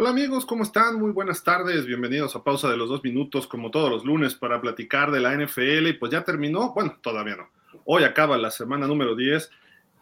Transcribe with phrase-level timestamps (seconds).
[0.00, 0.98] Hola amigos, ¿cómo están?
[0.98, 4.58] Muy buenas tardes, bienvenidos a Pausa de los Dos Minutos, como todos los lunes, para
[4.58, 5.88] platicar de la NFL.
[5.88, 7.50] Y pues ya terminó, bueno, todavía no.
[7.84, 9.50] Hoy acaba la semana número 10,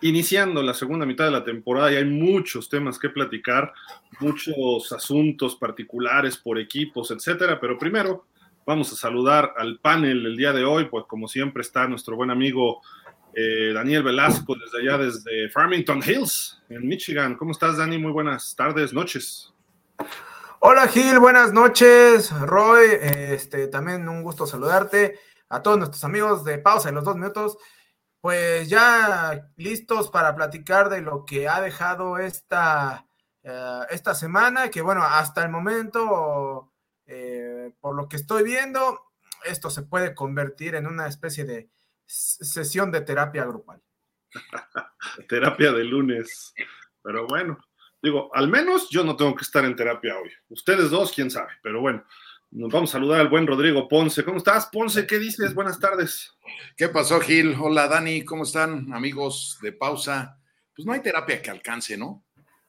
[0.03, 3.73] iniciando la segunda mitad de la temporada y hay muchos temas que platicar,
[4.21, 7.59] muchos asuntos particulares por equipos, etcétera.
[7.59, 8.25] Pero primero,
[8.65, 12.31] vamos a saludar al panel el día de hoy, pues como siempre está nuestro buen
[12.31, 12.83] amigo
[13.35, 17.35] eh, Daniel Velasco desde allá, desde Farmington Hills, en Michigan.
[17.35, 17.99] ¿Cómo estás, Dani?
[17.99, 19.53] Muy buenas tardes, noches.
[20.61, 22.33] Hola Gil, buenas noches.
[22.41, 25.19] Roy, este, también un gusto saludarte.
[25.49, 27.59] A todos nuestros amigos de pausa en los dos minutos.
[28.21, 33.07] Pues ya listos para platicar de lo que ha dejado esta,
[33.45, 36.73] eh, esta semana, que bueno, hasta el momento,
[37.07, 39.01] eh, por lo que estoy viendo,
[39.45, 41.71] esto se puede convertir en una especie de
[42.05, 43.81] sesión de terapia grupal.
[45.29, 46.53] terapia de lunes.
[47.01, 47.59] Pero bueno,
[48.01, 50.31] Digo, al menos yo no tengo que estar en terapia hoy.
[50.49, 51.53] Ustedes dos, quién sabe.
[51.63, 52.05] Pero bueno,
[52.51, 54.25] nos vamos a saludar al buen Rodrigo Ponce.
[54.25, 55.07] ¿Cómo estás, Ponce?
[55.07, 55.53] ¿Qué dices?
[55.53, 56.33] Buenas tardes.
[56.77, 57.57] ¿Qué pasó, Gil?
[57.61, 58.25] Hola, Dani.
[58.25, 60.39] ¿Cómo están, amigos de pausa?
[60.75, 62.25] Pues no hay terapia que alcance, ¿no?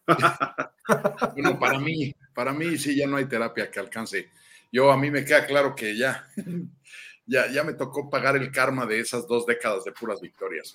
[1.36, 4.32] bueno, para mí, para mí sí ya no hay terapia que alcance.
[4.72, 6.28] Yo a mí me queda claro que ya,
[7.28, 10.74] ya, ya me tocó pagar el karma de esas dos décadas de puras victorias.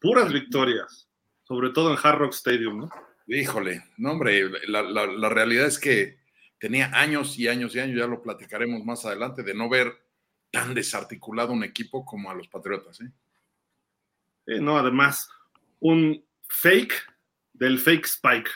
[0.00, 1.06] Puras victorias,
[1.44, 2.90] sobre todo en Hard Rock Stadium, ¿no?
[3.26, 6.18] Híjole, no, hombre, la, realidad es que
[6.58, 9.92] tenía años y años y años, ya lo platicaremos más adelante, de no ver
[10.50, 13.00] tan desarticulado un equipo como a los Patriotas.
[13.00, 14.60] ¿eh?
[14.60, 15.28] no, además,
[15.80, 16.94] un fake
[17.52, 18.50] del fake Spike,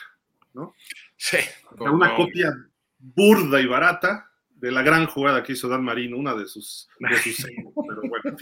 [0.53, 0.73] ¿no?
[1.17, 1.37] Sí.
[1.77, 2.53] Una copia
[2.97, 7.17] burda y barata de la gran jugada que hizo Dan Marino, una de sus, de
[7.17, 7.45] sus
[7.87, 8.37] pero bueno,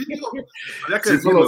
[0.86, 1.48] había que decirlo,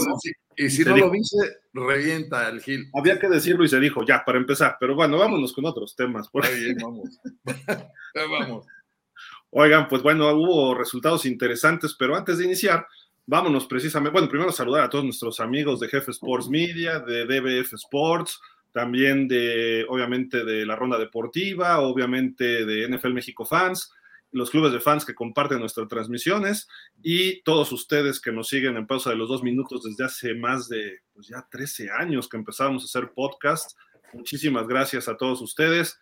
[0.55, 1.37] Y si no lo dice,
[1.73, 2.89] revienta el Gil.
[2.93, 6.27] Había que decirlo y se dijo, ya, para empezar, pero bueno, vámonos con otros temas.
[6.29, 7.19] Por ahí vamos.
[8.15, 8.65] vamos.
[9.51, 12.85] Oigan, pues bueno, hubo resultados interesantes, pero antes de iniciar,
[13.25, 17.73] vámonos precisamente, bueno, primero saludar a todos nuestros amigos de Jefe Sports Media, de DBF
[17.73, 18.39] Sports,
[18.71, 23.91] también de, obviamente, de la Ronda Deportiva, obviamente de NFL México Fans,
[24.31, 26.67] los clubes de fans que comparten nuestras transmisiones
[27.03, 30.69] y todos ustedes que nos siguen en pausa de los dos minutos desde hace más
[30.69, 33.77] de pues ya 13 años que empezamos a hacer podcast.
[34.13, 35.99] Muchísimas gracias a todos ustedes.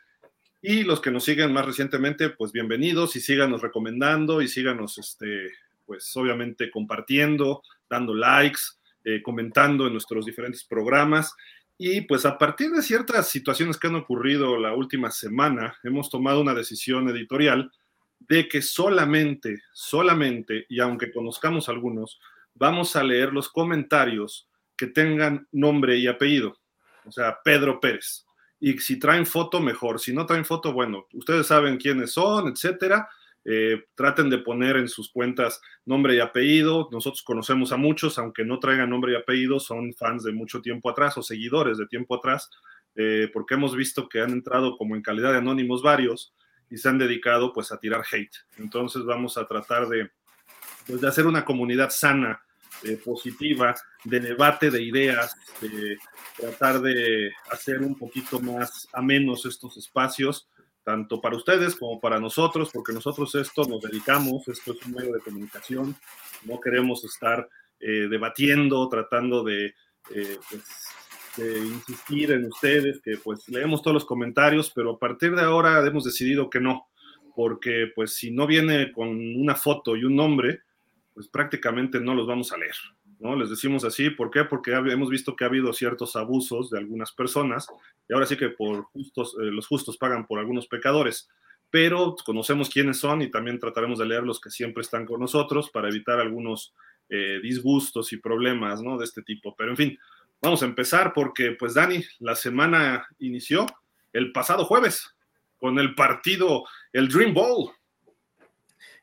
[0.61, 5.53] Y los que nos siguen más recientemente, pues bienvenidos y síganos recomendando y síganos, este,
[5.85, 8.59] pues obviamente compartiendo, dando likes,
[9.05, 11.33] eh, comentando en nuestros diferentes programas.
[11.77, 16.41] Y pues a partir de ciertas situaciones que han ocurrido la última semana, hemos tomado
[16.41, 17.71] una decisión editorial
[18.19, 22.19] de que solamente, solamente, y aunque conozcamos algunos,
[22.53, 24.47] vamos a leer los comentarios
[24.77, 26.57] que tengan nombre y apellido.
[27.05, 28.25] O sea, Pedro Pérez.
[28.59, 29.99] Y si traen foto, mejor.
[29.99, 33.09] Si no traen foto, bueno, ustedes saben quiénes son, etcétera.
[33.45, 36.89] Eh, traten de poner en sus cuentas nombre y apellido.
[36.91, 40.89] Nosotros conocemos a muchos, aunque no traigan nombre y apellido, son fans de mucho tiempo
[40.89, 42.49] atrás o seguidores de tiempo atrás,
[42.95, 46.33] eh, porque hemos visto que han entrado como en calidad de anónimos varios
[46.69, 48.35] y se han dedicado pues a tirar hate.
[48.57, 50.09] Entonces vamos a tratar de,
[50.85, 52.41] pues, de hacer una comunidad sana,
[52.83, 53.75] eh, positiva,
[54.05, 55.97] de debate de ideas, de
[56.37, 60.47] tratar de hacer un poquito más amenos estos espacios,
[60.81, 65.11] tanto para ustedes como para nosotros, porque nosotros esto nos dedicamos, esto es un medio
[65.11, 65.93] de comunicación,
[66.45, 67.49] no queremos estar
[67.81, 69.73] eh, debatiendo, tratando de
[70.15, 70.63] eh, pues,
[71.39, 76.03] insistir en ustedes, que pues leemos todos los comentarios, pero a partir de ahora hemos
[76.03, 76.87] decidido que no,
[77.35, 80.61] porque pues si no viene con una foto y un nombre,
[81.13, 82.75] pues prácticamente no los vamos a leer,
[83.19, 83.35] ¿no?
[83.35, 84.45] Les decimos así, ¿por qué?
[84.45, 87.67] Porque hemos visto que ha habido ciertos abusos de algunas personas,
[88.07, 91.29] y ahora sí que por justos, eh, los justos pagan por algunos pecadores,
[91.69, 95.69] pero conocemos quiénes son y también trataremos de leer los que siempre están con nosotros
[95.69, 96.73] para evitar algunos
[97.09, 98.97] eh, disgustos y problemas, ¿no?
[98.97, 99.99] De este tipo, pero en fin,
[100.41, 103.65] Vamos a empezar porque, pues, Dani, la semana inició
[104.13, 105.15] el pasado jueves
[105.59, 106.63] con el partido,
[106.93, 107.71] el Dream Bowl.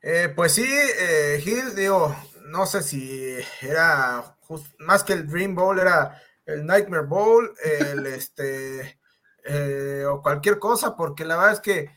[0.00, 2.16] Eh, pues sí, eh, Gil, digo,
[2.46, 4.36] no sé si era
[4.78, 8.98] más que el Dream Bowl, era el Nightmare Bowl, el este,
[9.44, 11.90] eh, o cualquier cosa, porque la verdad es que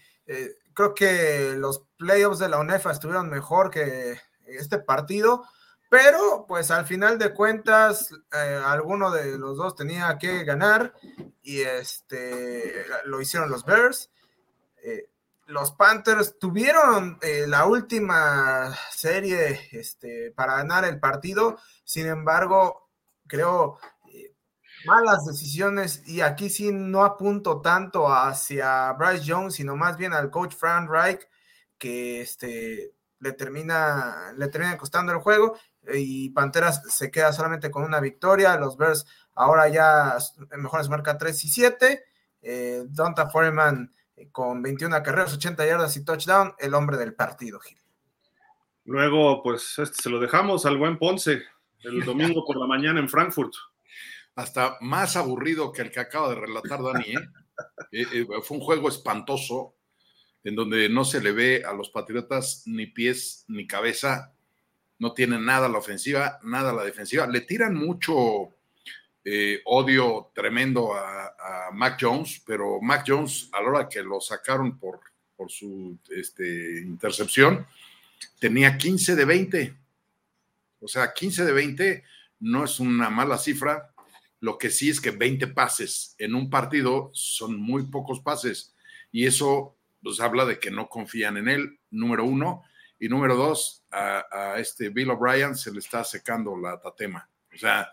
[0.73, 5.43] creo que los playoffs de la UNEFA estuvieron mejor que este partido.
[5.89, 10.93] Pero, pues al final de cuentas, eh, alguno de los dos tenía que ganar
[11.41, 14.11] y este lo hicieron los Bears.
[14.83, 15.09] Eh,
[15.47, 22.87] los Panthers tuvieron eh, la última serie este, para ganar el partido, sin embargo,
[23.25, 23.79] creo
[24.85, 26.07] malas decisiones.
[26.07, 30.89] Y aquí sí no apunto tanto hacia Bryce Jones, sino más bien al coach Frank
[30.89, 31.27] Reich,
[31.77, 35.57] que este, le, termina, le termina costando el juego
[35.93, 38.57] y Panteras se queda solamente con una victoria.
[38.57, 39.05] Los Bears
[39.35, 40.17] ahora ya
[40.57, 42.03] mejor se marca 3 y 7.
[42.41, 47.59] Eh, Donta Foreman eh, con 21 carreras, 80 yardas y touchdown, el hombre del partido,
[47.59, 47.77] Gil.
[48.85, 51.43] Luego, pues este se lo dejamos al buen Ponce
[51.83, 53.53] el domingo por la mañana en Frankfurt.
[54.35, 57.13] Hasta más aburrido que el que acaba de relatar Dani.
[57.91, 58.25] ¿eh?
[58.41, 59.75] fue un juego espantoso
[60.43, 64.33] en donde no se le ve a los Patriotas ni pies ni cabeza
[64.99, 67.25] no tienen nada la ofensiva, nada la defensiva.
[67.25, 68.53] Le tiran mucho
[69.23, 71.27] eh, odio tremendo a,
[71.71, 74.99] Mac Jones, pero Mac Jones, a la hora que lo sacaron por,
[75.35, 77.65] por su este, intercepción,
[78.39, 79.73] tenía 15 de 20.
[80.81, 82.03] O sea, 15 de 20
[82.39, 83.93] no es una mala cifra.
[84.39, 88.73] Lo que sí es que 20 pases en un partido son muy pocos pases.
[89.11, 92.63] Y eso nos habla de que no confían en él, número uno.
[92.99, 97.29] Y número dos, a, este Bill O'Brien se le está secando la tatema.
[97.53, 97.89] O sea,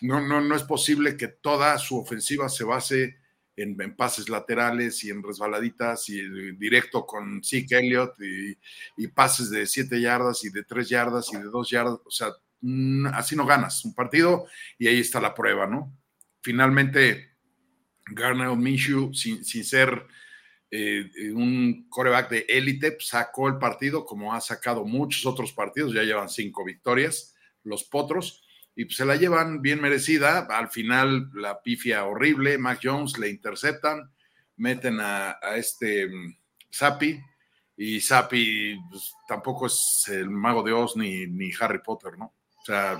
[0.00, 3.22] no, no, no es posible que toda su ofensiva se base
[3.56, 6.22] en, pases laterales y en resbaladitas y
[6.56, 8.14] directo con Zeke Elliott
[8.96, 11.98] y, pases de siete yardas y de tres yardas y de dos yardas.
[12.04, 12.28] O sea,
[13.14, 14.46] así no ganas un partido
[14.78, 15.96] y ahí está la prueba, ¿no?
[16.42, 17.36] Finalmente,
[18.06, 20.06] Garner Minshew, sin, sin ser
[20.74, 25.92] eh, un coreback de élite, pues, sacó el partido como ha sacado muchos otros partidos,
[25.92, 28.42] ya llevan cinco victorias, los potros,
[28.74, 30.46] y pues, se la llevan bien merecida.
[30.50, 34.10] Al final, la pifia horrible, Mac Jones le interceptan,
[34.56, 36.34] meten a, este um,
[36.70, 37.20] Sapi,
[37.76, 42.32] y Sapi pues, tampoco es el mago de Oz ni, ni Harry Potter, ¿no?
[42.62, 42.98] O sea,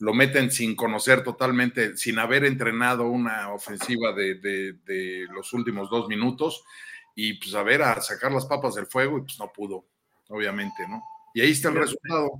[0.00, 6.06] lo meten sin conocer totalmente, sin haber entrenado una ofensiva de, de, los últimos dos
[6.06, 6.64] minutos
[7.20, 9.84] y pues a ver, a sacar las papas del fuego y pues no pudo,
[10.28, 11.02] obviamente, ¿no?
[11.34, 12.30] Y ahí está el resultado.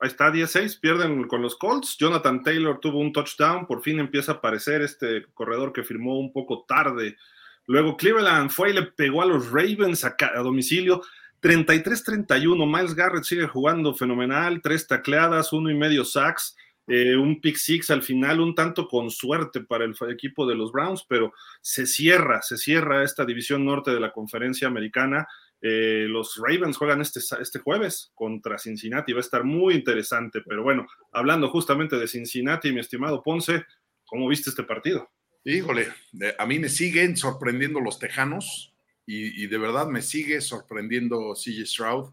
[0.00, 1.98] Ahí está, 16, pierden con los Colts.
[1.98, 6.32] Jonathan Taylor tuvo un touchdown, por fin empieza a aparecer este corredor que firmó un
[6.32, 7.18] poco tarde.
[7.66, 11.02] Luego Cleveland fue y le pegó a los Ravens a, a domicilio.
[11.42, 16.56] 33-31, Miles Garrett sigue jugando fenomenal, tres tacleadas, uno y medio sacks.
[16.86, 20.70] Eh, un pick six al final, un tanto con suerte para el equipo de los
[20.70, 25.26] Browns, pero se cierra, se cierra esta división norte de la conferencia americana.
[25.62, 30.62] Eh, los Ravens juegan este, este jueves contra Cincinnati, va a estar muy interesante, pero
[30.62, 33.64] bueno, hablando justamente de Cincinnati, mi estimado Ponce,
[34.04, 35.10] ¿cómo viste este partido?
[35.42, 35.88] Híjole,
[36.38, 38.74] a mí me siguen sorprendiendo los Tejanos
[39.06, 42.12] y, y de verdad me sigue sorprendiendo CJ Stroud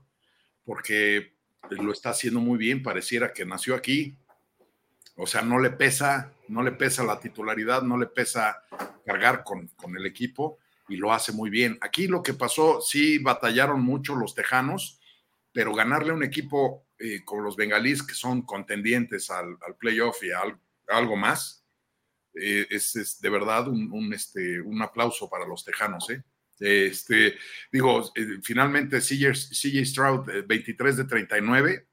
[0.64, 1.34] porque
[1.72, 4.16] lo está haciendo muy bien, pareciera que nació aquí,
[5.22, 8.64] o sea, no le pesa, no le pesa la titularidad, no le pesa
[9.06, 10.58] cargar con, el equipo
[10.90, 11.78] y lo hace muy bien.
[11.82, 15.00] Aquí lo que pasó, sí batallaron mucho los tejanos,
[15.52, 20.30] pero ganarle a un equipo eh, como los bengalíes que son contendientes al, playoff y
[20.88, 21.64] algo más,
[22.34, 26.10] eh, es, de verdad un, este, un aplauso para los tejanos.
[26.10, 26.24] ¿eh?
[26.60, 27.36] Este,
[27.72, 28.12] digo,
[28.42, 31.88] finalmente CJ, Stroud, 23 de 39,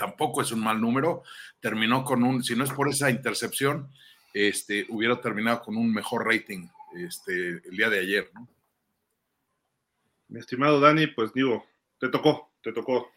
[0.00, 1.22] tampoco es un mal número.
[1.60, 3.92] Terminó con un, si no es por esa intercepción,
[4.32, 6.66] este, hubiera terminado con un mejor rating
[6.96, 8.48] este, el día de ayer, ¿no?
[10.28, 11.66] Mi estimado Dani, pues digo,
[11.98, 13.10] te tocó, te tocó.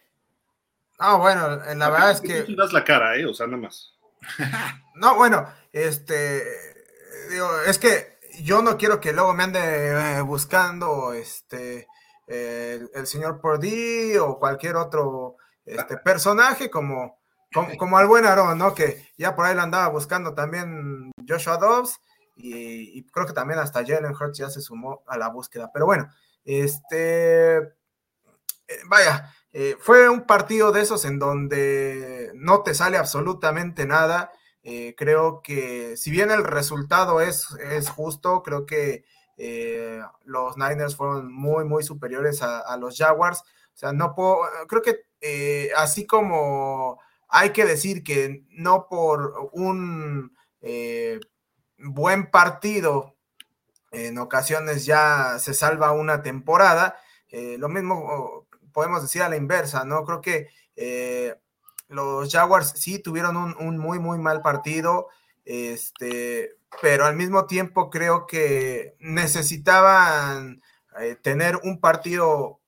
[0.99, 2.53] Ah, bueno, la verdad es que.
[2.53, 3.25] das la cara, ¿eh?
[3.25, 3.93] O sea, nada más.
[4.95, 6.43] no, bueno, este.
[7.29, 11.87] Digo, es que yo no quiero que luego me ande eh, buscando este.
[12.27, 17.19] el señor Purdy o cualquier otro este personaje como,
[17.77, 18.73] como, al buen Aaron, ¿no?
[18.73, 21.99] Que ya por ahí lo andaba buscando también Joshua Dobbs
[22.35, 25.69] y, creo que también hasta Jalen Hurts ya se sumó a la búsqueda.
[25.71, 26.09] Pero bueno,
[26.43, 33.85] este, eh, vaya, eh, fue un partido de esos en donde no te sale absolutamente
[33.85, 34.31] nada.
[34.63, 39.05] Eh, creo que si bien el resultado es, es justo, creo que
[40.23, 43.43] los Niners fueron muy, muy superiores a, a los Jaguars.
[43.73, 46.99] O sea, no puedo, creo que eh, así como
[47.29, 51.19] hay que decir que no por un eh,
[51.77, 53.15] buen partido
[53.91, 56.97] en ocasiones ya se salva una temporada,
[57.29, 60.03] eh, lo mismo podemos decir a la inversa, ¿no?
[60.03, 60.49] Creo que
[61.87, 65.07] los Jaguars sí tuvieron un, muy, muy mal partido,
[65.45, 70.61] este, pero al mismo tiempo creo que necesitaban
[71.21, 72.59] tener un partido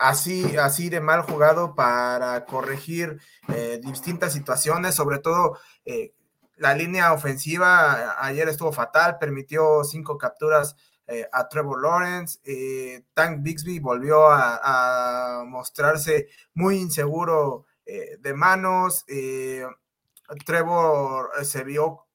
[0.00, 6.14] así, así de mal jugado para corregir eh, distintas situaciones, sobre todo eh,
[6.56, 10.74] la línea ofensiva ayer estuvo fatal, permitió cinco capturas
[11.06, 12.38] eh, a Trevor Lawrence.
[13.14, 19.04] Tank Bixby volvió a, mostrarse muy inseguro de manos.
[20.46, 22.06] Trevor se vio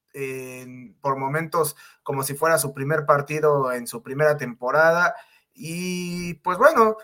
[1.01, 5.15] por momentos como si fuera su primer partido en su primera temporada.
[5.54, 6.98] Y pues bueno,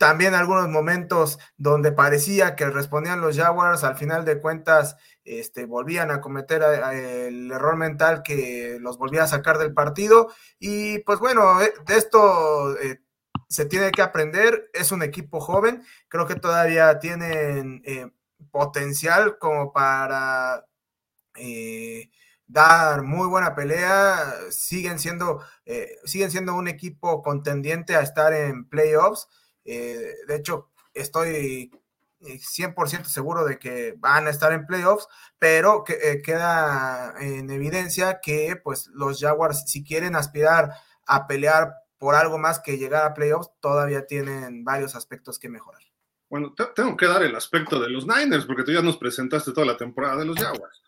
[0.00, 6.10] también algunos momentos donde parecía que respondían los Jaguars, al final de cuentas este, volvían
[6.10, 10.32] a cometer eh, el error mental que los volvía a sacar del partido.
[10.58, 13.02] Y pues bueno, eh, de esto eh,
[13.50, 14.70] se tiene que aprender.
[14.72, 17.82] Es un equipo joven, creo que todavía tienen
[18.50, 20.64] potencial como para
[22.50, 24.34] dar muy buena pelea.
[24.50, 25.42] Siguen siendo,
[26.04, 29.28] siguen siendo un equipo contendiente a estar en playoffs.
[29.64, 31.70] Eh, de hecho, estoy
[32.20, 35.06] 100% seguro de que van a estar en playoffs,
[35.38, 40.72] pero que, eh, queda en evidencia que pues los Jaguars si quieren aspirar
[41.06, 45.82] a pelear por algo más que llegar a playoffs, todavía tienen varios aspectos que mejorar.
[46.28, 49.66] Bueno, tengo que dar el aspecto de los Niners, porque tú ya nos presentaste toda
[49.66, 50.82] la temporada de los Jaguars.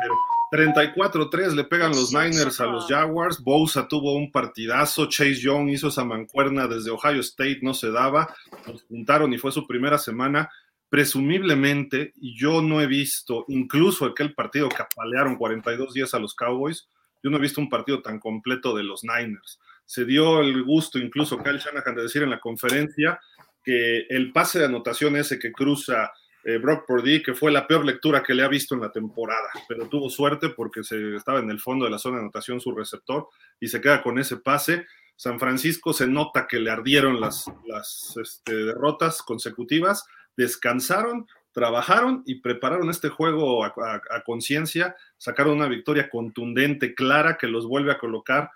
[0.00, 0.14] Pero
[0.54, 3.42] 34-3 le pegan los Niners a los Jaguars.
[3.42, 5.08] Bosa tuvo un partidazo.
[5.08, 8.32] Chase Young hizo esa mancuerna desde Ohio State, no se daba.
[8.64, 10.48] Nos juntaron y fue su primera semana.
[10.88, 16.88] Presumiblemente, yo no he visto, incluso aquel partido que apalearon 42 días a los Cowboys,
[17.20, 19.58] yo no he visto un partido tan completo de los Niners.
[19.86, 23.18] Se dio el gusto, incluso Kyle Shanahan, de decir en la conferencia
[23.64, 26.12] que el pase de anotación ese que cruza
[26.44, 29.48] eh, Brock Purdy, que fue la peor lectura que le ha visto en la temporada,
[29.66, 32.72] pero tuvo suerte porque se estaba en el fondo de la zona de anotación su
[32.72, 34.84] receptor y se queda con ese pase.
[35.16, 40.04] San Francisco se nota que le ardieron las, las este, derrotas consecutivas,
[40.36, 43.72] descansaron, trabajaron y prepararon este juego a,
[44.26, 48.50] conciencia, sacaron una victoria contundente, clara, que los vuelve a colocar.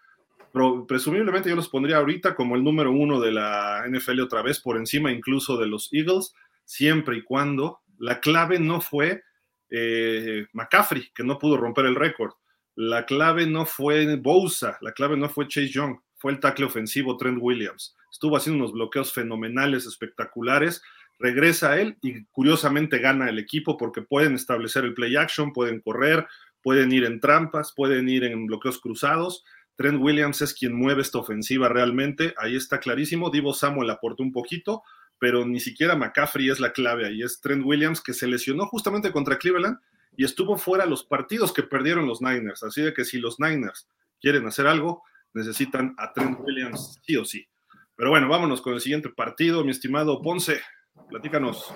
[0.86, 4.76] presumiblemente yo los pondría ahorita como el número uno de la NFL otra vez, por
[4.76, 6.34] encima incluso de los Eagles
[6.68, 9.22] siempre y cuando la clave no fue
[9.70, 12.32] eh, McCaffrey, que no pudo romper el récord.
[12.74, 17.16] La clave no fue Bosa, la clave no fue Chase Young, fue el tackle ofensivo
[17.16, 17.96] Trent Williams.
[18.12, 20.82] Estuvo haciendo unos bloqueos fenomenales, espectaculares.
[21.18, 26.26] Regresa él y curiosamente gana el equipo porque pueden establecer el play action, pueden correr,
[26.62, 29.42] pueden ir en trampas, pueden ir en bloqueos cruzados.
[29.76, 32.34] Trent Williams es quien mueve esta ofensiva realmente.
[32.36, 33.30] Ahí está clarísimo.
[33.30, 34.82] Divo Samuel aportó un poquito,
[35.18, 39.12] pero ni siquiera McCaffrey es la clave ahí, es Trent Williams que se lesionó justamente
[39.12, 39.78] contra Cleveland
[40.16, 42.62] y estuvo fuera los partidos que perdieron los Niners.
[42.62, 43.88] Así de que si los Niners
[44.20, 47.48] quieren hacer algo, necesitan a Trent Williams sí o sí.
[47.96, 50.60] Pero bueno, vámonos con el siguiente partido, mi estimado Ponce.
[51.08, 51.74] Platícanos.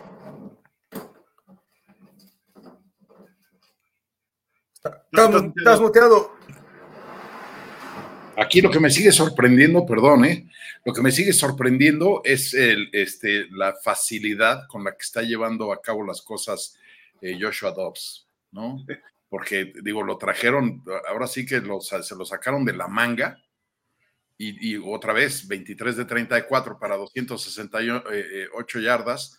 [5.12, 6.36] Estás muteado.
[8.36, 10.48] Aquí lo que me sigue sorprendiendo, perdón, ¿eh?
[10.84, 15.80] lo que me sigue sorprendiendo es este, la facilidad con la que está llevando a
[15.80, 16.78] cabo las cosas
[17.20, 18.84] eh, Joshua Dobbs, ¿no?
[19.28, 23.38] Porque, digo, lo trajeron, ahora sí que se lo sacaron de la manga
[24.38, 29.38] y, otra vez 23 de 34 para 268 eh, yardas.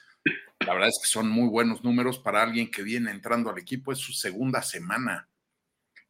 [0.66, 3.92] La verdad es que son muy buenos números para alguien que viene entrando al equipo.
[3.92, 5.28] Es su segunda semana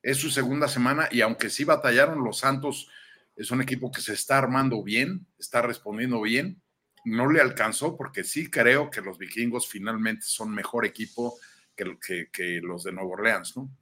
[0.04, 2.90] es su segunda semana y aunque sí batallaron, los Santos
[3.36, 6.62] es un equipo que se está armando bien, está respondiendo bien.
[7.06, 11.38] No le alcanzó porque sí creo que los vikingos finalmente son mejor equipo
[11.76, 13.76] que, que, los de Nueva Orleans, ¿no?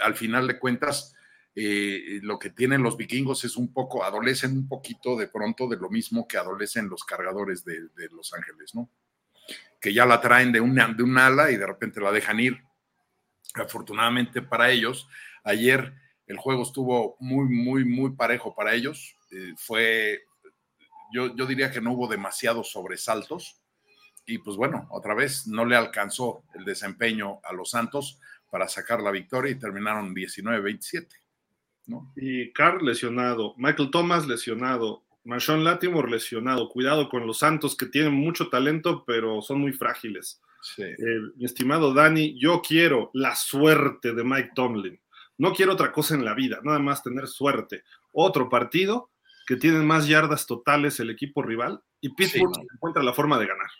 [0.00, 1.14] Al final de cuentas,
[1.54, 5.76] eh, lo que tienen los vikingos es un poco, adolecen un poquito de pronto de
[5.76, 8.90] lo mismo que adolecen los cargadores de, Los Ángeles, ¿no?
[9.80, 12.62] Que ya la traen de, una, de un ala y de repente la dejan ir.
[13.54, 15.08] Afortunadamente para ellos,
[15.44, 15.94] Ayer
[16.26, 19.16] el juego estuvo muy, muy, muy parejo para ellos.
[19.30, 20.22] Eh, fue,
[21.12, 23.60] yo, yo diría que no hubo demasiados sobresaltos.
[24.26, 28.20] Y pues bueno, otra vez no le alcanzó el desempeño a los Santos
[28.50, 31.08] para sacar la victoria y terminaron 19-27.
[31.86, 32.12] ¿no?
[32.16, 36.68] Y Carl lesionado, Michael Thomas lesionado, Marshawn Latimore lesionado.
[36.68, 40.40] Cuidado con los Santos que tienen mucho talento, pero son muy frágiles.
[40.78, 40.94] Eh,
[41.36, 45.00] mi estimado Dani, yo quiero la suerte de Mike Tomlin.
[45.40, 47.82] No quiero otra cosa en la vida, nada más tener suerte.
[48.12, 49.08] Otro partido
[49.46, 53.70] que tiene más yardas totales el equipo rival y Pittsburgh encuentra la forma de ganar.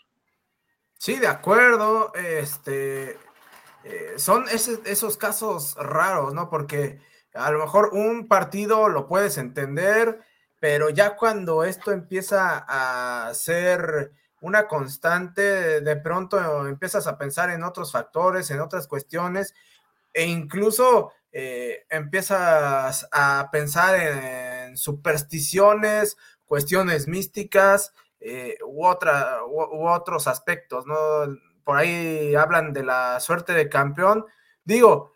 [0.97, 2.15] Sí, de acuerdo.
[2.15, 3.15] Este,
[3.83, 6.49] eh, son esos casos raros, ¿no?
[6.49, 6.99] Porque
[7.35, 10.19] a lo mejor un partido lo puedes entender,
[10.59, 17.63] pero ya cuando esto empieza a ser una constante, de pronto empiezas a pensar en
[17.63, 19.53] otros factores, en otras cuestiones,
[20.11, 30.27] e incluso eh, empiezas a pensar en, supersticiones, cuestiones místicas eh, u, otra, u, otros
[30.27, 30.95] aspectos, ¿no?
[31.63, 34.25] Por ahí hablan de la suerte de campeón.
[34.63, 35.13] Digo,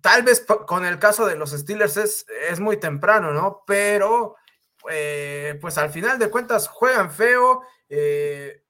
[0.00, 3.62] tal vez con el caso de los Steelers es, es muy temprano, ¿no?
[3.66, 4.36] Pero,
[4.90, 7.62] eh, pues al final de cuentas juegan feo.
[7.88, 8.62] Eh,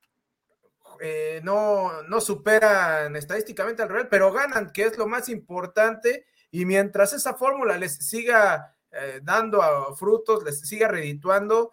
[1.43, 6.27] no, no superan estadísticamente al Real, pero ganan, que es lo más importante.
[6.51, 11.73] Y mientras esa fórmula les siga eh, dando frutos, les siga redituando,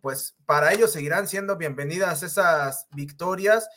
[0.00, 3.68] pues para ellos seguirán siendo bienvenidas esas victorias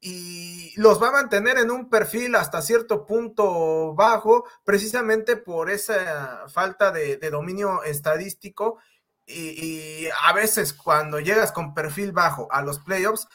[0.00, 6.48] y los va a mantener en un perfil hasta cierto punto bajo, precisamente por esa
[6.48, 8.78] falta de, dominio estadístico.
[9.26, 13.28] y, a veces cuando llegas con perfil bajo a los playoffs,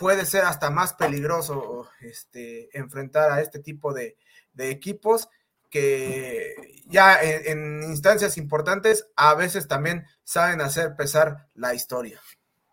[0.00, 4.16] puede ser hasta más peligroso este, enfrentar a este tipo de,
[4.56, 5.28] equipos
[5.70, 6.54] que
[6.86, 12.18] ya en, instancias importantes a veces también saben hacer pesar la historia.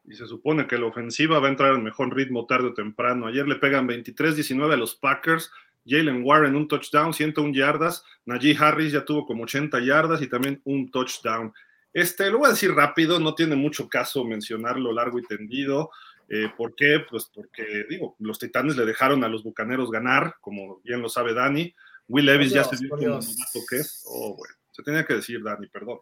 [0.06, 3.28] Y se supone que la ofensiva va a entrar en mejor ritmo tarde o temprano.
[3.28, 5.52] Ayer le pegan 23-19 a los Packers.
[5.86, 8.04] Jalen Warren un touchdown, 101 yardas.
[8.26, 11.54] Najee Harris ya tuvo como 80 yardas y también un touchdown.
[11.94, 15.90] Este, lo voy a decir rápido, no tiene mucho caso mencionarlo largo y tendido.
[16.30, 17.00] Eh, ¿Por qué?
[17.10, 21.34] Pues porque, digo, los Titanes le dejaron a los Bucaneros ganar, como bien lo sabe
[21.34, 21.74] Dani.
[22.08, 24.04] Will Levis ya se vio como novato que es.
[24.08, 26.00] Oh, bueno, se tenía que decir, Dani, perdón.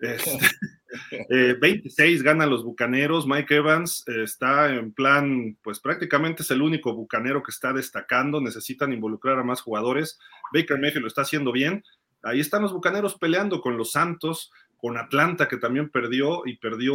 [0.00, 3.26] 26 este, eh, ganan los Bucaneros.
[3.26, 8.40] Mike Evans eh, está en plan, pues prácticamente es el único Bucanero que está destacando.
[8.40, 10.18] Necesitan involucrar a más jugadores.
[10.52, 11.82] Baker Mayfield lo está haciendo bien.
[12.22, 16.94] Ahí están los Bucaneros peleando con los Santos con Atlanta que también perdió y perdió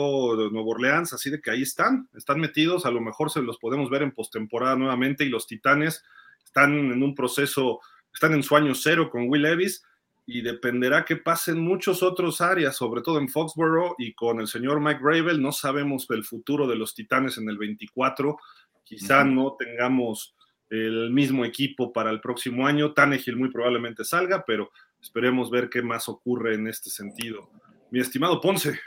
[0.52, 3.90] Nuevo Orleans, así de que ahí están, están metidos, a lo mejor se los podemos
[3.90, 6.04] ver en postemporada nuevamente y los Titanes
[6.44, 7.82] están en un proceso,
[8.14, 9.84] están en su año cero con Will Levis
[10.26, 14.80] y dependerá que pasen muchos otros áreas, sobre todo en Foxborough y con el señor
[14.80, 18.38] Mike Gravel, no sabemos el futuro de los Titanes en el 24,
[18.86, 20.36] quizá no tengamos
[20.70, 25.82] el mismo equipo para el próximo año, Tannehill muy probablemente salga, pero esperemos ver qué
[25.82, 27.52] más ocurre en este sentido
[27.94, 28.80] mi estimado Ponce.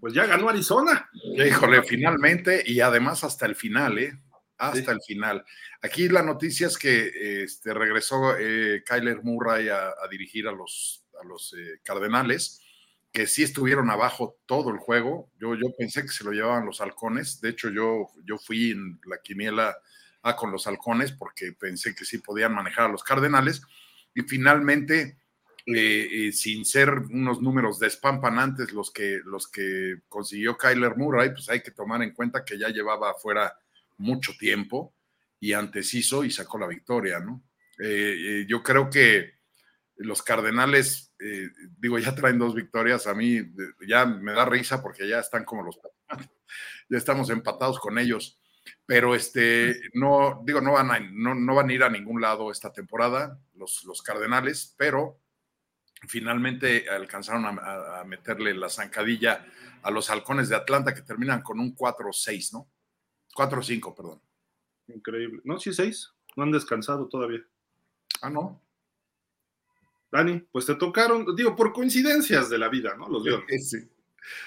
[0.00, 1.10] Pues ya ganó Arizona.
[1.36, 4.18] Híjole, finalmente, y además hasta el final, ¿eh?
[4.56, 5.44] Hasta el final.
[5.82, 11.26] Aquí la noticia es que este, regresó eh, Kyler Murray a, dirigir a los, a
[11.26, 12.62] los eh, Cardenales,
[13.12, 15.30] que sí estuvieron abajo todo el juego.
[15.38, 17.42] Yo, yo pensé que se lo llevaban los halcones.
[17.42, 19.76] De hecho, yo, yo fui en la quiniela
[20.22, 23.60] a con los halcones porque pensé que sí podían manejar a los Cardenales.
[24.14, 25.19] Y finalmente
[25.66, 31.48] eh, eh, sin ser unos números despampanantes los que, los que consiguió Kyler Murray, pues
[31.50, 33.58] hay que tomar en cuenta que ya llevaba afuera
[33.98, 34.94] mucho tiempo
[35.38, 37.42] y antes hizo y sacó la victoria, ¿no?
[37.78, 39.34] Eh, yo creo que
[39.96, 41.12] los Cardenales,
[41.78, 43.40] digo, ya traen dos victorias, a mí
[43.86, 45.78] ya me da risa porque ya están como los
[46.88, 48.40] ya estamos empatados con ellos,
[48.86, 52.72] pero este, no, digo, no van a, no, van a ir a ningún lado esta
[52.72, 55.20] temporada los, los Cardenales, pero
[56.08, 59.46] finalmente alcanzaron a, meterle la zancadilla
[59.82, 62.68] a los halcones de Atlanta que terminan con un 4-6, ¿no?
[63.34, 64.20] 4-5, perdón.
[64.88, 65.40] Increíble.
[65.44, 66.12] No, sí, 6.
[66.36, 67.40] No han descansado todavía.
[68.22, 68.60] Ah, no.
[70.10, 73.08] Dani, pues te tocaron, digo, por coincidencias de la vida, ¿no?
[73.08, 73.70] Los Leones.
[73.70, 73.88] Sí.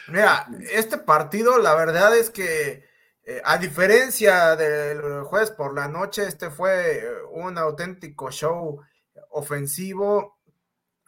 [0.08, 2.86] Mira, este partido, la verdad es que,
[3.24, 8.82] eh, a diferencia del jueves por la noche, este fue un auténtico show
[9.32, 10.38] ofensivo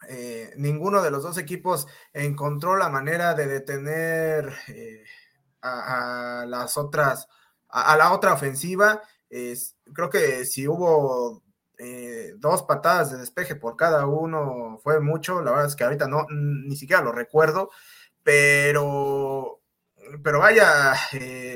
[0.08, 5.04] eh, ninguno de los dos equipos encontró la manera de detener eh,
[5.62, 7.26] a, las otras,
[7.68, 9.02] a, la otra ofensiva.
[9.28, 11.42] creo que si hubo
[11.78, 15.42] eh, dos patadas de despeje por cada uno fue mucho.
[15.42, 17.70] La verdad es que ahorita no, ni siquiera lo recuerdo,
[18.22, 19.62] pero,
[20.22, 20.94] pero vaya,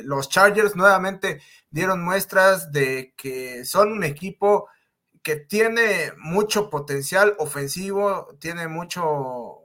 [0.05, 4.68] los Chargers nuevamente dieron muestras de que son un equipo
[5.22, 9.59] que tiene mucho potencial ofensivo, tiene mucho,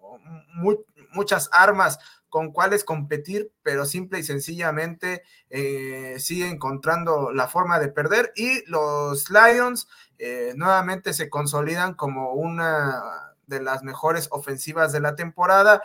[1.13, 7.87] muchas armas con cuales competir, pero simple y sencillamente eh, sigue encontrando la forma de
[7.87, 9.87] perder y los Lions
[10.17, 15.81] eh, nuevamente se consolidan como una de las mejores ofensivas de la temporada.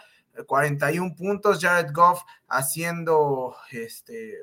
[0.47, 4.39] 41 puntos, Jared Goff haciendo este,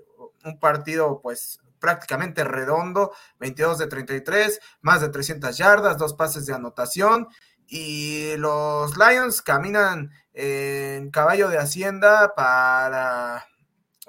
[0.45, 6.53] un partido pues prácticamente redondo, 22 de 33, más de 300 yardas, dos pases de
[6.53, 7.29] anotación.
[7.65, 13.45] Y los Lions caminan en caballo de Hacienda para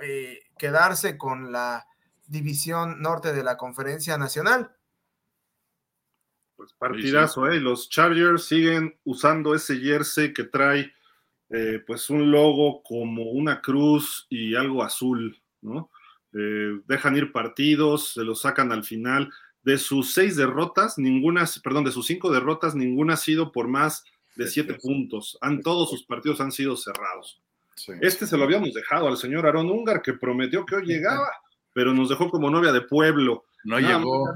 [0.03, 1.87] eh, quedarse con la
[2.27, 4.73] división norte de la Conferencia Nacional.
[6.57, 7.61] Pues partidazo, ¿eh?
[7.61, 10.93] Los Chargers siguen usando ese jersey que trae
[11.49, 15.93] eh, pues un logo como una cruz y algo azul, ¿no?
[16.40, 19.33] Eh, dejan ir partidos, se los sacan al final.
[19.64, 24.05] De sus seis derrotas, ninguna, perdón, de sus cinco derrotas, ninguna ha sido por más
[24.37, 25.37] de siete puntos.
[25.40, 27.40] Han, todos sus partidos han sido cerrados.
[28.01, 31.29] Este se lo habíamos dejado al señor Aaron Ungar, que prometió que hoy llegaba,
[31.72, 33.44] pero nos dejó como novia de pueblo.
[33.64, 34.29] No llegó.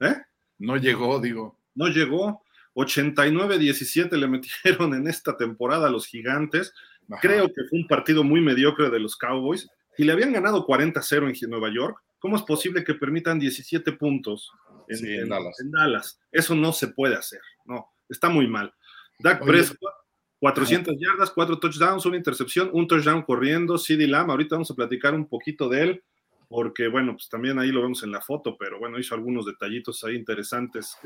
[0.00, 0.16] ¿Eh?
[0.58, 1.58] No llegó, digo.
[1.74, 2.42] No llegó.
[2.74, 6.72] 89-17 le metieron en esta temporada a los gigantes.
[7.20, 9.68] Creo que fue un partido muy mediocre de los Cowboys.
[9.98, 11.98] Y le habían ganado 40-0 en Nueva York.
[12.18, 14.50] ¿Cómo es posible que permitan 17 puntos
[14.88, 15.28] en,
[15.70, 16.20] Dallas.
[16.30, 17.40] Eso no se puede hacer.
[17.64, 18.72] No, está muy mal.
[19.18, 19.92] Dak Prescott,
[20.38, 23.78] 400 yardas, 4 touchdowns, una intercepción, un touchdown corriendo.
[23.78, 26.04] CD Lamb, ahorita vamos a platicar un poquito de él
[26.52, 30.04] porque bueno, pues también ahí lo vemos en la foto, pero bueno, hizo algunos detallitos
[30.04, 30.98] ahí interesantes.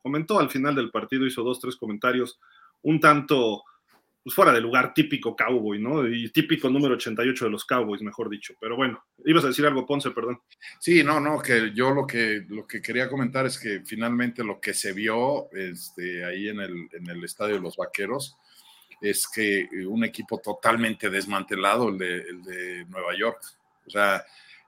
[0.00, 2.38] comentó al final del partido, hizo dos, tres comentarios
[2.82, 3.64] un tanto
[4.22, 6.06] pues, fuera de lugar, típico cowboy, ¿no?
[6.06, 8.54] Y típico número 88 de los cowboys, mejor dicho.
[8.60, 10.40] Pero bueno, ibas a decir algo, Ponce, perdón.
[10.80, 14.60] Sí, no, no, que yo lo que, lo que quería comentar es que finalmente lo
[14.60, 18.36] que se vio este, ahí en el, en el estadio de los Vaqueros
[19.00, 23.40] es que un equipo totalmente desmantelado, el de, el de Nueva York.
[23.84, 24.24] O sea,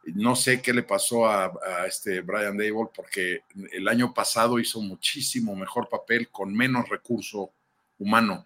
[0.06, 1.52] no sé qué le pasó a,
[1.86, 7.52] este Brian Dable porque el año pasado hizo muchísimo mejor papel con menos recurso
[7.98, 8.44] humano.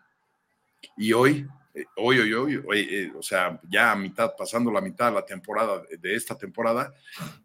[0.96, 5.06] Y hoy, eh, hoy, hoy, hoy, eh, o sea, ya a mitad, pasando la mitad
[5.08, 6.92] de la temporada, de esta temporada,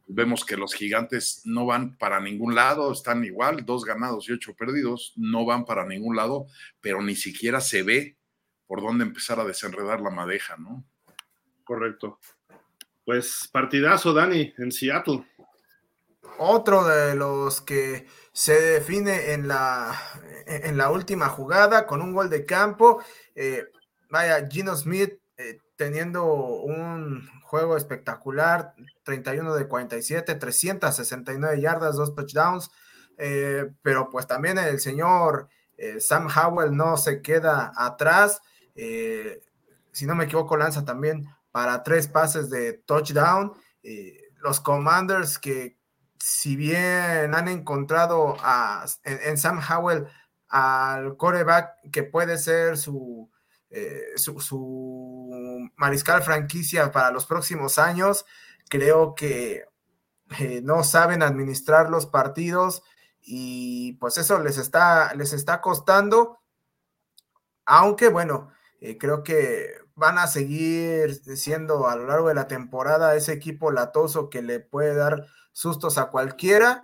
[0.08, 4.56] vemos que los gigantes no van para ningún lado, están igual, dos ganados y ocho
[4.56, 6.48] perdidos, no van para ningún lado,
[6.82, 8.18] pero ni siquiera se ve
[8.66, 10.84] por dónde empezar a desenredar la madeja, ¿no?
[11.64, 12.20] Correcto.
[13.06, 15.26] Pues partidazo, Dani, en Seattle.
[16.40, 19.96] Otro de los que se define en la,
[20.48, 23.02] en la última jugada con un gol de campo.
[23.36, 23.66] Eh,
[24.10, 32.72] vaya, Gino Smith eh, teniendo un juego espectacular, 31 de 47, 369 yardas, dos touchdowns,
[33.18, 35.48] eh, pero pues también el señor
[36.00, 38.42] Sam Howell no se queda atrás,
[38.74, 43.52] si no me equivoco lanza también para tres pases de touchdown.
[44.42, 45.78] los Commanders que
[46.20, 50.08] si bien han encontrado a, en, Sam Howell
[50.48, 53.30] al coreback que puede ser su,
[53.70, 58.26] eh, su, mariscal franquicia para los próximos años,
[58.70, 59.66] creo que
[60.40, 62.84] eh, no saben administrar los partidos
[63.20, 66.40] y pues eso les está, les está costando,
[67.66, 73.16] aunque bueno, eh, creo que van a seguir siendo a lo largo de la temporada
[73.16, 76.84] ese equipo latoso que le puede dar sustos a cualquiera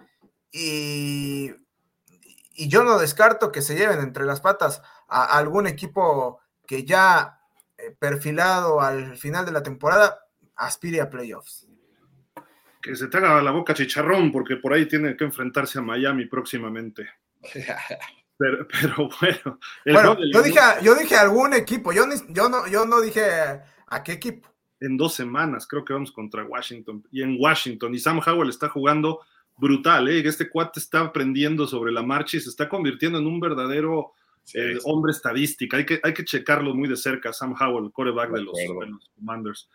[0.51, 1.51] y,
[2.53, 7.41] y yo no descarto que se lleven entre las patas a algún equipo que ya
[7.77, 10.19] eh, perfilado al final de la temporada
[10.55, 11.67] aspire a playoffs.
[12.81, 16.25] Que se te haga la boca chicharrón porque por ahí tiene que enfrentarse a Miami
[16.25, 17.09] próximamente.
[18.37, 19.59] Pero, bueno.
[19.85, 23.21] bueno yo, dije, yo dije algún equipo, yo, yo, no, yo no dije
[23.87, 24.48] a qué equipo.
[24.79, 27.03] En dos semanas, creo que vamos contra Washington.
[27.11, 29.19] Y en Washington, y Sam Howell está jugando
[29.57, 30.25] brutal, ¿eh?
[30.25, 34.13] Este cuate está aprendiendo sobre la marcha y se está convirtiendo en un verdadero
[34.53, 35.77] eh, hombre estadística.
[35.77, 39.09] Hay que, hay que checarlo muy de cerca, Sam Howell, coreback de los, de los
[39.15, 39.69] Commanders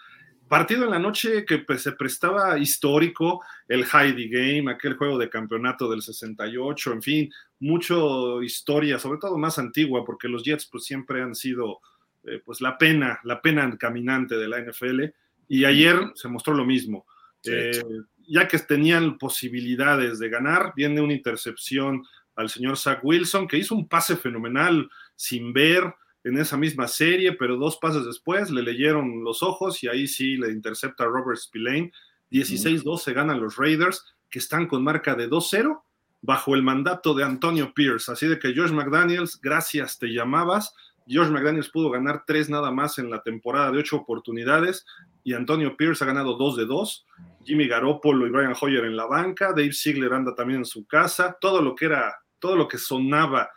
[0.49, 5.29] partido en la noche que pues, se prestaba histórico, el Heidi Game, aquel juego de
[5.29, 10.85] campeonato del 68, en fin, mucho historia, sobre todo más antigua, porque los Jets pues
[10.85, 11.81] siempre han sido
[12.27, 15.05] eh, pues la pena, la pena caminante de la NFL,
[15.49, 17.07] y ayer se mostró lo mismo.
[17.45, 17.83] Eh,
[18.27, 22.03] ya que tenían posibilidades de ganar, viene una intercepción
[22.37, 27.35] al señor Zach Wilson, que hizo un pase fenomenal sin ver, en esa misma serie,
[27.35, 31.93] pero dos pases después le leyeron los ojos y ahí sí le intercepta Robert Spillane.
[32.31, 35.83] 16-2 se ganan los Raiders, que están con marca de 2-0
[36.23, 38.11] bajo el mandato de Antonio Pierce.
[38.11, 40.75] Así de que George McDaniels, gracias, te llamabas.
[41.07, 44.87] George McDaniels pudo ganar tres nada más en la temporada de ocho oportunidades
[45.23, 47.07] y Antonio Pierce ha ganado dos de dos.
[47.45, 51.37] Jimmy Garoppolo y Brian Hoyer en la banca, Dave Ziegler anda también en su casa.
[51.41, 53.51] Todo lo que era, todo lo que sonaba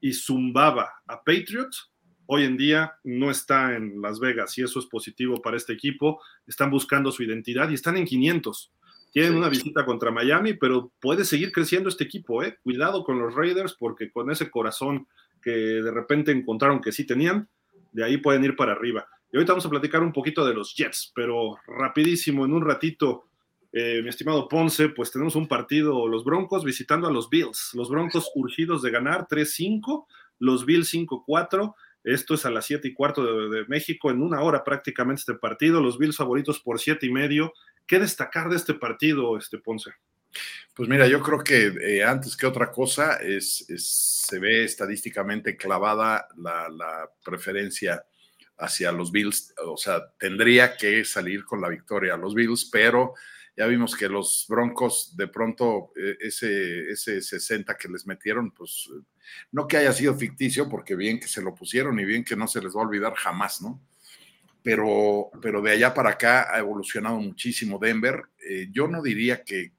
[0.00, 1.92] y zumbaba a Patriots
[2.26, 6.20] hoy en día no está en Las Vegas y eso es positivo para este equipo.
[6.46, 8.72] Están buscando su identidad y están en 500.
[9.12, 12.42] Tienen una visita contra Miami, pero puede seguir creciendo este equipo.
[12.42, 12.58] ¿eh?
[12.62, 15.06] Cuidado con los Raiders porque con ese corazón
[15.42, 17.48] que de repente encontraron que sí tenían,
[17.92, 19.06] de ahí pueden ir para arriba.
[19.30, 23.24] Y ahorita vamos a platicar un poquito de los Jets, pero rapidísimo, en un ratito,
[23.72, 28.30] mi estimado Ponce, pues tenemos un partido, los Broncos visitando a los Bills, los Broncos
[28.34, 30.06] urgidos de ganar 3-5,
[30.38, 31.74] los Bills 5-4.
[32.04, 35.80] Esto es a las 7 y cuarto de, México, en una hora prácticamente este partido.
[35.80, 37.52] Los Bills favoritos por 7 y medio.
[37.86, 39.92] ¿Qué destacar de este partido, este Ponce?
[40.74, 46.26] Pues mira, yo creo que eh, antes que otra cosa es, se ve estadísticamente clavada
[46.36, 48.04] la, preferencia
[48.58, 53.14] hacia los Bills, o sea, tendría que salir con la victoria a los Bills, pero
[53.54, 58.88] ya vimos que los Broncos de pronto eh, ese, ese 60 que les metieron, pues
[59.50, 62.48] no que haya sido ficticio, porque bien que se lo pusieron y bien que no
[62.48, 63.80] se les va a olvidar jamás, ¿no?
[64.62, 68.22] Pero, pero de allá para acá ha evolucionado muchísimo Denver.
[68.38, 69.72] Eh, yo no diría que,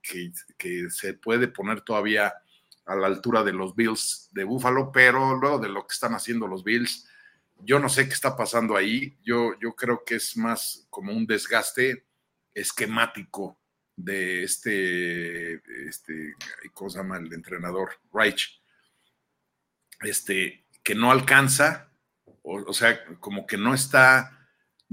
[0.90, 2.34] se puede poner todavía
[2.86, 6.48] a la altura de los Bills de Buffalo, pero luego de lo que están haciendo
[6.48, 7.08] los Bills,
[7.60, 9.18] yo no sé qué está pasando ahí.
[9.24, 12.06] Yo, yo creo que es más como un desgaste
[12.54, 13.58] esquemático
[13.96, 15.54] de este,
[15.88, 16.36] este,
[16.74, 17.92] ¿cómo se llama el entrenador?
[18.14, 18.62] Reich,
[20.02, 21.90] este, que no alcanza,
[22.42, 24.43] o sea, como que no está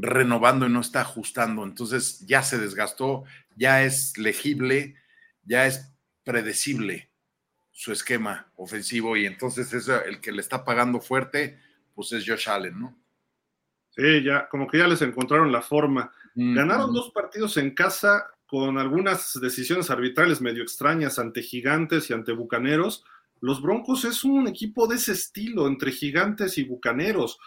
[0.00, 1.64] renovando y no está ajustando.
[1.64, 3.24] Entonces ya se desgastó,
[3.56, 4.96] ya es legible,
[5.44, 5.92] ya es
[6.24, 7.10] predecible
[7.70, 11.58] su esquema ofensivo y entonces es el que le está pagando fuerte,
[11.94, 12.98] pues es Josh Allen, ¿no?
[13.90, 16.12] Sí, ya, como que ya les encontraron la forma.
[16.34, 22.32] Ganaron dos partidos en casa con algunas decisiones arbitrales medio extrañas ante gigantes y ante
[22.32, 23.04] bucaneros.
[23.40, 27.38] Los Broncos es un equipo de ese estilo, entre gigantes y bucaneros.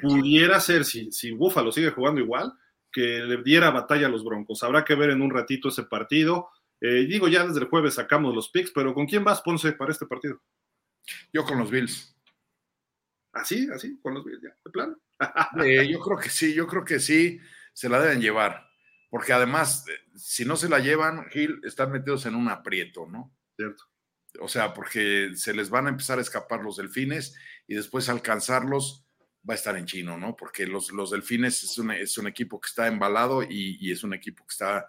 [0.00, 2.52] Pudiera ser, si, si Buffalo sigue jugando igual,
[2.92, 4.62] que le diera batalla a los Broncos.
[4.62, 6.50] Habrá que ver en un ratito ese partido.
[6.80, 9.92] Eh, digo, ya desde el jueves sacamos los picks, pero ¿con quién vas, Ponce, para
[9.92, 10.40] este partido?
[11.32, 12.16] Yo con los Bills.
[13.32, 13.68] ¿Así?
[13.72, 13.98] ¿Así?
[14.00, 14.42] ¿Con los Bills?
[14.42, 14.56] ¿Ya?
[14.64, 14.96] ¿De plano?
[15.64, 17.38] Eh, yo creo que sí, yo creo que sí,
[17.74, 18.66] se la deben llevar.
[19.10, 23.36] Porque además, eh, si no se la llevan, Gil, están metidos en un aprieto, ¿no?
[23.56, 23.89] Cierto.
[24.40, 27.34] O sea, porque se les van a empezar a escapar los delfines
[27.66, 29.04] y después alcanzarlos
[29.48, 30.36] va a estar en chino, ¿no?
[30.36, 34.14] Porque los, los delfines es un, es un, equipo que está embalado y, es un
[34.14, 34.88] equipo que está,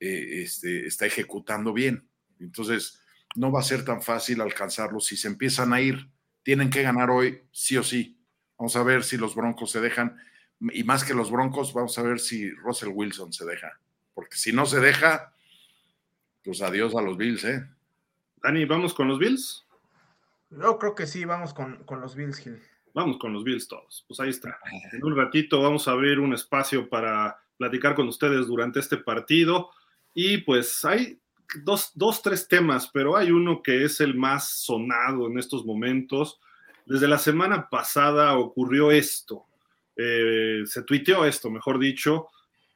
[0.00, 2.06] eh, este, está ejecutando bien.
[2.40, 3.00] Entonces,
[3.34, 5.06] no va a ser tan fácil alcanzarlos.
[5.06, 6.10] Si se empiezan a ir,
[6.42, 8.18] tienen que ganar hoy, sí o sí.
[8.58, 10.16] Vamos a ver si los Broncos se dejan.
[10.60, 13.80] Y más que los Broncos, vamos a ver si Russell Wilson se deja.
[14.14, 15.34] Porque si no se deja,
[16.44, 17.66] pues adiós a los Bills, ¿eh?
[18.42, 19.64] Dani, ¿vamos con los Bills?
[20.50, 22.60] Yo creo que sí, vamos con, con los Bills, Gil.
[22.94, 24.04] Vamos con los Bills todos.
[24.06, 24.58] Pues ahí está.
[24.92, 29.70] En un ratito vamos a abrir un espacio para platicar con ustedes durante este partido.
[30.12, 31.18] Y pues hay
[31.62, 36.40] dos, dos, tres temas, pero hay uno que es el más sonado en estos momentos.
[36.84, 39.46] Desde la semana pasada ocurrió esto.
[39.96, 42.28] Eh, se tuiteó esto, mejor dicho.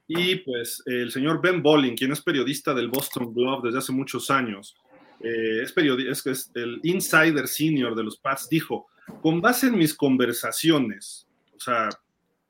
[0.07, 4.31] Y pues el señor Ben Bolling, quien es periodista del Boston Globe desde hace muchos
[4.31, 4.77] años,
[5.19, 8.87] eh, es, periodista, es el insider senior de los Pats, dijo,
[9.21, 11.89] con base en mis conversaciones, o sea,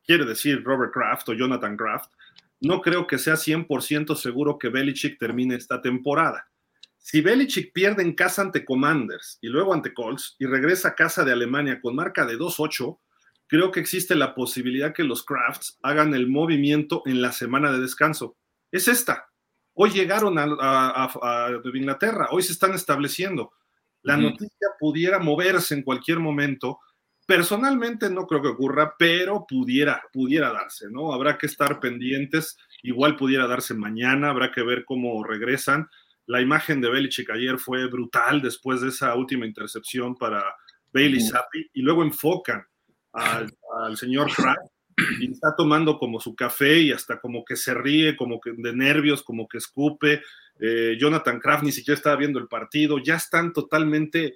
[0.05, 2.11] quiere decir Robert Kraft o Jonathan Kraft,
[2.59, 6.49] no creo que sea 100% seguro que Belichick termine esta temporada.
[6.97, 11.23] Si Belichick pierde en casa ante Commanders y luego ante Colts y regresa a casa
[11.23, 12.99] de Alemania con marca de 2-8,
[13.47, 17.79] creo que existe la posibilidad que los Crafts hagan el movimiento en la semana de
[17.79, 18.35] descanso.
[18.71, 19.29] Es esta.
[19.79, 21.07] Hoy llegaron a,
[21.71, 23.53] Inglaterra, hoy se están estableciendo.
[24.01, 26.79] La noticia pudiera moverse en cualquier momento.
[27.27, 31.13] Personalmente no creo que ocurra, pero pudiera, pudiera darse, ¿no?
[31.13, 32.57] Habrá que estar pendientes.
[32.81, 35.87] Igual pudiera darse mañana, habrá que ver cómo regresan.
[36.25, 40.43] La imagen de Belichick ayer fue brutal después de esa última intercepción para
[40.91, 42.65] Bailey Zappi y luego enfocan
[43.13, 43.47] al,
[43.95, 44.57] señor Pratt
[45.19, 48.73] y está tomando como su café y hasta como que se ríe, como que de
[48.73, 50.21] nervios, como que escupe.
[50.59, 54.35] Eh, Jonathan Kraft ni siquiera estaba viendo el partido, ya están totalmente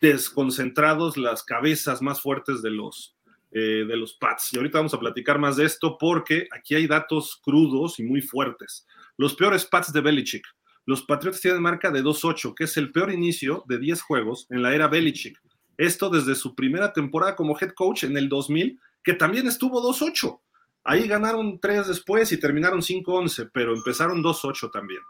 [0.00, 3.16] desconcentrados las cabezas más fuertes de los,
[3.50, 4.52] eh, de los Pats.
[4.52, 8.20] Y ahorita vamos a platicar más de esto porque aquí hay datos crudos y muy
[8.20, 8.86] fuertes.
[9.16, 10.44] Los peores Pats de Belichick.
[10.86, 14.60] Los Patriots tienen marca de 2-8, que es el peor inicio de 10 juegos en
[14.60, 15.40] la era Belichick.
[15.78, 20.40] Esto desde su primera temporada como head coach en el 2000 que también estuvo 2-8.
[20.82, 25.00] Ahí ganaron 3 después y terminaron 5-11, pero empezaron 2-8 también.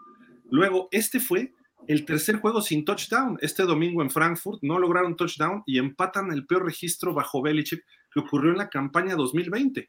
[0.51, 1.53] Luego, este fue
[1.87, 3.39] el tercer juego sin touchdown.
[3.41, 8.21] Este domingo en Frankfurt no lograron touchdown y empatan el peor registro bajo Belichick que
[8.21, 9.89] ocurrió en la campaña 2020.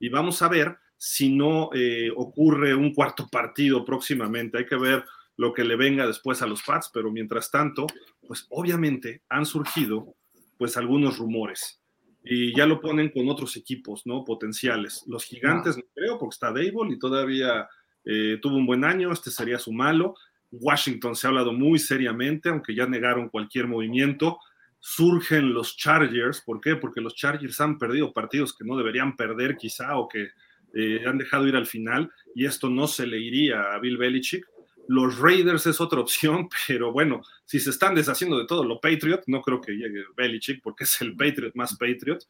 [0.00, 4.58] Y vamos a ver si no eh, ocurre un cuarto partido próximamente.
[4.58, 5.04] Hay que ver
[5.36, 7.86] lo que le venga después a los Pats, pero mientras tanto,
[8.26, 10.14] pues obviamente han surgido
[10.56, 11.82] pues algunos rumores
[12.28, 14.24] y ya lo ponen con otros equipos, ¿no?
[14.24, 15.04] Potenciales.
[15.06, 17.68] Los gigantes, no, creo, porque está Dable y todavía
[18.04, 20.16] eh, tuvo un buen año, este sería su malo.
[20.50, 24.38] Washington se ha hablado muy seriamente, aunque ya negaron cualquier movimiento.
[24.80, 26.74] Surgen los Chargers, ¿por qué?
[26.74, 30.30] Porque los Chargers han perdido partidos que no deberían perder quizá o que
[30.74, 34.44] eh, han dejado ir al final y esto no se le iría a Bill Belichick.
[34.88, 39.22] Los Raiders es otra opción, pero bueno, si se están deshaciendo de todo lo Patriot,
[39.26, 42.20] no creo que llegue Belichick porque es el Patriot más Patriot.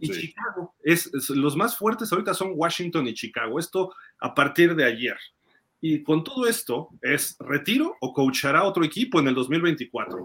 [0.00, 3.58] Y Chicago, es, los más fuertes ahorita son Washington y Chicago.
[3.58, 5.16] Esto a partir de ayer.
[5.80, 10.18] Y con todo esto, ¿es retiro o coachará otro equipo en el 2024?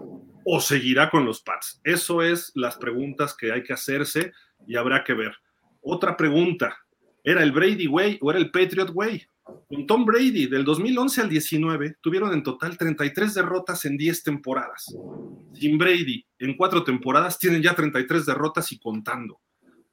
[0.44, 1.80] ¿O seguirá con los Pats?
[1.84, 4.32] Eso es las preguntas que hay que hacerse
[4.66, 5.32] y habrá que ver.
[5.80, 6.76] Otra pregunta,
[7.22, 9.26] ¿era el Brady Way o era el Patriot Way?
[9.44, 14.96] Con Tom Brady, del 2011 al 19, tuvieron en total 33 derrotas en 10 temporadas.
[15.52, 19.40] Sin Brady, en cuatro temporadas tienen ya 33 derrotas y contando.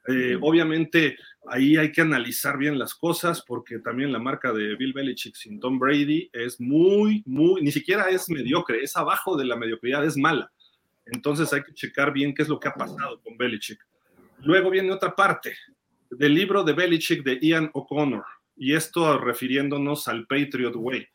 [0.07, 4.93] Eh, obviamente, ahí hay que analizar bien las cosas porque también la marca de Bill
[4.93, 9.57] Belichick sin Tom Brady es muy, muy, ni siquiera es mediocre, es abajo de la
[9.57, 10.51] mediocridad, es mala.
[11.05, 13.85] Entonces hay que checar bien qué es lo que ha pasado con Belichick.
[14.39, 15.55] Luego viene otra parte
[16.09, 18.23] del libro de Belichick de Ian O'Connor
[18.61, 21.07] y esto refiriéndonos al Patriot Way,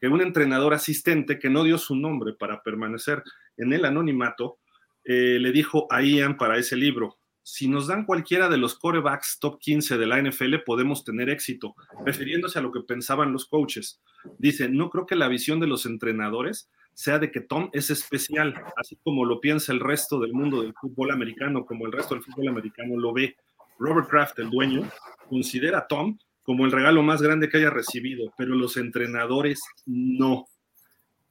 [0.00, 3.22] que un entrenador asistente que no dio su nombre para permanecer
[3.56, 4.58] en el anonimato,
[5.04, 9.38] eh, le dijo a Ian para ese libro, si nos dan cualquiera de los corebacks
[9.38, 14.02] top 15 de la NFL, podemos tener éxito, refiriéndose a lo que pensaban los coaches.
[14.36, 18.60] Dice, no creo que la visión de los entrenadores sea de que Tom es especial,
[18.76, 22.24] así como lo piensa el resto del mundo del fútbol americano, como el resto del
[22.24, 23.36] fútbol americano lo ve.
[23.78, 24.82] Robert Kraft, el dueño,
[25.28, 30.46] considera a Tom como el regalo más grande que haya recibido, pero los entrenadores no.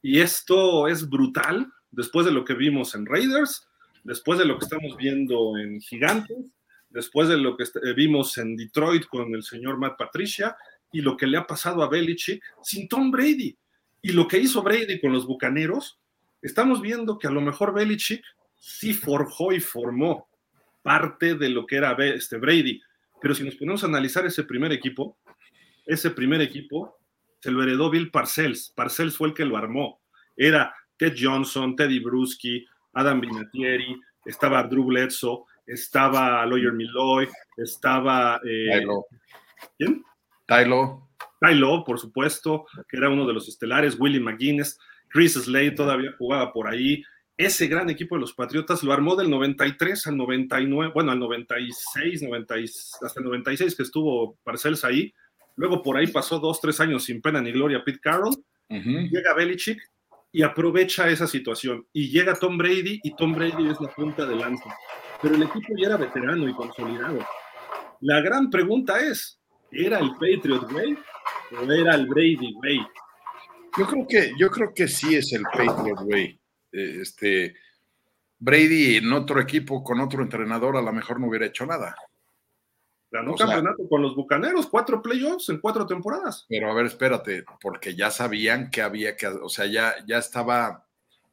[0.00, 3.66] Y esto es brutal después de lo que vimos en Raiders,
[4.04, 6.52] después de lo que estamos viendo en Gigantes,
[6.90, 10.56] después de lo que eh, vimos en Detroit con el señor Matt Patricia
[10.92, 13.58] y lo que le ha pasado a Belichick sin Tom Brady.
[14.00, 15.98] Y lo que hizo Brady con los Bucaneros,
[16.42, 18.22] estamos viendo que a lo mejor Belichick
[18.60, 20.28] sí forjó y formó
[20.80, 22.80] parte de lo que era este Brady,
[23.20, 25.18] pero si nos ponemos a analizar ese primer equipo,
[25.86, 26.98] ese primer equipo
[27.40, 28.72] se lo heredó Bill Parcells.
[28.76, 30.00] Parcells fue el que lo armó.
[30.36, 38.40] Era Ted Johnson, Teddy Bruschi, Adam Vinatieri, estaba Drew Bledsoe, estaba Lawyer Milloy, estaba.
[38.44, 38.84] Eh,
[39.76, 40.02] ¿Quién?
[40.46, 41.08] Tylo.
[41.40, 44.78] Tylo, por supuesto, que era uno de los estelares, Willie McGuinness,
[45.08, 47.02] Chris Slade todavía jugaba por ahí,
[47.38, 52.22] ese gran equipo de los Patriotas lo armó del 93 al 99, bueno, al 96,
[52.22, 52.54] 90,
[53.00, 55.14] hasta el 96 que estuvo Parcells ahí.
[55.54, 58.34] Luego por ahí pasó dos, tres años sin pena ni gloria Pete Carroll.
[58.68, 59.80] Llega Belichick
[60.32, 61.86] y aprovecha esa situación.
[61.92, 64.74] Y llega Tom Brady y Tom Brady es la punta de lanza.
[65.22, 67.24] Pero el equipo ya era veterano y consolidado.
[68.00, 70.98] La gran pregunta es, ¿era el Patriot Way
[71.56, 72.86] o era el Brady Way?
[73.78, 76.37] Yo creo que, yo creo que sí es el Patriot Way.
[76.72, 77.54] Eh, este,
[78.38, 81.96] Brady en otro equipo con otro entrenador a lo mejor no hubiera hecho nada.
[83.10, 86.44] Ganó campeonato con los Bucaneros, cuatro playoffs en cuatro temporadas.
[86.48, 90.86] Pero a ver, espérate, porque ya sabían que había que, o sea, ya, ya estaba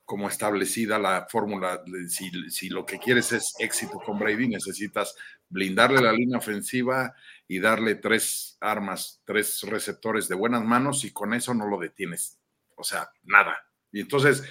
[0.06, 1.82] como establecida la fórmula.
[2.08, 5.16] Si, si, lo que quieres es éxito con Brady, necesitas
[5.50, 7.14] blindarle la línea ofensiva
[7.48, 12.40] y darle tres armas, tres receptores de buenas manos y con eso no lo detienes.
[12.78, 13.58] O sea, nada.
[13.92, 14.44] Y entonces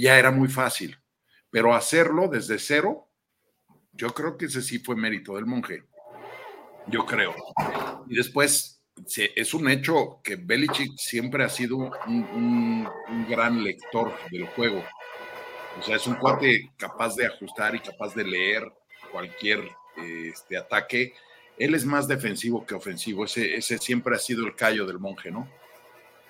[0.00, 0.98] ya era muy fácil.
[1.50, 3.10] Pero hacerlo desde cero,
[3.92, 5.84] yo creo que ese sí fue mérito del monje.
[6.86, 7.34] Yo creo.
[8.08, 8.82] Y después,
[9.16, 12.88] es un hecho que Belichick siempre ha sido un,
[13.28, 14.82] gran lector del juego.
[15.78, 18.70] O sea, es un cuate capaz de ajustar y capaz de leer
[19.10, 19.60] cualquier
[19.96, 21.14] este, ataque.
[21.58, 23.24] Él es más defensivo que ofensivo.
[23.24, 25.48] Ese, ese siempre ha sido el callo del monje, ¿no?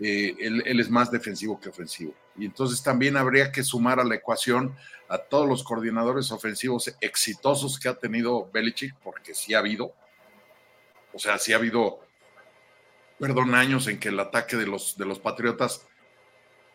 [0.00, 2.14] Eh, él, es más defensivo que ofensivo.
[2.36, 4.74] Y entonces también habría que sumar a la ecuación
[5.08, 9.94] a todos los coordinadores ofensivos exitosos que ha tenido Belichick, porque sí ha habido.
[11.12, 12.00] O sea, sí ha habido,
[13.18, 15.86] perdón, años en que el ataque de los, de los Patriotas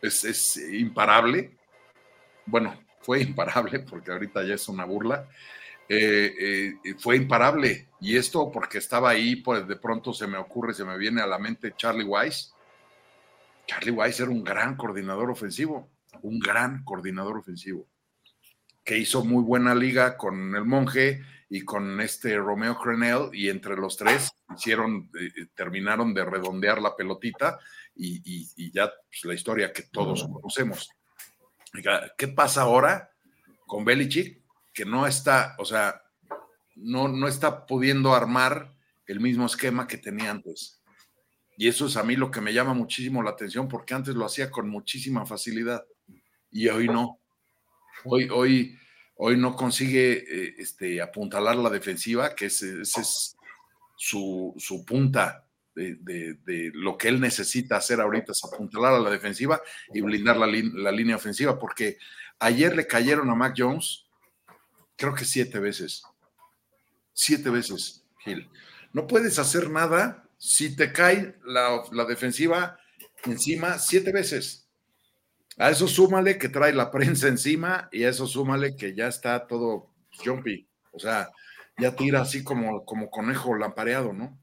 [0.01, 1.51] es, imparable.
[2.45, 5.27] Bueno, fue imparable, porque ahorita ya es una burla.
[5.89, 7.87] Eh, eh, fue imparable.
[7.99, 11.27] Y esto porque estaba ahí, pues de pronto se me ocurre, se me viene a
[11.27, 12.53] la mente Charlie Weiss
[13.67, 15.91] Charlie Weiss era un gran coordinador ofensivo,
[16.21, 17.87] un gran coordinador ofensivo,
[18.83, 23.75] que hizo muy buena liga con el monje y con este Romeo Crenel, y entre
[23.75, 27.59] los tres hicieron, eh, terminaron de redondear la pelotita
[27.95, 30.89] y, ya pues, la historia que todos conocemos.
[32.17, 33.11] ¿Qué pasa ahora
[33.65, 34.41] con Belichick?
[34.73, 36.01] Que no está, o sea,
[36.75, 38.73] no, no está pudiendo armar
[39.05, 40.76] el mismo esquema que tenía antes.
[41.57, 44.25] Y eso es a mí lo que me llama muchísimo la atención, porque antes lo
[44.25, 45.83] hacía con muchísima facilidad
[46.51, 47.19] y hoy no.
[48.05, 48.77] Hoy, hoy,
[49.15, 53.35] hoy no consigue eh, este, apuntalar la defensiva, que ese, es
[53.95, 54.55] su,
[54.85, 59.59] punta de, lo que él necesita hacer ahorita, es apuntalar a la defensiva
[59.91, 61.97] y blindar la, la línea ofensiva, porque
[62.37, 64.05] ayer le cayeron a Mac Jones,
[64.95, 66.03] creo que siete veces.
[67.13, 68.47] Siete veces, Gil.
[68.93, 72.79] No puedes hacer nada si te cae la, defensiva
[73.25, 74.67] encima siete veces.
[75.57, 79.47] A eso súmale que trae la prensa encima y a eso súmale que ya está
[79.47, 79.91] todo
[80.23, 80.67] jumpy.
[80.91, 81.29] O sea,
[81.77, 84.39] ya tira así como, como conejo lampareado, ¿no?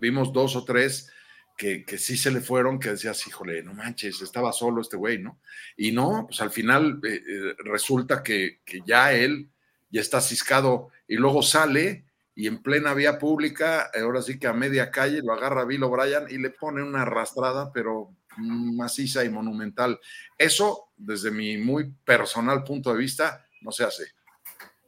[0.00, 1.10] Vimos dos o tres
[1.56, 5.40] que, sí se le fueron, que decías, híjole, no manches, estaba solo este güey, ¿no?
[5.76, 9.50] Y no, pues al final eh, eh, resulta que, que, ya él
[9.90, 12.07] ya está ciscado y luego sale
[12.38, 16.26] y en plena vía pública, ahora sí que a media calle, lo agarra Bill O'Brien
[16.30, 19.98] y le pone una arrastrada, pero maciza y monumental.
[20.38, 24.04] Eso, desde mi muy personal punto de vista, no se hace.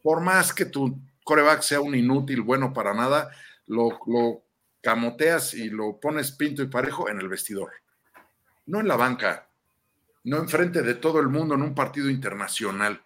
[0.00, 3.32] Por más que tu coreback sea un inútil, bueno para nada,
[3.66, 4.44] lo, lo
[4.80, 7.72] camoteas y lo pones pinto y parejo en el vestidor.
[8.66, 9.48] No en la banca,
[10.22, 13.02] no enfrente de todo el mundo en un partido internacional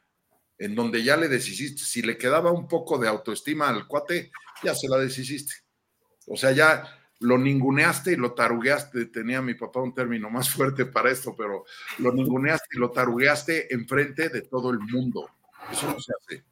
[0.58, 1.82] en donde ya le deshiciste.
[1.82, 4.30] Si le quedaba un poco de autoestima al cuate,
[4.62, 5.54] ya se la deshiciste.
[6.26, 6.84] O sea, ya
[7.20, 9.06] lo ninguneaste y lo tarugueaste.
[9.06, 11.64] Tenía mi papá un término más fuerte para esto, pero
[11.98, 15.28] lo ninguneaste y lo tarugueaste enfrente de todo el mundo.
[15.70, 16.44] Eso no se hace.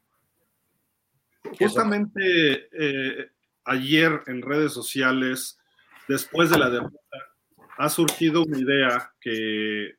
[1.58, 3.30] Justamente eh,
[3.64, 5.58] ayer en redes sociales,
[6.08, 6.98] después de la derrota,
[7.78, 9.96] ha surgido una idea que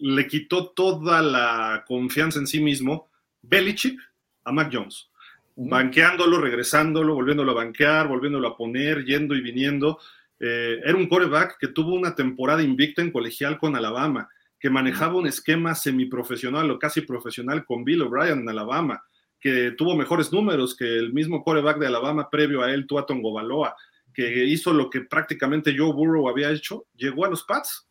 [0.00, 3.10] le quitó toda la confianza en sí mismo
[3.42, 4.00] Belichick
[4.44, 5.10] a Mac Jones,
[5.56, 9.98] banqueándolo, regresándolo, volviéndolo a banquear, volviéndolo a poner, yendo y viniendo.
[10.38, 14.28] Eh, era un coreback que tuvo una temporada invicta en colegial con Alabama,
[14.58, 19.02] que manejaba un esquema semiprofesional o casi profesional con Bill O'Brien en Alabama,
[19.38, 23.74] que tuvo mejores números que el mismo coreback de Alabama previo a él, Tua Baloa,
[24.14, 27.89] que hizo lo que prácticamente Joe Burrow había hecho, llegó a los Pats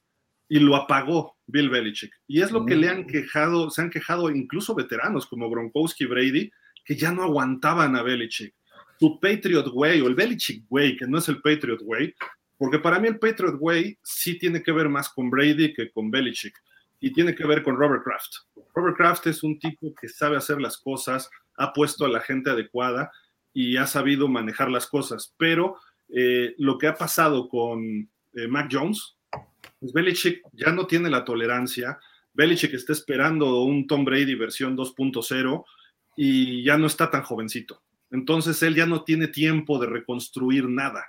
[0.49, 2.11] y lo apagó Bill Belichick.
[2.27, 3.07] Y es lo que le han mm.
[3.07, 6.51] quejado, se han quejado incluso veteranos como Gronkowski y Brady,
[6.83, 8.53] que ya no aguantaban a Belichick.
[8.97, 12.13] Tu Patriot Way o el Belichick Way, que no es el Patriot Way,
[12.57, 16.11] porque para mí el Patriot Way sí tiene que ver más con Brady que con
[16.11, 16.57] Belichick
[16.99, 18.33] y tiene que ver con Robert Kraft.
[18.73, 22.49] Robert Kraft es un tipo que sabe hacer las cosas, ha puesto a la gente
[22.49, 23.11] adecuada
[23.53, 25.77] y ha sabido manejar las cosas, pero
[26.09, 29.15] eh, lo que ha pasado con eh, Mac Jones,
[29.79, 31.99] pues Belichick ya no tiene la tolerancia.
[32.33, 35.65] Belichick está esperando un Tom Brady versión 2.0
[36.17, 37.81] y ya no está tan jovencito.
[38.11, 41.05] Entonces él ya no tiene tiempo de reconstruir nada.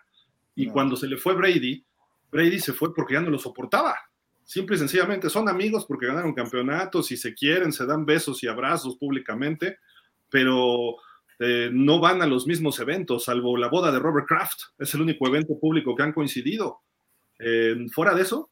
[0.55, 1.85] Y cuando se le fue Brady,
[2.31, 3.97] Brady se fue porque ya no lo soportaba.
[4.45, 8.49] Simple y sencillamente son amigos porque ganaron campeonatos y se quieren, se dan besos y
[8.49, 9.79] abrazos públicamente,
[10.29, 10.97] pero
[11.39, 14.61] eh, no van a los mismos eventos, salvo la boda de Robert Kraft.
[14.79, 16.81] Es el único evento público que han coincidido.
[17.39, 18.51] Eh, fuera de eso,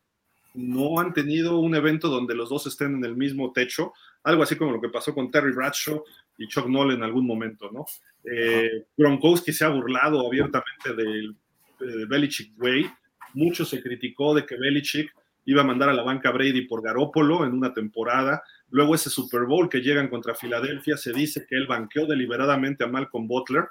[0.58, 3.92] no han tenido un evento donde los dos estén en el mismo techo,
[4.24, 6.02] algo así como lo que pasó con Terry Bradshaw
[6.36, 7.86] y Chuck Noll en algún momento, ¿no?
[8.24, 11.36] Eh, Gronkowski se ha burlado abiertamente del
[11.78, 12.90] de Belichick Way.
[13.34, 15.12] Mucho se criticó de que Belichick
[15.44, 18.42] iba a mandar a la banca Brady por Garópolo en una temporada.
[18.70, 22.88] Luego ese Super Bowl que llegan contra Filadelfia, se dice que él banqueó deliberadamente a
[22.88, 23.64] Malcolm Butler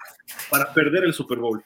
[0.50, 1.64] para perder el Super Bowl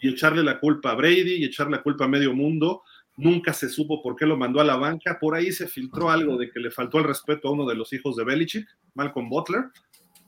[0.00, 2.82] y echarle la culpa a Brady y echarle la culpa a medio mundo
[3.16, 5.18] Nunca se supo por qué lo mandó a la banca.
[5.20, 7.92] Por ahí se filtró algo de que le faltó el respeto a uno de los
[7.92, 9.64] hijos de Belichick, Malcolm Butler,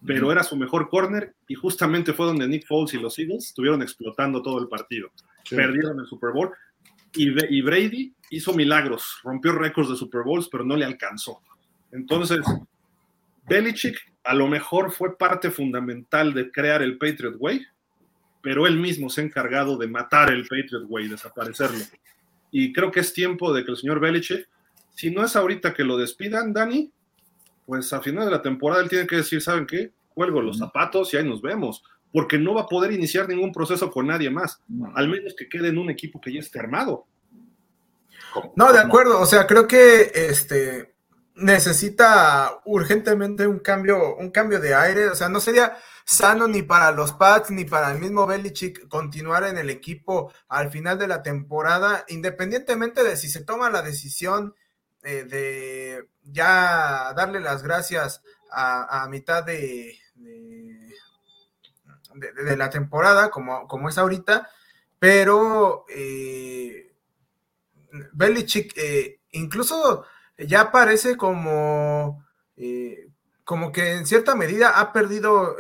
[0.07, 3.81] pero era su mejor corner y justamente fue donde Nick Foles y los Eagles estuvieron
[3.81, 5.11] explotando todo el partido.
[5.49, 6.51] Perdieron el Super Bowl
[7.15, 11.41] y, y Brady hizo milagros, rompió récords de Super Bowls, pero no le alcanzó.
[11.91, 12.41] Entonces,
[13.49, 17.67] Belichick a lo mejor fue parte fundamental de crear el Patriot Way,
[18.43, 21.79] pero él mismo se ha encargado de matar el Patriot Way, desaparecerlo
[22.57, 24.49] y creo que es tiempo de que el señor Belichick,
[24.95, 26.93] si no es ahorita que lo despidan, Dani,
[27.67, 29.91] pues a final de la temporada él tiene que decir, ¿saben qué?
[30.15, 31.83] Cuelgo los zapatos y ahí nos vemos,
[32.13, 34.63] porque no va a poder iniciar ningún proceso con nadie más,
[34.95, 37.07] al menos que quede en un equipo que ya esté armado.
[38.55, 40.95] No, de acuerdo, o sea, creo que este
[41.35, 46.93] necesita urgentemente un cambio, un cambio de aire, o sea, no sería sano ni para
[46.93, 51.23] los Pats ni para el mismo Belichick continuar en el equipo al final de la
[51.23, 54.55] temporada, independientemente de si se toma la decisión
[55.03, 58.23] eh, de ya darle las gracias
[58.57, 59.99] a, mitad de,
[62.15, 64.49] de, la temporada, como, como es ahorita,
[64.99, 66.95] pero eh,
[68.13, 70.05] Belichick eh, incluso
[70.39, 72.25] ya parece como,
[72.57, 73.09] eh,
[73.45, 75.57] como que en cierta medida ha perdido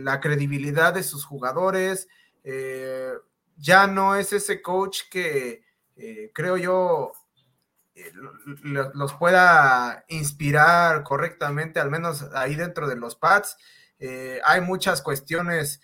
[0.00, 2.08] la credibilidad de sus jugadores.
[2.44, 3.12] Eh,
[3.56, 5.64] ya no es ese coach que
[6.32, 7.12] creo yo
[8.62, 13.56] los pueda inspirar correctamente, al menos ahí dentro de los pads.
[14.44, 15.80] hay muchas cuestiones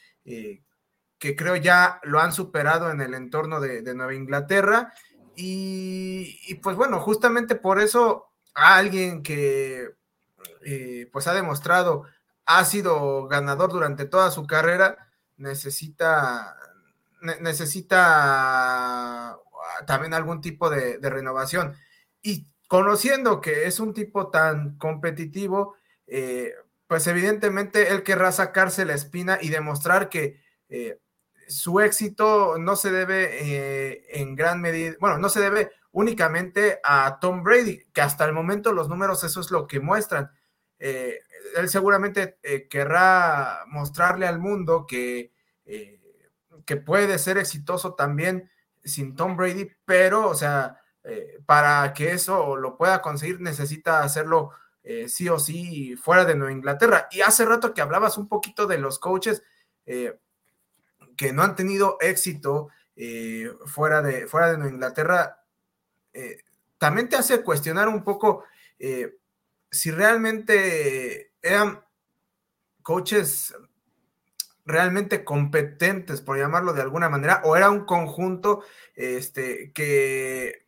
[1.22, 4.92] que creo ya lo han superado en el entorno de, Nueva Inglaterra.
[5.36, 9.90] Y, pues bueno, justamente por eso alguien que
[10.64, 12.04] eh, pues ha demostrado,
[12.46, 16.56] ha sido ganador durante toda su carrera, necesita,
[17.40, 19.38] necesita
[19.86, 21.74] también algún tipo de, renovación.
[22.22, 25.76] Y conociendo que es un tipo tan competitivo,
[26.06, 26.54] eh,
[26.86, 30.98] pues evidentemente él querrá sacarse la espina y demostrar que eh,
[31.48, 37.42] su éxito no se debe en gran medida, bueno, no se debe únicamente a Tom
[37.42, 40.30] Brady, que hasta el momento los números eso es lo que muestran.
[40.78, 41.20] Eh,
[41.56, 45.32] él seguramente eh, querrá mostrarle al mundo que,
[46.64, 48.50] que puede ser exitoso también
[48.82, 50.80] sin Tom Brady, pero, o sea,
[51.46, 54.50] para que eso lo pueda conseguir necesita hacerlo
[55.06, 57.08] sí o sí fuera de Nueva Inglaterra.
[57.10, 59.42] Y hace rato que hablabas un poquito de los coaches,
[61.16, 65.41] que no han tenido éxito eh, fuera, de, fuera de Inglaterra,
[66.12, 66.38] eh,
[66.78, 68.44] también te hace cuestionar un poco
[68.78, 69.16] eh,
[69.70, 71.84] si realmente eran
[72.82, 73.54] coaches
[74.64, 80.66] realmente competentes, por llamarlo de alguna manera, o era un conjunto este, que,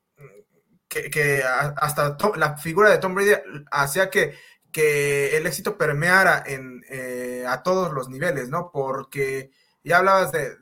[0.88, 3.34] que, hasta la figura de Tom Brady
[3.70, 4.34] hacía que,
[4.72, 6.84] que el éxito permeara en,
[7.46, 8.70] a todos los niveles, ¿no?
[8.72, 9.52] Porque
[9.84, 10.56] ya hablabas de,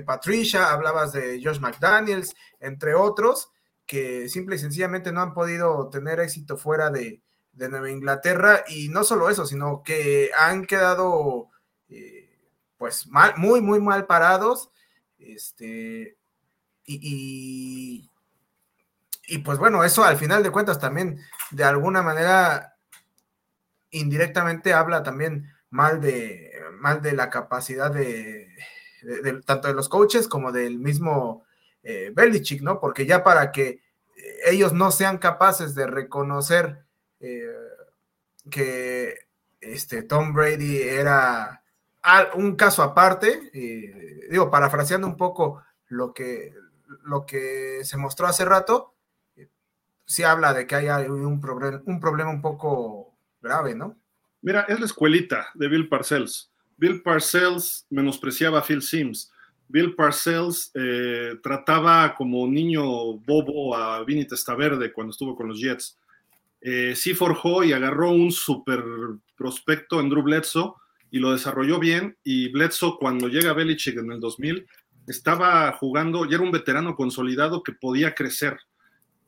[0.00, 3.50] Patricia, hablabas de Josh McDaniels, entre otros,
[3.86, 7.20] que simple y sencillamente no han podido tener éxito fuera de,
[7.52, 8.64] Nueva Inglaterra.
[8.68, 11.50] Y no solo eso, sino que han quedado
[11.90, 12.30] eh,
[12.78, 14.70] pues mal, muy, muy mal parados.
[15.18, 16.16] Este,
[16.84, 18.08] y,
[19.26, 21.20] y, pues bueno, eso al final de cuentas también
[21.50, 22.76] de alguna manera
[23.90, 28.48] indirectamente habla también mal de, mal de la capacidad de,
[29.44, 31.44] tanto de los coaches como del mismo
[31.82, 32.80] eh, Belichick, ¿no?
[32.80, 33.80] Porque ya para que
[34.46, 36.84] ellos no sean capaces de reconocer
[37.20, 37.52] eh,
[38.50, 39.16] que
[39.60, 41.62] este, Tom Brady era
[42.34, 43.50] un caso aparte,
[44.28, 46.52] digo, parafraseando un poco lo que,
[47.04, 48.94] lo que se mostró hace rato,
[50.04, 53.96] sí habla de que hay un, un problema un poco grave, ¿no?
[54.40, 56.51] Mira, es la escuelita de Bill Parcells.
[56.76, 59.32] Bill Parcells menospreciaba a Phil Sims.
[59.68, 62.84] Bill Parcells eh, trataba como niño
[63.18, 65.98] bobo a Vinny Testaverde cuando estuvo con los Jets.
[66.60, 68.84] Eh, sí forjó y agarró un super
[69.36, 70.74] prospecto en Drew Bledsoe
[71.10, 72.16] y lo desarrolló bien.
[72.22, 74.66] Y Bledsoe, cuando llega a Belichick en el 2000,
[75.06, 78.58] estaba jugando, ya era un veterano consolidado que podía crecer.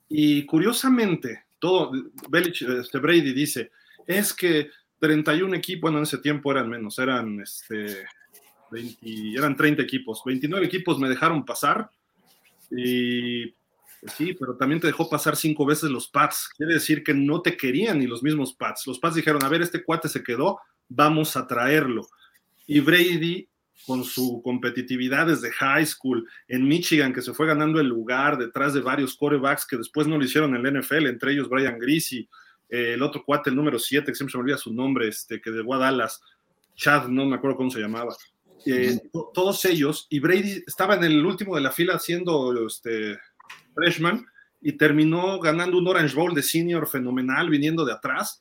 [0.09, 1.90] Y curiosamente, todo,
[2.28, 3.70] Belichick, este Brady dice,
[4.07, 4.70] es que
[5.05, 8.07] 31 equipos, bueno, en ese tiempo eran menos, eran, este,
[8.71, 11.91] 20, eran 30 equipos, 29 equipos me dejaron pasar
[12.71, 13.55] y
[14.01, 16.51] pues sí, pero también te dejó pasar cinco veces los Pats.
[16.57, 18.87] Quiere decir que no te querían ni los mismos Pats.
[18.87, 22.07] Los Pats dijeron, a ver, este cuate se quedó, vamos a traerlo.
[22.67, 23.49] Y Brady,
[23.87, 28.75] con su competitividad desde high school en Michigan, que se fue ganando el lugar detrás
[28.75, 32.29] de varios quarterbacks que después no lo hicieron en el NFL, entre ellos Brian Greasy,
[32.69, 35.51] el otro cuate, el número 7, que siempre se me olvida su nombre, este, que
[35.51, 36.21] de Dallas,
[36.75, 38.15] Chad, no me acuerdo cómo se llamaba.
[38.67, 38.99] Eh,
[39.35, 43.19] todos ellos, y Brady estaba en el último de la fila siendo este,
[43.75, 44.27] freshman
[44.62, 48.41] y terminó ganando un Orange Bowl de senior fenomenal viniendo de atrás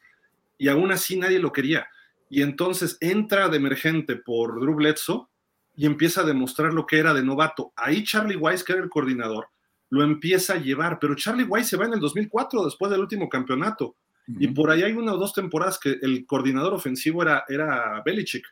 [0.57, 1.87] y aún así nadie lo quería.
[2.29, 5.27] Y entonces entra de emergente por Drew Bledsoe
[5.75, 7.73] y empieza a demostrar lo que era de novato.
[7.75, 9.49] Ahí Charlie Weiss, que era el coordinador,
[9.89, 13.27] lo empieza a llevar, pero Charlie Weiss se va en el 2004 después del último
[13.27, 13.97] campeonato
[14.27, 18.45] y por ahí hay una o dos temporadas que el coordinador ofensivo era, era Belichick.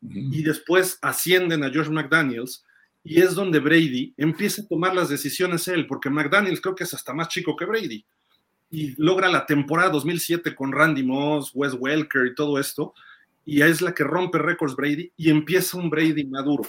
[0.00, 2.64] Y después ascienden a George McDaniels
[3.04, 6.94] y es donde Brady empieza a tomar las decisiones él, porque McDaniels creo que es
[6.94, 8.04] hasta más chico que Brady.
[8.70, 12.94] Y logra la temporada 2007 con Randy Moss, Wes Welker y todo esto.
[13.44, 16.64] Y es la que rompe récords Brady y empieza un Brady maduro.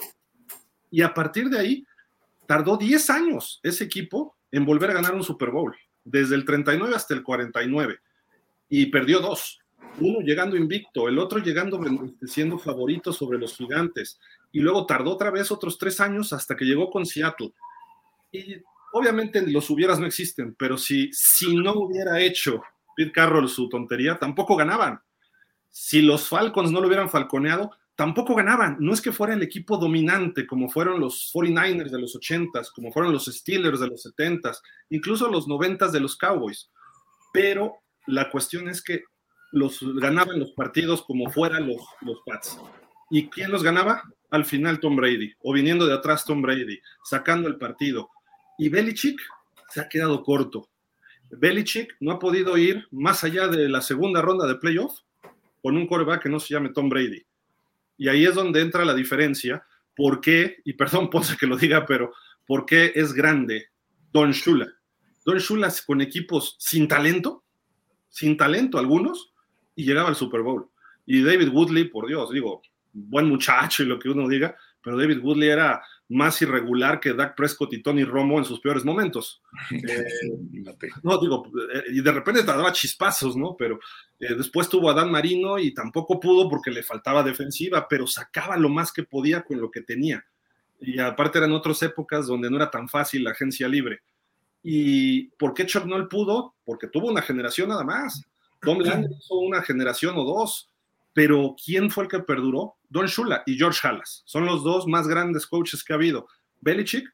[0.90, 1.86] Y a partir de ahí,
[2.46, 5.74] tardó 10 años ese equipo en volver a ganar un Super Bowl,
[6.04, 7.98] desde el 39 hasta el 49
[8.68, 9.60] y perdió dos.
[10.00, 11.80] Uno llegando invicto, el otro llegando
[12.26, 14.18] siendo favorito sobre los gigantes.
[14.50, 17.52] Y luego tardó otra vez otros tres años hasta que llegó con Seattle.
[18.32, 18.56] Y
[18.92, 22.62] obviamente los hubieras no existen, pero si, si no hubiera hecho
[22.96, 25.00] Pete Carroll su tontería, tampoco ganaban.
[25.70, 28.76] Si los Falcons no lo hubieran falconeado, tampoco ganaban.
[28.80, 32.92] No es que fuera el equipo dominante como fueron los 49ers de los 80s, como
[32.92, 34.58] fueron los Steelers de los 70s,
[34.90, 36.70] incluso los 90s de los Cowboys.
[37.32, 39.04] Pero la cuestión es que
[39.52, 42.58] los ganaban los partidos como fueran los, los Pats.
[43.10, 44.02] ¿Y quién los ganaba?
[44.30, 48.10] Al final Tom Brady, o viniendo de atrás Tom Brady, sacando el partido.
[48.58, 49.20] Y Belichick
[49.70, 50.68] se ha quedado corto.
[51.30, 55.00] Belichick no ha podido ir más allá de la segunda ronda de playoff
[55.62, 57.24] con un quarterback que no se llame Tom Brady.
[57.96, 59.64] Y ahí es donde entra la diferencia.
[59.94, 60.58] ¿Por qué?
[60.64, 62.12] Y perdón, Ponce que lo diga, pero
[62.46, 63.68] ¿por qué es grande
[64.12, 64.68] Don Shula?
[65.24, 67.43] Don Shula con equipos sin talento,
[68.14, 69.32] sin talento algunos,
[69.74, 70.68] y llegaba al Super Bowl.
[71.04, 72.62] Y David Woodley, por Dios, digo,
[72.92, 77.34] buen muchacho y lo que uno diga, pero David Woodley era más irregular que Dak
[77.34, 79.42] Prescott y Tony Romo en sus peores momentos.
[79.72, 80.04] Eh,
[81.02, 83.56] no, digo, eh, y de repente te daba chispazos, ¿no?
[83.58, 83.80] Pero
[84.20, 88.56] eh, después tuvo a Dan Marino y tampoco pudo porque le faltaba defensiva, pero sacaba
[88.56, 90.24] lo más que podía con lo que tenía.
[90.80, 94.02] Y aparte eran otras épocas donde no era tan fácil la agencia libre.
[94.64, 96.56] ¿Y por qué Chuck Noll pudo?
[96.64, 98.24] Porque tuvo una generación nada más.
[98.60, 100.74] Tom Landry hizo una generación o dos
[101.14, 102.74] pero ¿quién fue el que perduró?
[102.90, 104.22] Don Shula y George Halas.
[104.26, 106.26] Son los dos más grandes coaches que ha habido.
[106.60, 107.08] Belichick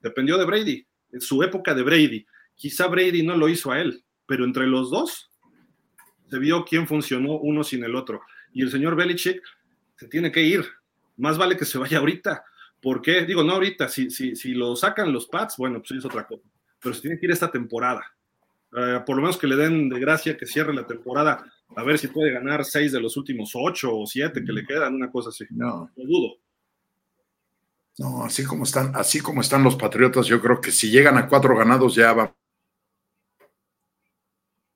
[0.00, 2.26] dependió de Brady, en su época de Brady.
[2.54, 5.30] Quizá Brady no lo hizo a él, pero entre los dos
[6.28, 8.20] se vio quién funcionó uno sin el otro.
[8.52, 9.42] Y el señor Belichick
[9.96, 10.64] se tiene que ir.
[11.16, 12.44] Más vale que se vaya ahorita.
[12.82, 13.24] ¿Por qué?
[13.24, 13.88] Digo, no ahorita.
[13.88, 16.44] Si, si, si lo sacan los Pats, bueno, pues es otra cosa.
[16.86, 18.00] Pero se tiene que ir esta temporada.
[18.72, 21.98] Eh, por lo menos que le den de gracia que cierre la temporada a ver
[21.98, 25.30] si puede ganar seis de los últimos ocho o siete que le quedan, una cosa
[25.30, 25.44] así.
[25.50, 25.90] No.
[25.96, 26.36] Lo dudo.
[27.98, 31.26] No, así como están, así como están los Patriotas, yo creo que si llegan a
[31.26, 32.32] cuatro ganados ya va.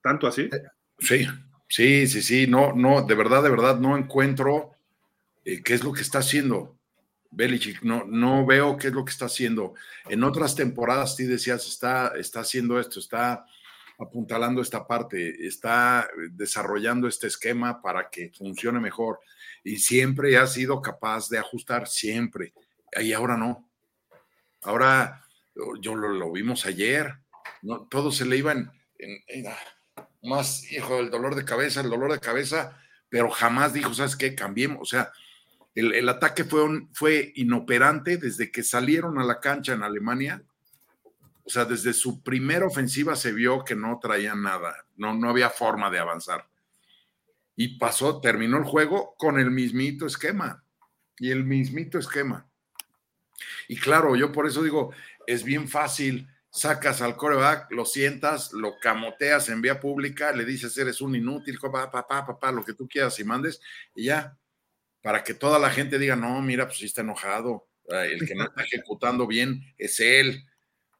[0.02, 0.50] ¿Tanto así?
[0.98, 1.28] Sí,
[1.68, 2.46] sí, sí, sí.
[2.48, 4.72] No, no, de verdad, de verdad, no encuentro
[5.44, 6.76] eh, qué es lo que está haciendo
[7.30, 7.82] Belichick.
[7.82, 9.74] No, no veo qué es lo que está haciendo.
[10.08, 13.44] En otras temporadas, sí decías, está, está haciendo esto, está
[13.98, 19.20] apuntalando esta parte, está desarrollando este esquema para que funcione mejor
[19.62, 22.54] y siempre ha sido capaz de ajustar, siempre.
[23.00, 23.68] Y ahora no.
[24.62, 25.24] Ahora,
[25.80, 27.14] yo lo, vimos ayer,
[27.62, 27.86] ¿no?
[27.88, 28.70] todo se le iba en,
[29.46, 32.78] ah, más, hijo, el dolor de cabeza, el dolor de cabeza,
[33.08, 34.34] pero jamás dijo, ¿sabes qué?
[34.34, 34.80] Cambiemos.
[34.80, 35.12] O sea,
[35.74, 40.42] el, ataque fue, fue inoperante desde que salieron a la cancha en Alemania
[41.50, 45.50] o sea, desde su primera ofensiva se vio que no traía nada, no, no había
[45.50, 46.46] forma de avanzar.
[47.56, 50.62] Y pasó, terminó el juego con el mismito esquema.
[51.18, 52.48] Y el mismito esquema.
[53.66, 54.92] Y claro, yo por eso digo,
[55.26, 60.78] es bien fácil, sacas al coreback, lo sientas, lo camoteas en vía pública, le dices,
[60.78, 63.60] eres un inútil, papá, papá, papá, lo que tú quieras y mandes,
[63.96, 64.38] y ya,
[65.02, 68.44] para que toda la gente diga, no, mira, pues sí está enojado, el que no
[68.44, 70.46] está ejecutando bien es él,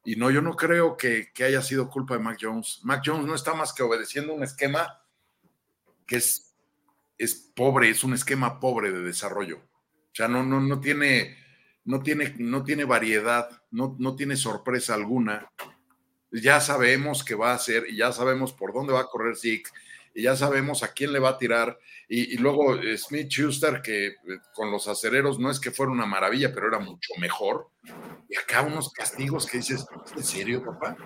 [0.03, 2.79] y no, yo no creo que, haya sido culpa de Mac Jones.
[2.83, 4.99] Mac Jones no está más que obedeciendo un esquema
[6.07, 6.55] que es,
[7.17, 9.57] es pobre, es un esquema pobre de desarrollo.
[9.59, 11.37] O sea, no, no, no tiene,
[11.85, 15.51] no tiene, no tiene variedad, no, no tiene sorpresa alguna.
[16.31, 19.69] Ya sabemos qué va a hacer y ya sabemos por dónde va a correr Zeke
[20.13, 21.77] y ya sabemos a quién le va a tirar.
[22.07, 24.15] Y, luego eh, Smith Schuster, que eh,
[24.53, 27.69] con los acereros no es que fuera una maravilla, pero era mucho mejor.
[28.27, 29.85] Y acá unos castigos que dices,
[30.15, 30.97] ¿en serio, papá?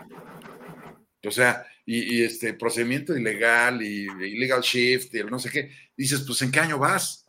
[1.24, 5.72] O sea, y, este procedimiento ilegal y illegal shift y el no sé qué.
[5.96, 7.26] Dices, pues ¿en qué año vas?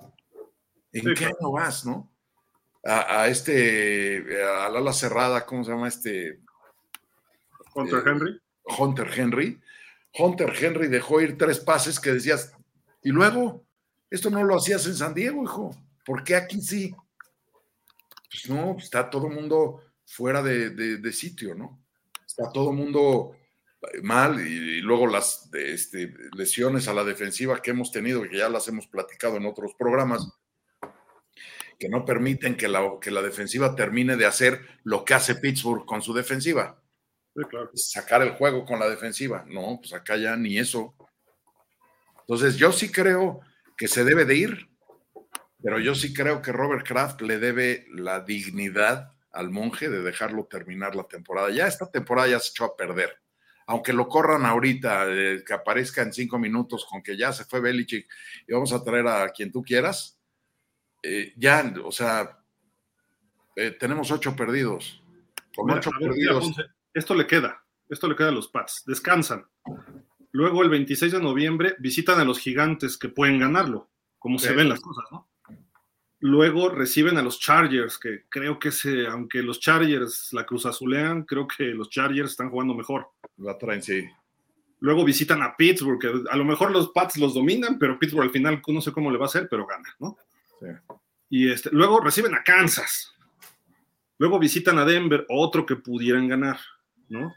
[0.92, 2.10] ¿En qué año vas, no?
[2.82, 6.40] A, este, a la ala cerrada, ¿cómo se llama este?
[7.74, 8.40] Hunter eh, Henry.
[8.78, 9.60] Hunter Henry
[10.18, 12.52] Hunter Henry dejó ir tres pases que decías,
[13.02, 13.64] y luego,
[14.10, 16.94] esto no lo hacías en San Diego, hijo, ¿por qué aquí sí?
[18.30, 21.82] Pues no, está todo el mundo fuera de, sitio, ¿no?
[22.26, 23.36] Está todo el mundo
[24.02, 28.66] mal y, luego las este, lesiones a la defensiva que hemos tenido, que ya las
[28.68, 30.28] hemos platicado en otros programas,
[31.78, 35.84] que no permiten que la, que la defensiva termine de hacer lo que hace Pittsburgh
[35.84, 36.80] con su defensiva
[37.74, 39.44] sacar el juego con la defensiva.
[39.46, 40.94] No, pues acá ya ni eso.
[42.20, 43.40] Entonces, yo sí creo
[43.76, 44.68] que se debe de ir,
[45.62, 50.46] pero yo sí creo que Robert Kraft le debe la dignidad al monje de dejarlo
[50.46, 51.50] terminar la temporada.
[51.50, 53.20] Ya esta temporada ya se echó a perder.
[53.66, 57.60] Aunque lo corran ahorita, eh, que aparezca en cinco minutos con que ya se fue
[57.60, 58.08] Belichick
[58.46, 60.18] y vamos a traer a quien tú quieras,
[61.02, 62.38] eh, ya, o sea,
[63.56, 65.02] eh, tenemos ocho perdidos.
[65.54, 66.52] Con ocho perdidos
[66.96, 69.46] esto le queda, esto le queda a los Pats, descansan.
[70.32, 74.70] Luego el 26 de noviembre visitan a los gigantes que pueden ganarlo, como se ven
[74.70, 75.28] las cosas, ¿no?
[76.20, 81.24] Luego reciben a los Chargers, que creo que se, aunque los Chargers la cruz azulean,
[81.24, 83.10] creo que los Chargers están jugando mejor.
[83.36, 84.02] La traen, sí.
[84.80, 88.30] Luego visitan a Pittsburgh, que a lo mejor los Pats los dominan, pero Pittsburgh al
[88.30, 90.16] final no sé cómo le va a hacer, pero gana, ¿no?
[90.58, 90.66] Sí.
[91.28, 93.12] Y este, luego reciben a Kansas.
[94.18, 96.58] Luego visitan a Denver, otro que pudieran ganar,
[97.08, 97.34] ¿no?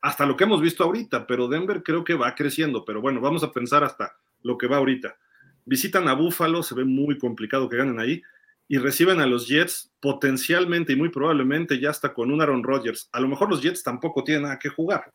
[0.00, 3.42] Hasta lo que hemos visto ahorita, pero Denver creo que va creciendo, pero bueno, vamos
[3.42, 5.16] a pensar hasta lo que va ahorita.
[5.64, 8.22] Visitan a Buffalo, se ve muy complicado que ganen ahí,
[8.68, 13.08] y reciben a los Jets potencialmente y muy probablemente ya hasta con un Aaron Rodgers.
[13.12, 15.12] A lo mejor los Jets tampoco tienen nada que jugar,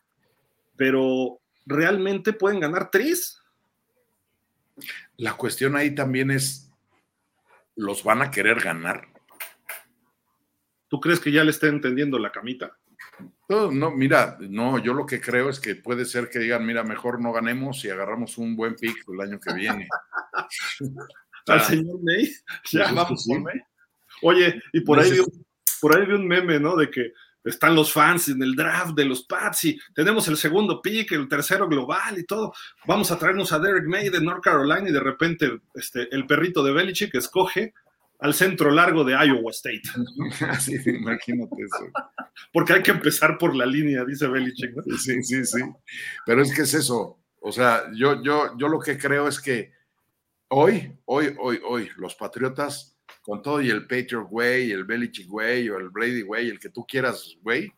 [0.76, 3.42] pero ¿realmente pueden ganar tres?
[5.16, 6.70] La cuestión ahí también es,
[7.76, 9.08] ¿los van a querer ganar?
[10.88, 12.76] ¿Tú crees que ya le está entendiendo la camita?
[13.50, 16.84] No, no, mira, no, yo lo que creo es que puede ser que digan, mira,
[16.84, 19.88] mejor no ganemos y agarramos un buen pick el año que viene.
[21.48, 22.30] Al señor May,
[22.70, 23.60] ya vamos por May.
[24.22, 25.18] Oye, y por ahí, vi,
[25.80, 26.76] por ahí vi un meme, ¿no?
[26.76, 30.80] De que están los fans en el draft de los Pats y tenemos el segundo
[30.80, 32.52] pick, el tercero global y todo.
[32.86, 36.62] Vamos a traernos a Derek May de North Carolina y de repente este, el perrito
[36.62, 37.74] de Belichick escoge
[38.20, 39.82] al centro largo de Iowa State.
[40.60, 41.90] Sí, imagínate eso.
[42.52, 44.74] Porque hay que empezar por la línea, dice Belichick.
[44.98, 45.60] Sí, sí, sí.
[46.26, 47.18] Pero es que es eso.
[47.40, 49.72] O sea, yo, yo, yo lo que creo es que
[50.48, 55.70] hoy, hoy, hoy, hoy, los Patriotas, con todo y el Patriot Way, el Belichick Way
[55.70, 57.72] o el Brady Way, el que tú quieras, güey.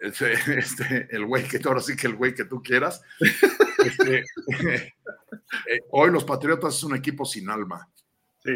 [0.00, 3.02] Este, este, el güey que ahora sí que el güey que tú quieras.
[3.80, 7.88] Este, eh, hoy los Patriotas es un equipo sin alma.
[8.44, 8.52] Sí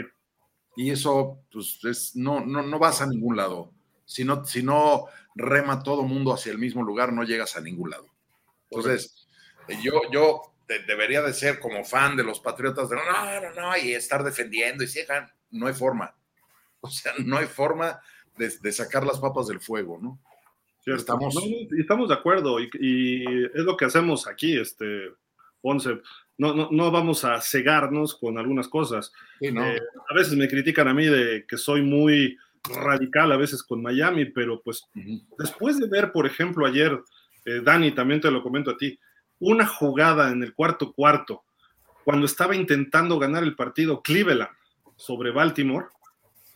[0.76, 3.72] y eso pues es, no, no, no vas a ningún lado.
[4.04, 7.90] Si no, si no rema todo mundo hacia el mismo lugar, no llegas a ningún
[7.90, 8.06] lado.
[8.70, 9.26] Entonces,
[9.82, 10.42] yo, yo
[10.86, 14.84] debería de ser como fan de los Patriotas, de no, no, no, y estar defendiendo
[14.84, 15.00] y si
[15.50, 16.14] no hay forma.
[16.80, 18.00] O sea, no hay forma
[18.36, 20.20] de, sacar las papas del fuego, ¿no?
[20.86, 21.34] Estamos...
[21.78, 25.12] estamos de acuerdo y, y, es lo que hacemos aquí, este,
[25.62, 26.02] Ponce
[26.36, 29.12] no, no, vamos a cegarnos con algunas cosas.
[29.40, 32.36] Eh, a veces me critican a mí de que soy muy
[32.68, 34.84] radical a veces con Miami, pero pues
[35.38, 36.98] después de ver, por ejemplo, ayer,
[37.44, 38.98] eh, Dani, también te lo comento a ti,
[39.38, 41.44] una jugada en el cuarto cuarto,
[42.04, 44.50] cuando estaba intentando ganar el partido Cleveland
[44.96, 45.86] sobre Baltimore,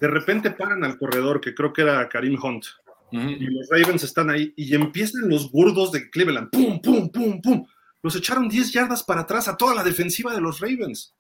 [0.00, 2.64] de repente paran al corredor, que creo que era Karim Hunt,
[3.11, 7.66] y los Ravens están ahí, y empiezan los gordos de Cleveland, pum, pum, pum, pum,
[8.02, 11.14] los echaron 10 yardas para atrás a toda la defensiva de los Ravens.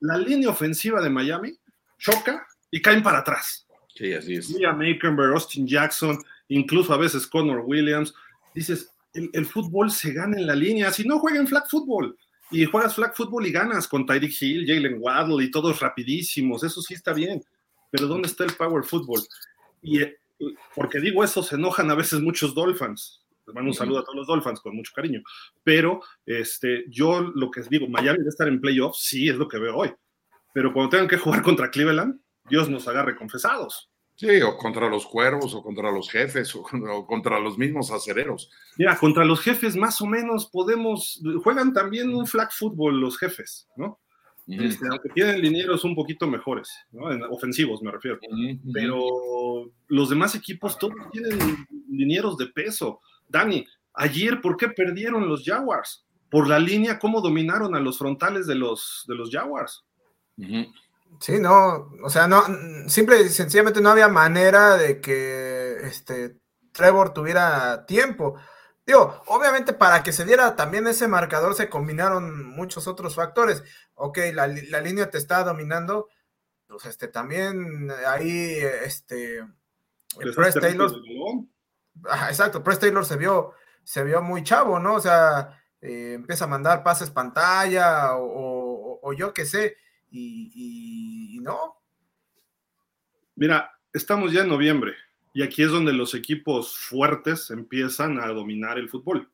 [0.00, 1.58] La línea ofensiva de Miami
[1.98, 3.67] choca y caen para atrás.
[3.98, 4.50] Sí, así es.
[4.50, 4.78] Mira
[5.34, 8.14] Austin Jackson, incluso a veces Connor Williams.
[8.54, 10.92] Dices, el, fútbol se gana en la línea.
[10.92, 12.16] Si no, jueguen flag football.
[12.52, 16.62] Y juegas flag football y ganas con Tyreek Hill, Jalen Waddle y todos rapidísimos.
[16.62, 17.42] Eso sí está bien.
[17.90, 19.20] Pero ¿dónde está el power football?
[19.82, 20.16] Y eh,
[20.76, 24.16] porque digo eso, se enojan a veces muchos Dolphins les mando un saludo a todos
[24.16, 25.22] los Dolphins con mucho cariño.
[25.64, 29.58] Pero este, yo lo que digo, Miami debe estar en playoffs, sí, es lo que
[29.58, 29.92] veo hoy.
[30.52, 33.90] Pero cuando tengan que jugar contra Cleveland, Dios nos agarre confesados.
[34.18, 38.50] Sí, o contra los cuervos, o contra los jefes, o, contra los mismos acereros.
[38.76, 43.68] Mira, contra los jefes más o menos podemos, juegan también un flag football los jefes,
[43.76, 44.00] ¿no?
[44.48, 47.04] Este, aunque tienen linieros un poquito mejores, ¿no?
[47.30, 48.18] ofensivos me refiero.
[48.72, 53.00] Pero los demás equipos todos tienen linieros de peso.
[53.28, 56.06] Dani, ayer, ¿por qué perdieron los Jaguars?
[56.30, 59.84] Por la línea, ¿cómo dominaron a los frontales de los, de los Jaguars?
[61.20, 62.44] Sí, no, o sea, no,
[62.88, 66.36] simple y sencillamente no había manera de que este
[66.72, 68.36] Trevor tuviera tiempo.
[68.86, 73.64] Digo, obviamente para que se diera también ese marcador se combinaron muchos otros factores.
[73.94, 76.08] Ok, la, línea te está dominando,
[76.68, 79.38] pues este también ahí, este,
[80.20, 80.92] el Press Taylor
[82.28, 83.52] exacto, Press Taylor se vio,
[83.84, 84.94] se vio muy chavo, ¿no?
[84.94, 89.76] O sea, eh, empieza a mandar pases pantalla o, yo qué sé,
[90.10, 91.76] y, no.
[93.36, 94.94] Mira, estamos ya en noviembre
[95.32, 99.30] y aquí es donde los equipos fuertes empiezan a dominar el fútbol.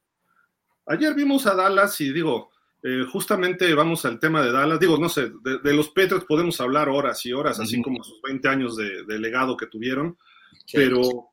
[0.87, 2.51] Ayer vimos a Dallas y digo,
[2.83, 4.79] eh, justamente vamos al tema de Dallas.
[4.79, 8.49] Digo, no sé, de, los Patriots podemos hablar horas y horas, así como sus 20
[8.49, 10.19] años de, legado que tuvieron,
[10.73, 11.31] pero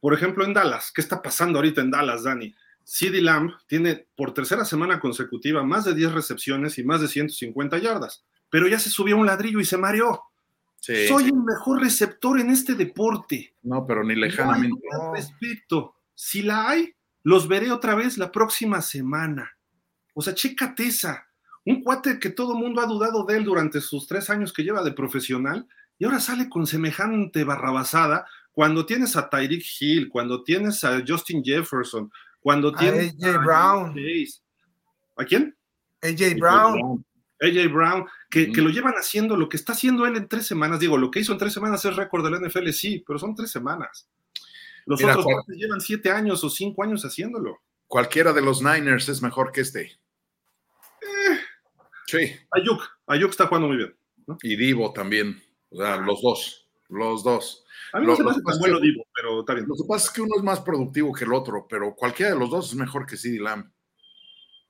[0.00, 2.54] por ejemplo, en Dallas, ¿qué está pasando ahorita en Dallas, Dani?
[2.84, 7.78] CeeDee Lamb tiene por tercera semana consecutiva más de 10 recepciones y más de 150
[7.78, 10.22] yardas, pero ya se subió un ladrillo y se mareó.
[10.80, 13.54] Soy el mejor receptor en este deporte.
[13.62, 14.80] No, pero ni lejanamente.
[14.92, 15.96] No respecto.
[16.14, 19.56] Si la hay, los veré otra vez la próxima semana.
[20.14, 21.26] O sea, chécate esa.
[21.64, 24.62] Un cuate que todo el mundo ha dudado de él durante sus tres años que
[24.62, 25.68] lleva de profesional
[25.98, 31.44] y ahora sale con semejante barrabasada cuando tienes a Tyreek Hill, cuando tienes a Justin
[31.44, 33.94] Jefferson, cuando tienes a AJ Brown.
[35.16, 35.56] ¿A quién?
[36.02, 37.04] AJ Brown.
[37.40, 40.80] AJ Brown, que, que, lo llevan haciendo lo que está haciendo él en tres semanas.
[40.80, 43.50] Digo, lo que hizo en tres semanas es récord del NFL, sí, pero son tres
[43.50, 44.08] semanas.
[44.86, 45.44] Los otros cual...
[45.48, 47.60] llevan siete años o cinco años haciéndolo.
[47.86, 49.82] Cualquiera de los Niners es mejor que este.
[49.82, 51.38] Eh,
[52.06, 52.32] sí.
[52.50, 53.94] Ayuk, Ayuk está jugando muy bien.
[54.26, 54.38] ¿no?
[54.42, 55.42] Y Divo también.
[55.70, 56.68] O sea, los dos.
[56.88, 57.66] Los dos.
[57.92, 59.66] A mí no lo, se me hace tan bueno Divo, pero está bien.
[59.68, 62.38] Lo que pasa es que uno es más productivo que el otro, pero cualquiera de
[62.38, 63.70] los dos es mejor que CD Lamb.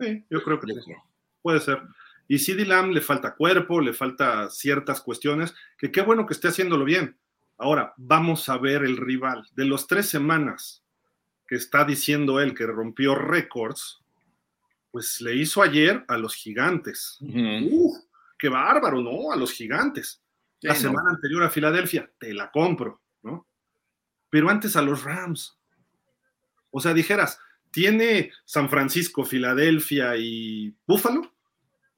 [0.00, 0.92] Sí, yo creo que sí.
[1.42, 1.80] puede ser.
[2.28, 6.48] Y CD Lamb le falta cuerpo, le falta ciertas cuestiones, que qué bueno que esté
[6.48, 7.18] haciéndolo bien.
[7.56, 9.48] Ahora, vamos a ver el rival.
[9.52, 10.84] De los tres semanas
[11.46, 14.04] que está diciendo él que rompió récords,
[14.90, 17.16] pues le hizo ayer a los gigantes.
[17.20, 17.68] Uh -huh.
[17.70, 17.96] Uf,
[18.38, 19.32] qué bárbaro, ¿no?
[19.32, 20.22] A los gigantes.
[20.60, 23.46] Sí, la semana anterior a Filadelfia, te la compro, ¿no?
[24.28, 25.58] Pero antes a los Rams.
[26.70, 27.38] O sea, dijeras,
[27.70, 31.32] ¿tiene San Francisco, Filadelfia y Búfalo?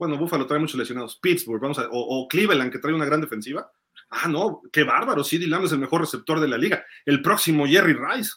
[0.01, 1.17] Bueno, Búfalo trae muchos lesionados.
[1.17, 3.71] Pittsburgh, vamos a, o, o, Cleveland, que trae una gran defensiva.
[4.09, 5.23] Ah, no, qué bárbaro.
[5.23, 6.83] CD Lamb es el mejor receptor de la liga.
[7.05, 8.31] El próximo Jerry Rice.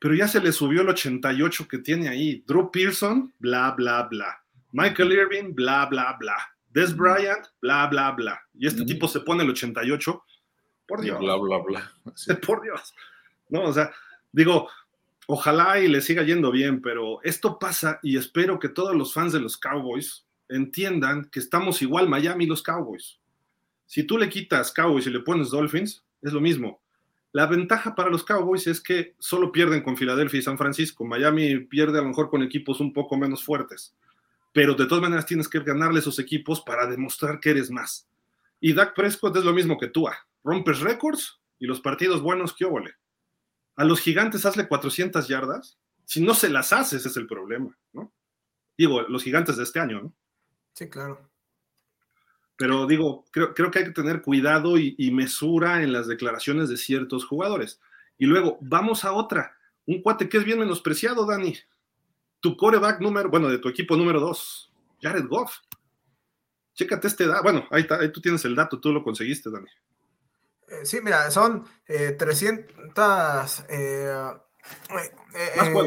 [0.00, 2.42] Pero ya se le subió el 88 que tiene ahí.
[2.44, 4.42] Drew Pearson, bla, bla, bla.
[4.72, 6.36] Michael Irving, bla, bla, bla.
[6.70, 8.42] Des Bryant, bla, bla, bla.
[8.52, 8.86] Y este mm.
[8.86, 10.24] tipo se pone el 88.
[10.88, 11.20] Por Dios.
[11.20, 11.92] Bla, bla, bla.
[12.16, 12.34] Sí.
[12.34, 12.92] Por Dios.
[13.48, 13.92] No, o sea,
[14.32, 14.68] digo,
[15.26, 19.32] ojalá y le siga yendo bien, pero esto pasa y espero que todos los fans
[19.32, 23.18] de los Cowboys entiendan que estamos igual Miami y los Cowboys.
[23.86, 26.80] Si tú le quitas Cowboys y le pones Dolphins, es lo mismo.
[27.32, 31.04] La ventaja para los Cowboys es que solo pierden con Filadelfia y San Francisco.
[31.04, 33.94] Miami pierde a lo mejor con equipos un poco menos fuertes.
[34.52, 38.08] Pero de todas maneras tienes que ganarle esos equipos para demostrar que eres más.
[38.60, 40.06] Y Dak Prescott es lo mismo que tú.
[40.44, 42.94] Rompes récords y los partidos buenos, ¿qué óvole?
[43.76, 45.78] A los gigantes hazle 400 yardas.
[46.04, 48.12] Si no se las haces es el problema, ¿no?
[48.76, 50.14] Digo, los gigantes de este año, ¿no?
[50.74, 51.30] Sí, claro.
[52.56, 56.68] Pero digo, creo, creo que hay que tener cuidado y, y, mesura en las declaraciones
[56.68, 57.80] de ciertos jugadores.
[58.18, 59.56] Y luego, vamos a otra.
[59.86, 61.56] Un cuate que es bien menospreciado, Dani.
[62.40, 65.58] Tu coreback número, bueno, de tu equipo número dos, Jared Goff.
[66.74, 67.42] Chécate este dato.
[67.42, 69.68] Bueno, ahí, ahí tú tienes el dato, tú lo conseguiste, Dani.
[70.80, 74.32] Eh, sí, mira, son eh, 300 eh,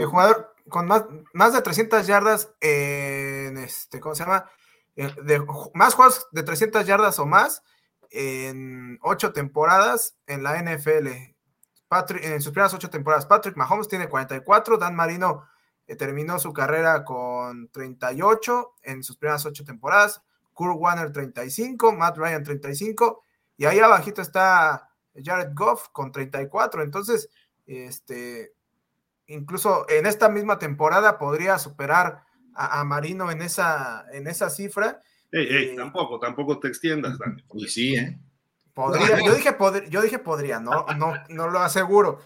[0.05, 4.49] jugador con más, más de 300 yardas en este, ¿cómo se llama?
[4.95, 7.61] de más juegos de 300 yardas o más
[8.09, 11.07] en ocho temporadas en la NFL.
[11.87, 15.45] Patrick, en sus primeras ocho temporadas, Patrick Mahomes tiene 44, Dan Marino
[15.87, 20.21] eh, terminó su carrera con 38 en sus primeras ocho temporadas,
[20.53, 23.23] Kurt Warner 35, Matt Ryan 35,
[23.57, 24.89] y ahí abajito está
[25.21, 26.83] Jared Goff con 34.
[26.83, 27.29] Entonces,
[27.65, 28.53] este,
[29.27, 35.01] incluso en esta misma temporada podría superar a, a Marino en esa, en esa cifra.
[35.31, 37.43] Ey, ey, eh, tampoco, tampoco te extiendas, Dani.
[37.53, 38.19] Y sí, ¿eh?
[38.73, 42.19] Podría, yo dije, pod yo dije podría, no, no, no lo aseguro,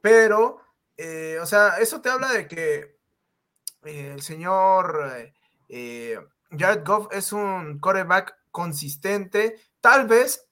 [0.00, 0.60] pero,
[0.96, 2.96] eh, o sea, eso te habla de que
[3.84, 5.32] eh, el señor
[5.68, 6.16] eh,
[6.56, 10.45] Jared Goff es un coreback consistente, tal vez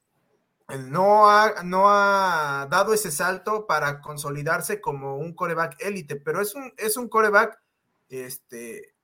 [0.68, 6.54] no ha, no ha dado ese salto para consolidarse como un coreback élite, pero es
[6.54, 7.60] un, es un coreback
[8.08, 8.94] este,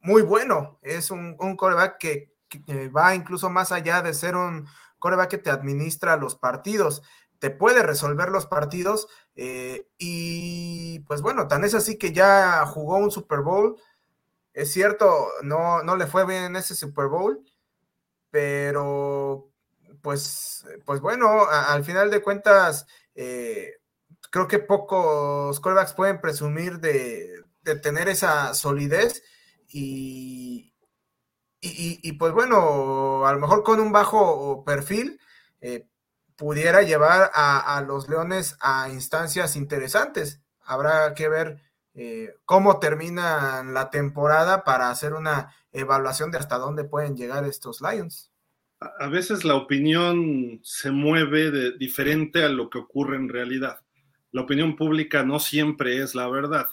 [0.00, 0.78] muy bueno.
[0.82, 2.36] Es un, un coreback que,
[2.96, 4.66] va incluso más allá de ser un
[4.98, 7.02] coreback que te administra los partidos,
[7.38, 9.08] te puede resolver los partidos.
[9.36, 13.76] Eh, y pues bueno, tan es así que ya jugó un Super Bowl.
[14.52, 17.44] Es cierto, no, no le fue bien en ese Super Bowl,
[18.30, 19.47] pero
[20.02, 23.74] pues, pues bueno, al final de cuentas, eh,
[24.30, 27.44] creo que pocos corebacks pueden presumir de,
[27.82, 29.22] tener esa solidez
[29.68, 30.72] y,
[31.60, 35.20] y, pues bueno, a lo mejor con un bajo perfil
[35.60, 35.86] eh,
[36.36, 40.40] pudiera llevar a, los Leones a instancias interesantes.
[40.64, 41.60] Habrá que ver
[41.94, 47.80] eh, cómo termina la temporada para hacer una evaluación de hasta dónde pueden llegar estos
[47.80, 48.27] Lions.
[48.80, 53.80] A veces la opinión se mueve de, diferente a lo que ocurre en realidad.
[54.30, 56.68] La opinión pública no siempre es la verdad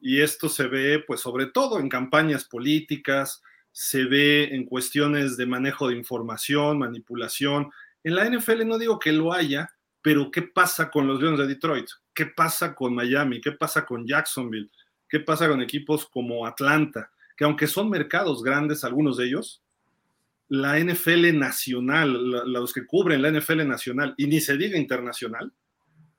[0.00, 3.42] y esto se ve pues sobre todo en campañas políticas,
[3.72, 7.70] se ve en cuestiones de manejo de información, manipulación.
[8.04, 9.70] En la NFL no digo que lo haya,
[10.00, 11.88] Pero ¿qué pasa con los Leones de Detroit?
[12.14, 13.40] ¿Qué pasa con Miami?
[13.40, 14.70] ¿Qué pasa con Jacksonville?
[15.08, 17.10] ¿Qué pasa con equipos como Atlanta?
[17.36, 19.60] Que aunque son mercados grandes, algunos de ellos,
[20.48, 22.12] la NFL nacional,
[22.46, 25.52] los que cubren la NFL nacional y ni se diga internacional,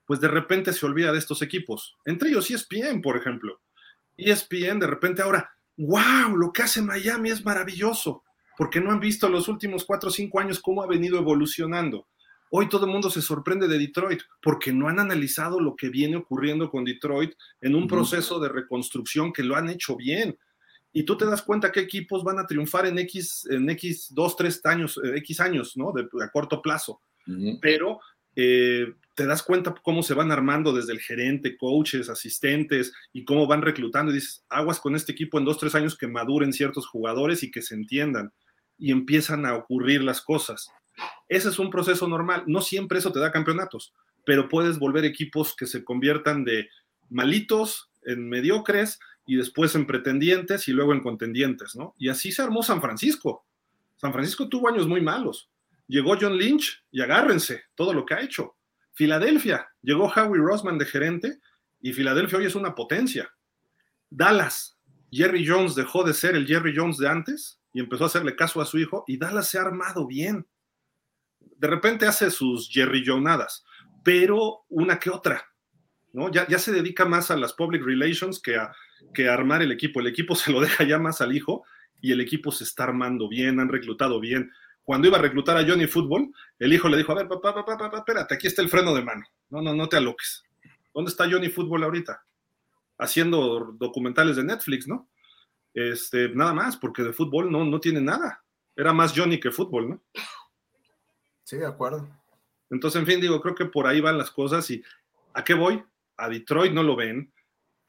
[0.06, 1.96] pues de repente se olvida de estos equipos.
[2.04, 3.60] Entre ellos ESPN, por ejemplo.
[4.16, 8.22] ESPN de repente ahora, wow, lo que hace Miami es maravilloso,
[8.56, 12.08] porque no han visto los últimos cuatro o cinco años cómo ha venido evolucionando.
[12.52, 16.16] Hoy todo el mundo se sorprende de Detroit porque no han analizado lo que viene
[16.16, 20.36] ocurriendo con Detroit en un proceso de reconstrucción que lo han hecho bien.
[20.92, 24.36] Y tú te das cuenta qué equipos van a triunfar en X, en X, dos,
[24.36, 25.92] tres años, eh, X años, ¿no?
[25.92, 27.00] De, a corto plazo.
[27.60, 28.00] Pero
[28.34, 33.46] eh, te das cuenta cómo se van armando desde el gerente, coaches, asistentes y cómo
[33.46, 34.10] van reclutando.
[34.10, 37.50] Y dices, aguas con este equipo en dos, tres años que maduren ciertos jugadores y
[37.50, 38.32] que se entiendan.
[38.78, 40.70] Y empiezan a ocurrir las cosas.
[41.28, 42.44] Ese es un proceso normal.
[42.46, 46.68] No siempre eso te da campeonatos, pero puedes volver equipos que se conviertan de
[47.08, 48.98] malitos en mediocres
[49.30, 51.94] y después en pretendientes y luego en contendientes, ¿no?
[51.96, 53.46] Y así se armó San Francisco.
[53.94, 55.48] San Francisco tuvo años muy malos.
[55.86, 58.56] Llegó John Lynch y agárrense todo lo que ha hecho.
[58.92, 61.38] Filadelfia, llegó Howie Roseman de gerente
[61.80, 63.32] y Filadelfia hoy es una potencia.
[64.10, 64.76] Dallas,
[65.12, 68.60] Jerry Jones dejó de ser el Jerry Jones de antes y empezó a hacerle caso
[68.60, 70.44] a su hijo y Dallas se ha armado bien
[71.38, 73.64] de repente hace sus Jerry Jonadas,
[74.02, 75.48] pero una que otra,
[76.12, 76.32] ¿no?
[76.32, 78.72] Ya, ya se dedica más a las public relations que a,
[79.14, 80.00] que armar el equipo.
[80.00, 81.64] El equipo se lo deja ya más al hijo
[82.00, 84.50] y el equipo se está armando bien, han reclutado bien.
[84.82, 87.76] Cuando iba a reclutar a Johnny Football, el hijo le dijo, a ver, papá, papá,
[87.76, 89.24] papá, espérate, aquí está el freno de mano.
[89.50, 90.42] No, no, no te aloques.
[90.92, 92.24] ¿Dónde está Johnny Football ahorita?
[92.98, 95.08] Haciendo documentales de Netflix, ¿no?
[95.74, 98.42] Este, nada más, porque de fútbol no, no tiene nada.
[98.74, 100.02] Era más Johnny que fútbol, ¿no?
[101.44, 102.08] Sí, de acuerdo.
[102.70, 104.82] Entonces, en fin, digo, creo que por ahí van las cosas y
[105.34, 105.82] ¿a qué voy?
[106.16, 107.32] A Detroit no lo ven,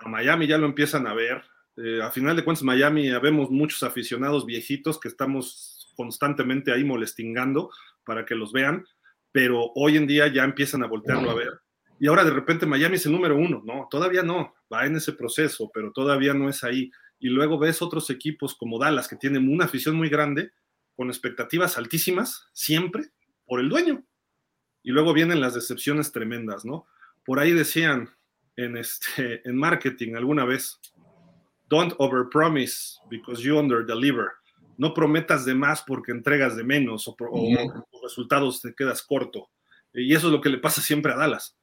[0.03, 1.43] a Miami ya lo empiezan a ver.
[1.77, 7.69] Eh, a final de cuentas, Miami vemos muchos aficionados viejitos que estamos constantemente ahí molestingando
[8.03, 8.85] para que los vean,
[9.31, 11.61] pero hoy en día ya empiezan a voltearlo a ver.
[11.99, 15.13] Y ahora de repente Miami es el número uno, no, todavía no, va en ese
[15.13, 16.91] proceso, pero todavía no es ahí.
[17.19, 20.51] Y luego ves otros equipos como Dallas que tienen una afición muy grande,
[20.95, 23.11] con expectativas altísimas, siempre,
[23.45, 24.03] por el dueño.
[24.83, 26.87] Y luego vienen las decepciones tremendas, ¿no?
[27.23, 28.09] Por ahí decían
[28.63, 30.79] en, este, en marketing alguna vez,
[31.69, 34.27] don't overpromise because you underdeliver.
[34.77, 39.49] No prometas de más porque entregas de menos o, o, resultados te quedas corto.
[39.93, 41.57] Y eso es lo que le pasa siempre a Dallas.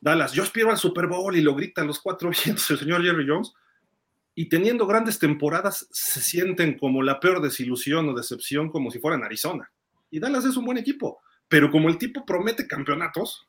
[0.00, 3.26] Dallas, yo aspiro al Super Bowl y lo gritan los cuatro vientos el señor Jerry
[3.28, 3.52] Jones.
[4.34, 9.22] Y teniendo grandes temporadas, se sienten como la peor desilusión o decepción, como si fueran
[9.22, 9.70] Arizona.
[10.10, 11.20] Y Dallas es un buen equipo.
[11.46, 13.46] Pero como el tipo promete campeonatos,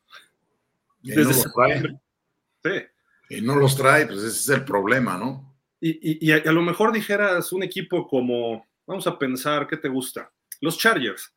[1.01, 1.82] y no trae.
[2.64, 2.88] Sí.
[3.30, 5.55] Y no los trae, pues ese es el problema, ¿no?
[5.82, 10.32] Y, a, lo mejor dijeras un equipo como, vamos a pensar, ¿qué te gusta?
[10.61, 11.32] Los Chargers.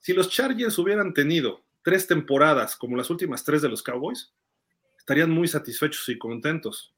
[0.00, 4.32] Si los Chargers hubieran tenido tres temporadas como las últimas tres de los Cowboys,
[4.98, 6.92] estarían muy satisfechos y contentos.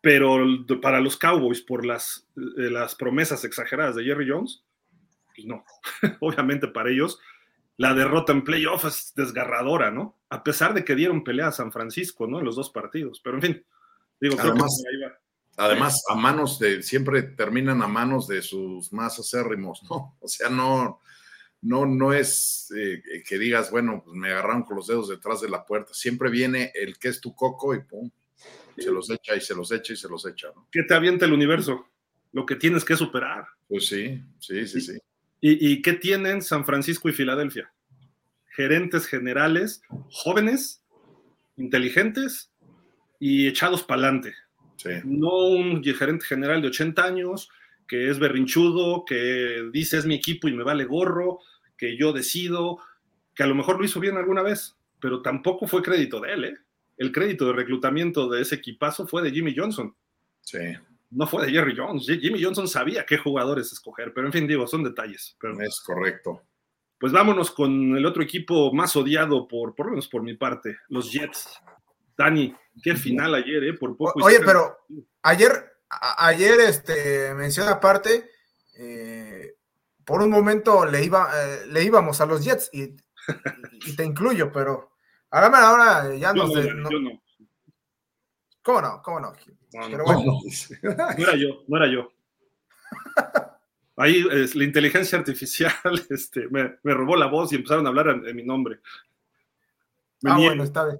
[0.00, 0.44] Pero
[0.80, 4.64] para los Cowboys, por las, eh, las promesas exageradas de Jerry Jones,
[5.34, 5.64] pues no.
[6.20, 7.20] Obviamente para ellos
[7.76, 10.18] la derrota en playoff es desgarradora, ¿no?
[10.28, 12.38] A pesar de que dieron pelea a San Francisco, ¿no?
[12.38, 13.20] En los dos partidos.
[13.22, 13.66] Pero en fin,
[14.20, 14.82] digo, además,
[15.56, 20.16] además a manos de, siempre terminan a manos de sus más acérrimos, ¿no?
[20.20, 21.00] O sea, no,
[21.62, 25.48] no, no es eh, que digas, bueno, pues me agarraron con los dedos detrás de
[25.48, 25.94] la puerta.
[25.94, 28.10] Siempre viene el que es tu coco y pum,
[28.76, 30.68] se los echa y se los echa y se los echa, ¿no?
[30.70, 31.86] Que te avienta el universo,
[32.32, 33.46] lo que tienes que superar.
[33.68, 34.98] Pues sí, sí, sí, sí.
[35.44, 37.72] ¿Y, qué tienen San Francisco y Filadelfia?
[38.54, 40.84] Gerentes generales jóvenes,
[41.56, 42.52] inteligentes
[43.18, 44.34] y echados para adelante.
[45.04, 47.50] No un gerente general de 80 años
[47.88, 51.40] que es berrinchudo, que dice es mi equipo y me vale gorro,
[51.76, 52.78] que yo decido,
[53.34, 56.44] que a lo mejor lo hizo bien alguna vez, pero tampoco fue crédito de él.
[56.44, 56.56] ¿eh?
[56.98, 59.92] El crédito de reclutamiento de ese equipazo fue de Jimmy Johnson.
[60.42, 60.58] Sí
[61.12, 62.06] no fue de Jerry Jones.
[62.06, 65.36] Jimmy Johnson sabía qué jugadores escoger, pero en fin, digo, son detalles.
[65.38, 66.42] Pero, es correcto.
[66.98, 70.76] Pues vámonos con el otro equipo más odiado, por, por lo menos por mi parte,
[70.88, 71.60] los Jets.
[72.16, 73.74] Dani, qué final ayer, ¿eh?
[73.74, 74.24] Por poco.
[74.24, 74.78] Oye, pero
[75.22, 75.52] ayer,
[76.18, 78.30] ayer, este, menciona aparte,
[78.78, 79.54] eh,
[80.04, 82.96] por un momento le, iba, eh, le íbamos a los Jets y,
[83.96, 84.92] te incluyo, pero
[85.30, 86.72] ahora, ahora ya no, sé.
[86.74, 86.88] No,
[88.62, 89.02] ¿Cómo no?
[89.02, 89.32] ¿Cómo no?
[90.82, 92.12] No, era yo, no era yo.
[93.96, 94.22] Ahí
[94.54, 95.72] la inteligencia artificial
[96.10, 98.80] este, me, robó la voz y empezaron a hablar en, mi nombre.
[100.24, 100.98] ah, bueno, está bien.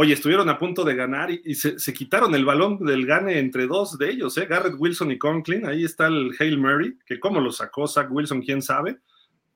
[0.00, 3.98] Oye, estuvieron a punto de ganar y, se, quitaron el balón del gane entre dos
[3.98, 4.46] de ellos, ¿eh?
[4.46, 5.66] Garrett Wilson y Conklin.
[5.66, 9.00] Ahí está el Hale Murray, que cómo lo sacó Zach Wilson, quién sabe.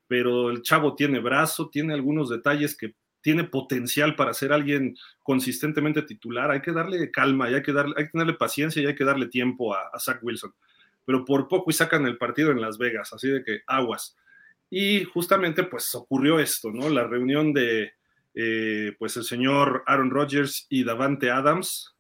[0.08, 6.03] Pero el chavo tiene brazo, tiene algunos detalles que tiene potencial para ser alguien consistentemente
[6.03, 6.51] titular.
[6.51, 9.29] Hay que darle calma, hay que, darle, hay que tenerle paciencia y hay que darle
[9.29, 10.53] tiempo a, a Zach Wilson.
[11.05, 14.16] Pero por poco y sacan el partido en Las Vegas, así de que aguas.
[14.70, 16.89] Y justamente pues ocurrió esto, ¿no?
[16.89, 17.93] La reunión de
[18.35, 21.95] eh, pues el señor Aaron Rodgers y Davante Adams.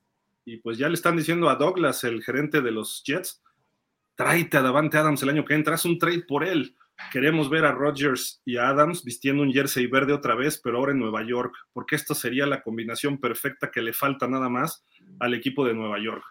[0.44, 3.42] Y pues ya le están diciendo a Douglas, el gerente de los Jets,
[4.16, 6.74] tráete a Davante Adams el año que entra, haz un trade por él.
[7.10, 10.92] Queremos ver a Rodgers y a Adams vistiendo un jersey verde otra vez, pero ahora
[10.92, 14.84] en Nueva York, porque esta sería la combinación perfecta que le falta nada más
[15.18, 16.24] al equipo de Nueva York.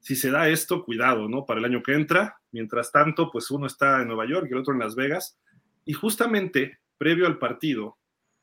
[0.00, 1.46] Si se da esto, cuidado, ¿no?
[1.46, 2.36] Para el año que entra.
[2.50, 5.38] Mientras tanto, pues uno está en Nueva York y el otro en Las Vegas.
[5.84, 7.98] Y justamente, previo al partido,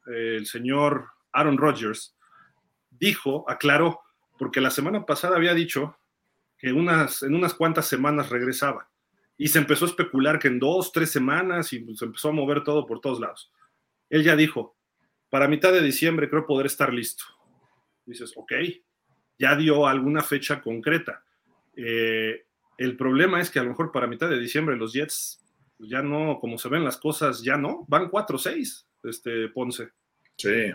[0.05, 2.15] el señor Aaron Rodgers
[2.89, 4.01] dijo, aclaró,
[4.37, 5.97] porque la semana pasada había dicho
[6.57, 8.89] que unas, en unas cuantas semanas regresaba.
[9.39, 12.63] Y se empezó a especular que en dos, tres semanas y se empezó a mover
[12.63, 13.51] todo por todos lados.
[14.09, 14.75] Él ya dijo,
[15.29, 17.23] para mitad de diciembre creo poder estar listo.
[18.05, 18.51] Dices, ok,
[19.39, 21.23] ya dio alguna fecha concreta.
[21.73, 22.45] Eh,
[22.77, 25.41] el problema es que a lo mejor para mitad de diciembre los Jets
[25.79, 29.89] ya no, como se ven las cosas, ya no, van 4-6, este Ponce.
[30.35, 30.73] Sí.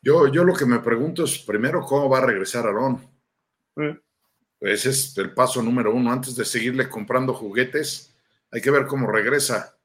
[0.00, 3.00] Yo, yo lo que me pregunto es, primero, ¿cómo va a regresar Aaron?
[3.76, 3.98] Eh.
[4.66, 6.12] Ese es el paso número uno.
[6.12, 8.14] Antes de seguirle comprando juguetes,
[8.50, 9.78] hay que ver cómo regresa.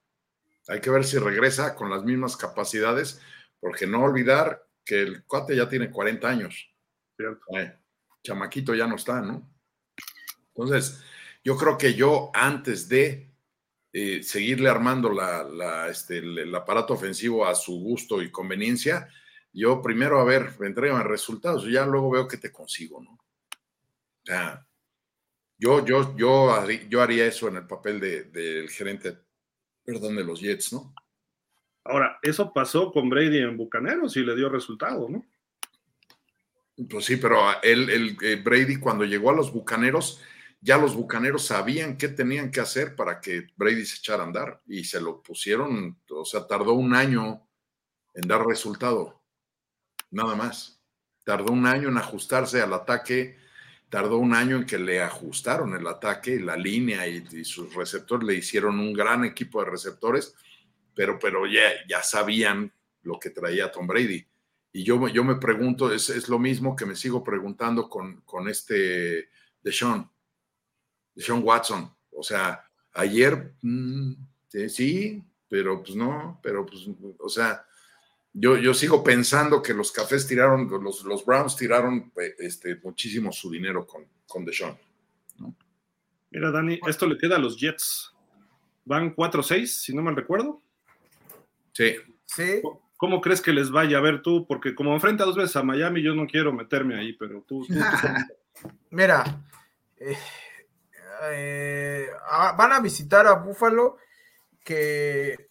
[0.67, 3.19] Hay que ver si regresa con las mismas capacidades,
[3.59, 6.69] porque no olvidar que el cuate ya tiene 40 años.
[7.17, 7.45] Cierto.
[7.57, 7.77] Eh,
[8.23, 9.49] chamaquito ya no está, ¿no?
[10.55, 11.01] Entonces,
[11.43, 13.31] yo creo que yo antes de
[13.93, 19.09] eh, seguirle armando la, este, el, aparato ofensivo a su gusto y conveniencia,
[19.51, 23.11] yo primero, a ver, entregan resultados y ya luego veo que te consigo, ¿no?
[23.11, 24.65] O sea,
[25.61, 29.19] yo, yo, yo, haría, yo haría eso en el papel del de, gerente,
[29.85, 30.91] perdón, de los Jets, ¿no?
[31.83, 35.23] Ahora, eso pasó con Brady en Bucaneros y le dio resultado, ¿no?
[36.89, 40.19] Pues sí, pero él, el, Brady cuando llegó a los Bucaneros,
[40.61, 44.61] ya los bucaneros sabían qué tenían que hacer para que Brady se echara a andar
[44.65, 47.47] y se lo pusieron, o sea, tardó un año
[48.13, 49.23] en dar resultado,
[50.09, 50.81] nada más.
[51.23, 53.37] Tardó un año en ajustarse al ataque,
[53.91, 58.35] tardó un año en que le ajustaron el ataque, la línea y, sus receptores le
[58.35, 60.33] hicieron un gran equipo de receptores,
[60.95, 62.73] pero, pero ya, ya sabían
[63.03, 64.25] lo que traía Tom Brady.
[64.71, 68.47] Y yo, yo me pregunto, es, es lo mismo que me sigo preguntando con, con
[68.47, 69.27] este
[69.65, 70.09] Sean
[71.13, 71.93] de Sean Watson.
[72.11, 72.63] O sea,
[72.93, 74.13] ayer mm,
[74.69, 76.87] sí, pero pues no, pero pues,
[77.19, 77.65] o sea,
[78.33, 83.31] yo, yo sigo pensando que los cafés tiraron, los, los Browns tiraron eh, este, muchísimo
[83.31, 84.77] su dinero con, con Deshaun.
[86.31, 88.13] Mira, Dani, esto le queda a los Jets.
[88.85, 90.61] Van 4-6, si no mal recuerdo.
[91.73, 91.95] Sí.
[92.25, 92.61] Sí.
[92.95, 94.47] ¿Cómo crees que les vaya a ver tú?
[94.47, 97.65] Porque como enfrenta dos veces a Miami, yo no quiero meterme ahí, pero tú.
[98.91, 99.43] Mira,
[99.97, 100.17] eh,
[101.23, 102.07] eh,
[102.57, 103.97] van a visitar a Buffalo,
[104.63, 105.49] que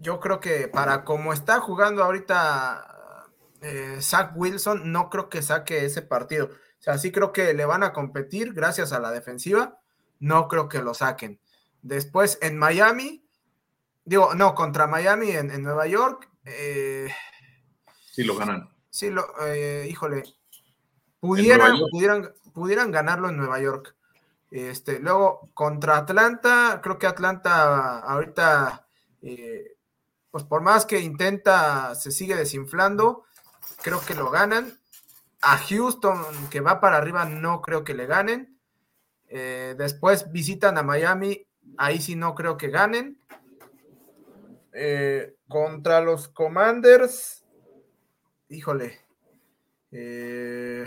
[0.00, 3.30] yo creo que para como está jugando ahorita
[3.62, 6.46] eh, Zach Wilson, no creo que saque ese partido.
[6.46, 9.80] O sea, sí creo que le van a competir gracias a la defensiva,
[10.20, 11.40] no creo que lo saquen.
[11.82, 13.26] Después en Miami,
[14.04, 16.30] digo, no, contra Miami en, Nueva York.
[16.44, 17.08] Eh,
[18.10, 18.70] sí, lo ganan.
[18.90, 19.26] Sí, lo,
[19.86, 20.22] híjole,
[21.20, 23.94] pudieran, pudieran, pudieran ganarlo en Nueva York.
[24.54, 28.86] Este, luego contra Atlanta, creo que Atlanta ahorita,
[29.20, 29.73] eh,
[30.34, 33.22] pues por más que intenta, se sigue desinflando,
[33.82, 34.76] creo que lo ganan.
[35.40, 38.58] A Houston, que va para arriba, no creo que le ganen.
[39.28, 41.46] Eh, después visitan a Miami,
[41.78, 43.22] ahí sí no creo que ganen.
[44.72, 47.44] Eh, contra los Commanders,
[48.48, 49.02] híjole.
[49.92, 50.84] Eh,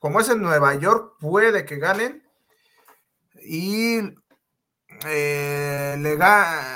[0.00, 2.28] como es en Nueva York, puede que ganen.
[3.44, 4.00] Y
[5.06, 6.16] eh, le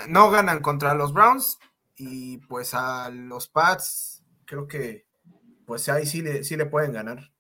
[0.09, 1.59] no ganan contra los Browns.
[1.97, 5.07] Y pues a los Pats, creo que
[5.67, 7.31] pues ahí sí le, sí le pueden ganar.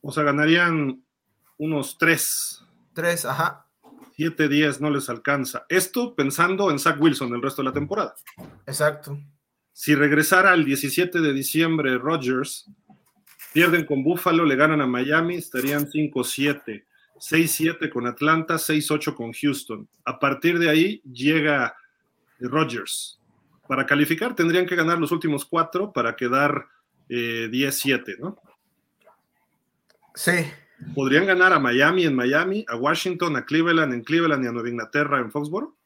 [0.00, 1.04] O sea, ganarían
[1.58, 2.64] unos tres.
[2.94, 3.66] Tres, ajá.
[4.16, 5.66] Siete, diez no les alcanza.
[5.68, 8.14] Esto pensando en Zach Wilson el resto de la temporada.
[8.66, 9.18] Exacto.
[9.72, 12.70] Si regresara el 17 de diciembre Rodgers,
[13.52, 16.84] Pierden con Buffalo, le ganan a Miami, estarían 5-7.
[17.20, 19.88] 6-7 con Atlanta, 6-8 con Houston.
[20.04, 21.76] A partir de ahí llega
[22.40, 23.18] Rodgers.
[23.68, 26.66] para calificar tendrían que ganar los últimos cuatro para quedar
[27.08, 28.36] 10-7, eh, ¿no?
[30.14, 30.50] Sí.
[30.94, 34.70] ¿Podrían ganar a Miami en Miami, a Washington, a Cleveland en Cleveland y a Nueva
[34.70, 35.76] Inglaterra en Foxborough?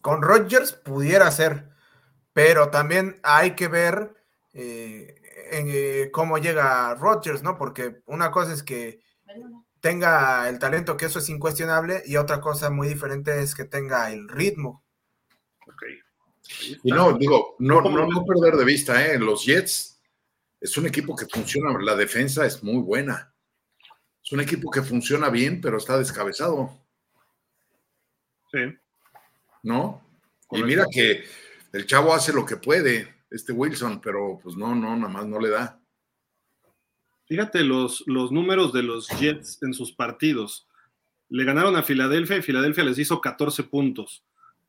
[0.00, 1.68] Con Rodgers pudiera ser,
[2.32, 4.14] pero también hay que ver
[4.54, 5.20] eh,
[5.52, 7.58] eh, cómo llega Rodgers, ¿no?
[7.58, 9.02] Porque una cosa es que
[9.80, 14.12] tenga el talento, que eso es incuestionable, y otra cosa muy diferente es que tenga
[14.12, 14.84] el ritmo.
[15.66, 15.82] Ok.
[16.82, 19.18] Y no, digo, no, no, no perder de vista, ¿eh?
[19.18, 20.00] Los Jets
[20.60, 23.32] es un equipo que funciona, la defensa es muy buena.
[24.22, 26.70] Es un equipo que funciona bien, pero está descabezado.
[28.52, 28.76] Sí.
[29.62, 30.02] ¿No?
[30.50, 31.24] Y mira que
[31.72, 35.38] el chavo hace lo que puede, este Wilson, pero pues no, no, nada más no
[35.38, 35.79] le da.
[37.30, 40.66] Fíjate los, los números de los Jets en sus partidos.
[41.28, 44.24] Le ganaron a Filadelfia y Filadelfia les hizo 14 puntos.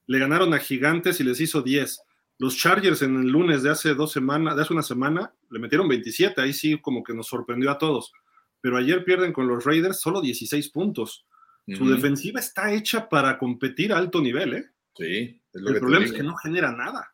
[0.05, 2.03] Le ganaron a Gigantes y les hizo 10.
[2.37, 5.87] Los Chargers en el lunes de hace dos semanas, de hace una semana, le metieron
[5.87, 6.39] 27.
[6.39, 8.13] Ahí sí como que nos sorprendió a todos.
[8.61, 11.25] Pero ayer pierden con los Raiders solo 16 puntos.
[11.65, 14.69] Su defensiva está hecha para competir a alto nivel, ¿eh?
[14.95, 15.41] Sí.
[15.53, 17.11] el problema es que no genera nada.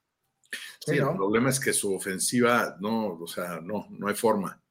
[0.81, 4.61] Sí, el problema es que su ofensiva no, o sea, no, no hay forma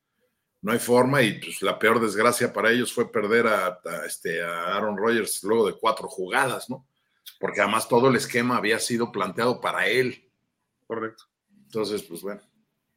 [0.63, 4.77] no hay forma y pues la peor desgracia para ellos fue perder a, este, a
[4.77, 6.87] Aaron Rodgers luego de cuatro jugadas, ¿no?
[7.39, 10.31] Porque además todo el esquema había sido planteado para él.
[10.87, 11.25] Correcto.
[11.65, 12.41] Entonces, pues bueno,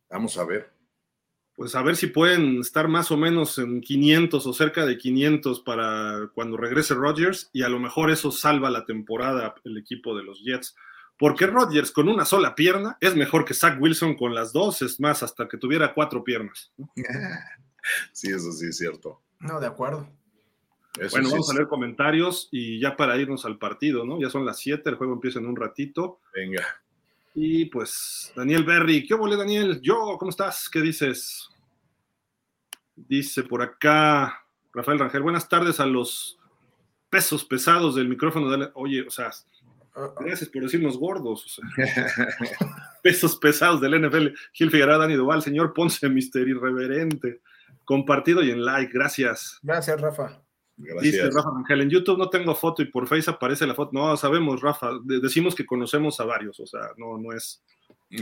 [0.10, 0.72] vamos a ver.
[1.56, 5.60] Pues a ver si pueden estar más o menos en 500 o cerca de 500
[5.62, 10.24] para cuando regrese Rodgers y a lo mejor eso salva la temporada el equipo de
[10.24, 10.74] los Jets
[11.20, 15.02] porque Rodgers con una sola pierna es mejor que Zach Wilson con las dos, es
[15.02, 16.72] más, hasta que tuviera cuatro piernas.
[18.12, 19.22] Sí, eso sí es cierto.
[19.40, 20.08] No, de acuerdo.
[21.12, 24.20] bueno, vamos a leer comentarios y ya para irnos al partido, ¿no?
[24.20, 26.20] Ya son las siete, el juego empieza en un ratito.
[26.36, 26.64] Venga.
[27.34, 29.80] Y pues, Daniel Berry, ¿qué volé, Daniel?
[29.82, 30.70] Yo, ¿cómo estás?
[30.70, 31.50] ¿Qué dices?
[32.96, 34.44] Dice por acá
[34.74, 36.38] Rafael Rangel, buenas tardes a los
[37.10, 38.70] pesos pesados del micrófono.
[38.76, 39.32] Oye, o sea,
[40.20, 41.60] Gracias por decirnos gordos.
[43.04, 44.28] pesos pesados del NFL.
[44.54, 47.42] Gil Figueroa, Dani Duval, señor Ponce, Mister Irreverente.
[47.86, 48.92] Compartido y en like.
[48.94, 49.60] Gracias.
[49.62, 50.42] Gracias, Rafa.
[51.02, 53.92] Dice Rafa Ángel, en YouTube no tengo foto y por Face aparece la foto.
[53.94, 54.92] No, sabemos, Rafa.
[55.04, 57.62] decimos que conocemos a varios, o sea, no, no es.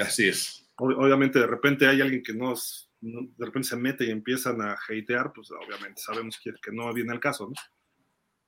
[0.01, 0.65] Así es.
[0.77, 5.31] Obviamente, de repente hay alguien que nos, de repente se mete y empiezan a hatear,
[5.33, 7.53] pues obviamente sabemos que, que no viene el caso, ¿no?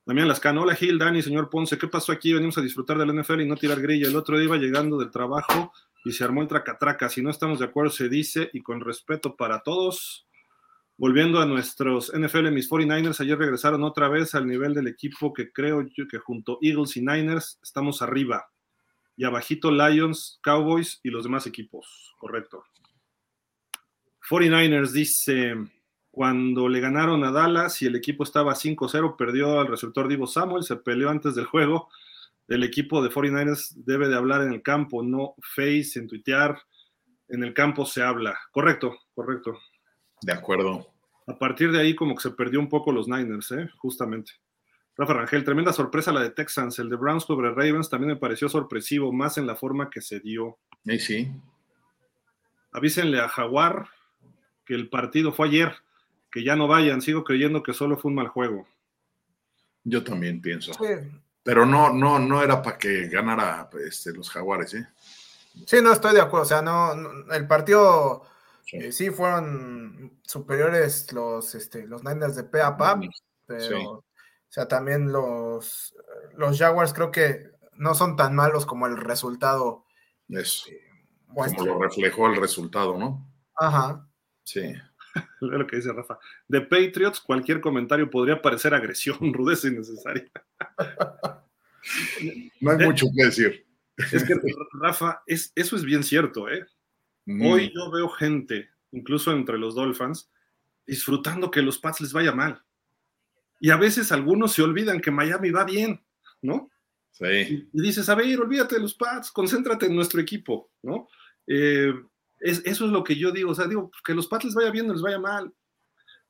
[0.06, 2.32] Damián Lascano, hola Gil, Dani, señor Ponce, ¿qué pasó aquí?
[2.32, 4.08] Venimos a disfrutar del NFL y no tirar grilla.
[4.08, 5.72] El otro día iba llegando del trabajo
[6.04, 7.08] y se armó el tracatraca.
[7.08, 10.26] Si no estamos de acuerdo, se dice y con respeto para todos.
[10.96, 15.52] Volviendo a nuestros NFL, mis 49ers ayer regresaron otra vez al nivel del equipo que
[15.52, 18.50] creo yo que junto Eagles y Niners estamos arriba.
[19.16, 22.14] Y abajito Lions, Cowboys y los demás equipos.
[22.18, 22.64] Correcto.
[24.28, 25.54] 49ers dice,
[26.10, 30.64] cuando le ganaron a Dallas y el equipo estaba 5-0, perdió al receptor Divo Samuel,
[30.64, 31.88] se peleó antes del juego.
[32.48, 36.60] El equipo de 49ers debe de hablar en el campo, no face, en tuitear.
[37.28, 38.36] En el campo se habla.
[38.50, 39.56] Correcto, correcto.
[40.22, 40.88] De acuerdo.
[41.28, 43.70] A partir de ahí como que se perdió un poco los Niners, ¿eh?
[43.78, 44.32] justamente.
[44.96, 46.80] Rafa Rangel, tremenda sorpresa la de Texans.
[46.80, 50.18] El de Browns sobre Ravens también me pareció sorpresivo, más en la forma que se
[50.18, 50.58] dio.
[50.84, 51.32] Sí, sí.
[52.72, 53.86] Avísenle a Jaguar
[54.66, 55.72] que el partido fue ayer
[56.30, 57.02] que ya no vayan.
[57.02, 58.66] Sigo creyendo que solo fue un mal juego.
[59.84, 60.72] Yo también pienso.
[61.42, 64.86] Pero no, no, no era para que ganara este, los Jaguares, ¿eh?
[65.66, 66.44] Sí, no estoy de acuerdo.
[66.44, 66.92] O sea, no,
[67.32, 68.24] el partido
[68.64, 69.06] sí.
[69.06, 72.76] Eh, fueron superiores los, este, los Niners de pe a
[73.46, 74.04] pero
[74.50, 75.94] o sea, también los,
[76.36, 79.84] los Jaguars creo que no son tan malos como el resultado.
[80.28, 80.80] Es, eh,
[81.32, 83.28] como lo reflejó el resultado, ¿no?
[83.54, 84.08] Ajá.
[84.42, 84.74] Sí.
[85.40, 86.18] lo que dice Rafa.
[86.48, 90.30] De Patriots, cualquier comentario podría parecer agresión, rudeza innecesaria.
[92.60, 93.66] no hay mucho que decir.
[94.12, 94.34] Es que,
[94.80, 96.66] Rafa, es, eso es bien cierto, ¿eh?
[97.26, 100.30] Hoy yo veo gente, incluso entre los Dolphins,
[100.84, 102.60] disfrutando que los Pats les vaya mal.
[103.60, 106.02] Y a veces algunos se olvidan que Miami va bien,
[106.42, 106.70] ¿no?
[107.12, 107.68] Sí.
[107.72, 111.08] Y, dices, a ver, olvídate de los Pats, concéntrate en nuestro equipo, ¿no?
[111.46, 111.92] Eh,
[112.40, 114.88] eso es lo que yo digo, o sea, digo, que los Pats les vaya bien
[114.88, 115.52] o les vaya mal.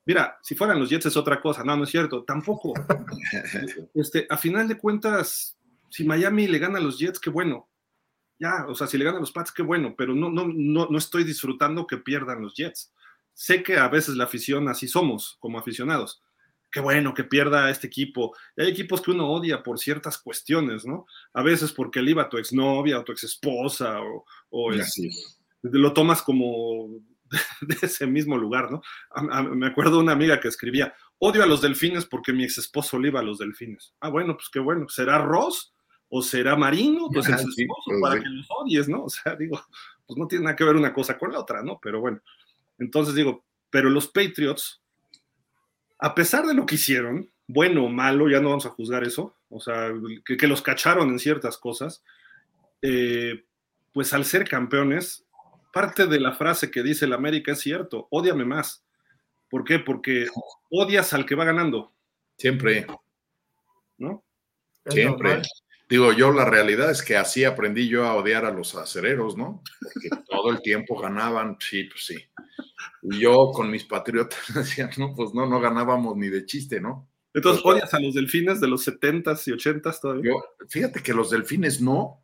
[0.04, 2.72] Mira, si fueran los Jets es otra cosa, no, no es cierto, tampoco.
[3.94, 5.56] este, a final de cuentas,
[5.88, 7.68] si Miami le gana a los Jets, qué bueno.
[8.38, 10.88] Ya, o sea, si le gana a los Pats, qué bueno, pero no, no, no,
[10.88, 12.92] no estoy disfrutando que pierdan los Jets.
[13.34, 16.22] Sé que a veces la afición así somos, como aficionados,
[16.70, 18.34] qué bueno que pierda este equipo.
[18.56, 21.06] Y hay equipos que uno odia por ciertas cuestiones, ¿no?
[21.34, 24.98] A veces porque le iba a tu exnovia o tu exesposa o, o es,
[25.62, 26.88] lo tomas como
[27.60, 28.82] de ese mismo lugar, ¿no?
[29.54, 32.98] me acuerdo de una amiga que escribía, odio a los delfines porque mi ex esposo
[32.98, 33.94] le iba a los delfines.
[34.00, 34.88] Ah, bueno, pues qué bueno.
[34.88, 35.72] ¿Será Ross
[36.08, 39.04] o será Marino, pues ex esposo, pues para que los odies, ¿no?
[39.04, 39.60] O sea, digo,
[40.06, 41.78] pues no tiene nada que ver una cosa con la otra, ¿no?
[41.80, 42.20] Pero bueno,
[42.78, 44.82] entonces digo, pero los Patriots,
[45.98, 49.36] a pesar de lo que hicieron, bueno o malo, ya no vamos a juzgar eso,
[49.48, 49.92] o sea,
[50.24, 52.02] que, los cacharon en ciertas cosas,
[52.82, 53.44] eh,
[53.92, 55.26] pues al ser campeones,
[55.72, 58.84] parte de la frase que dice el América es cierto, odiame más.
[59.48, 59.78] ¿Por qué?
[59.78, 60.26] Porque
[60.70, 61.92] odias al que va ganando.
[62.38, 62.86] Siempre.
[63.98, 64.24] ¿No?
[64.86, 65.42] Siempre.
[65.88, 69.60] Digo, yo la realidad es que así aprendí yo a odiar a los acereros, ¿no?
[69.82, 72.16] Porque todo el tiempo ganaban, sí, pues sí.
[73.02, 77.08] Y yo con mis patriotas decía, no, pues no, no ganábamos ni de chiste, ¿no?
[77.34, 80.30] Entonces, pues, ¿odias a los delfines de los 70s y 80s todavía?
[80.30, 82.22] Yo, fíjate que los delfines no,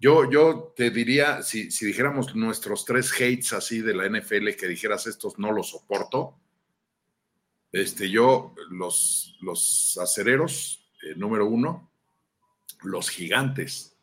[0.00, 4.68] yo, yo te diría, si, si, dijéramos nuestros tres hates así de la NFL, que
[4.68, 6.38] dijeras estos no los soporto,
[7.72, 11.90] este, yo, los, los acereros, eh, número uno,
[12.82, 13.96] los gigantes.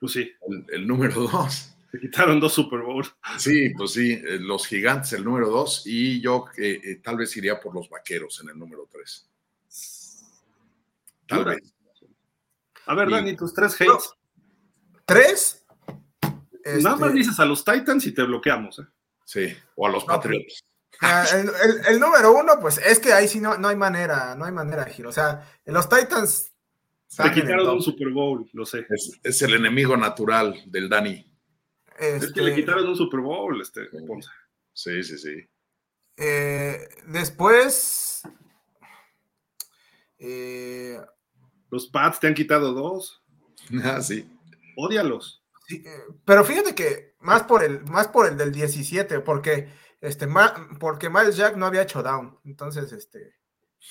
[0.00, 0.32] Pues sí.
[0.68, 1.76] El, número dos.
[1.92, 3.06] Se quitaron dos Super Bowl.
[3.38, 7.60] Sí, pues sí, eh, los gigantes, el número dos, y yo eh, tal vez iría
[7.60, 9.28] por los vaqueros en el número tres.
[11.28, 11.74] Tal vez.
[12.86, 14.14] A ver, Dani, tus tres hates.
[15.04, 15.64] ¿Tres?
[16.64, 18.78] Nada más este, dices a los Titans y te bloqueamos.
[18.78, 18.86] ¿eh?
[19.24, 20.64] Sí, o a los Patriots.
[21.00, 21.26] Ah,
[21.88, 24.84] el, número uno, pues es que ahí sí no, no hay manera, no hay manera,
[24.84, 25.10] Giro.
[25.10, 26.52] O sea, los Titans.
[27.16, 28.86] Te quitaron un Super Bowl, lo sé.
[29.22, 31.24] Es, el enemigo natural del Dani.
[31.98, 33.82] Es que le este, quitaron un Super Bowl, este,
[34.72, 35.48] Sí, sí, sí.
[36.16, 38.22] Eh, después.
[40.18, 40.98] Eh,
[41.70, 43.20] los Pats te han quitado dos.
[43.82, 44.28] Ah, sí.
[44.76, 45.42] Ódialos.
[45.70, 45.84] Eh,
[46.24, 49.68] pero fíjate que más por el, más por el del 17, porque
[50.04, 50.28] este,
[50.78, 52.38] porque Miles Jack no había hecho down.
[52.44, 53.36] Entonces, este.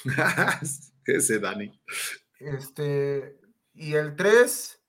[1.06, 1.82] Ese Dani.
[2.40, 3.40] Este.
[3.74, 4.80] Y el 3.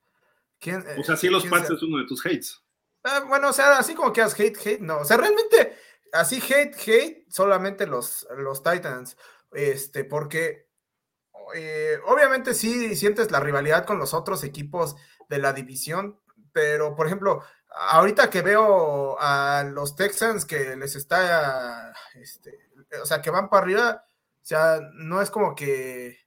[0.60, 2.62] ¿quién, o sea, sí los Pats es uno de tus hates.
[3.02, 4.98] Ah, bueno, o sea, así como que has hate, hate, no.
[4.98, 5.78] O sea, realmente,
[6.12, 9.16] así hate, hate, solamente los, los Titans.
[9.52, 10.68] Este, porque
[11.54, 14.96] eh, obviamente sí sientes la rivalidad con los otros equipos
[15.28, 16.20] de la división,
[16.52, 17.42] pero por ejemplo,
[17.90, 22.58] ahorita que veo a los Texans que les está, este,
[23.02, 26.18] o sea, que van para arriba, o sea, no es como que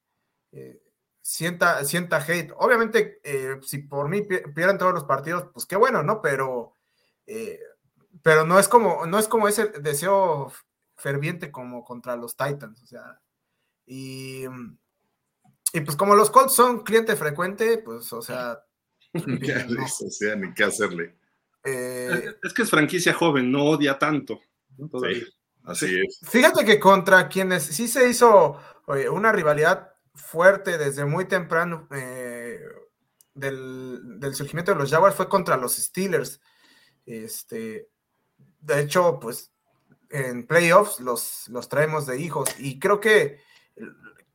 [0.52, 0.82] eh,
[1.22, 2.52] sienta, sienta hate.
[2.58, 6.22] Obviamente, eh, si por mí pierden todos los partidos, pues qué bueno, ¿no?
[6.22, 6.74] Pero,
[8.24, 10.52] pero no es como, no es como ese deseo
[10.96, 13.22] ferviente como contra los Titans, o sea,
[13.86, 14.46] y
[15.74, 18.64] y pues como los Colts son cliente frecuente, pues, o sea...
[19.14, 21.16] o sea, ni qué hacerle.
[21.64, 24.40] Eh, es que es franquicia joven, no odia tanto.
[25.64, 26.20] así es.
[26.24, 28.60] Fíjate que contra quienes sí se hizo
[29.12, 32.60] una rivalidad fuerte desde muy temprano eh,
[33.34, 36.40] del, surgimiento de los Jaguars fue contra los Steelers.
[37.06, 37.90] Este,
[38.62, 39.52] de hecho, pues
[40.10, 43.42] en playoffs los, los traemos de hijos y creo que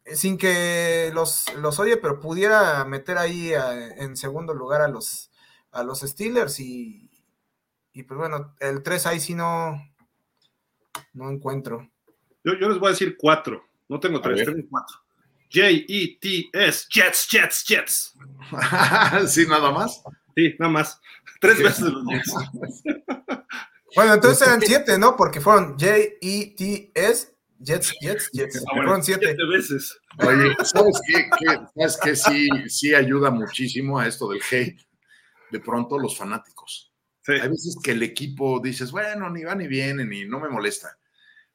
[0.06, 3.52] sin que los, los odie, pero pudiera meter ahí
[3.96, 5.30] en segundo lugar a los,
[5.70, 7.10] a los Steelers y,
[7.92, 9.80] y pues bueno, el 3 ahí sí no,
[11.12, 11.88] no encuentro.
[12.44, 14.96] Yo, les voy a decir cuatro, no tengo tres, tengo cuatro.
[15.52, 18.14] J-E-T-S, Jets, Jets, Jets.
[19.28, 20.02] ¿Sí, nada más?
[20.34, 21.00] Sí, nada más.
[21.40, 22.32] Tres veces los Jets.
[23.94, 25.14] bueno, entonces eran siete, ¿no?
[25.16, 27.31] Porque fueron J-E-T-S,
[27.62, 28.64] Jets, Jets, Jets.
[28.74, 29.34] Ah, siete.
[29.50, 29.98] veces.
[30.18, 31.30] Oye, ¿sabes qué?
[31.74, 32.16] ¿Sabes qué?
[32.16, 34.80] Sí, sí ayuda muchísimo a esto del hate.
[35.50, 36.92] De pronto los fanáticos.
[37.28, 40.98] Hay veces que el equipo dices, bueno, ni va ni viene, ni no me molesta.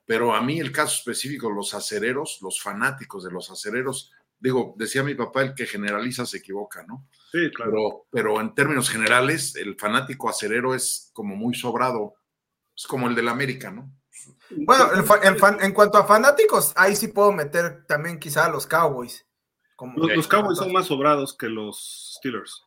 [0.05, 5.03] Pero a mí el caso específico, los acereros, los fanáticos de los acereros, digo, decía
[5.03, 7.07] mi papá, el que generaliza se equivoca, ¿no?
[7.31, 7.71] Sí, claro.
[7.71, 12.15] Pero, pero en términos generales, el fanático acerero es como muy sobrado.
[12.75, 13.91] Es como el del América, ¿no?
[14.49, 14.89] Bueno,
[15.61, 19.25] en, cuanto a fanáticos, ahí sí puedo meter también quizá a los Cowboys.
[19.95, 22.63] los, Cowboys son más sobrados que los Steelers.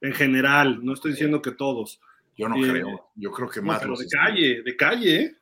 [0.00, 2.00] En general, no estoy diciendo que todos.
[2.36, 3.10] Yo no creo.
[3.14, 3.80] Yo creo que más.
[3.80, 5.36] de calle, de calle, ¿eh?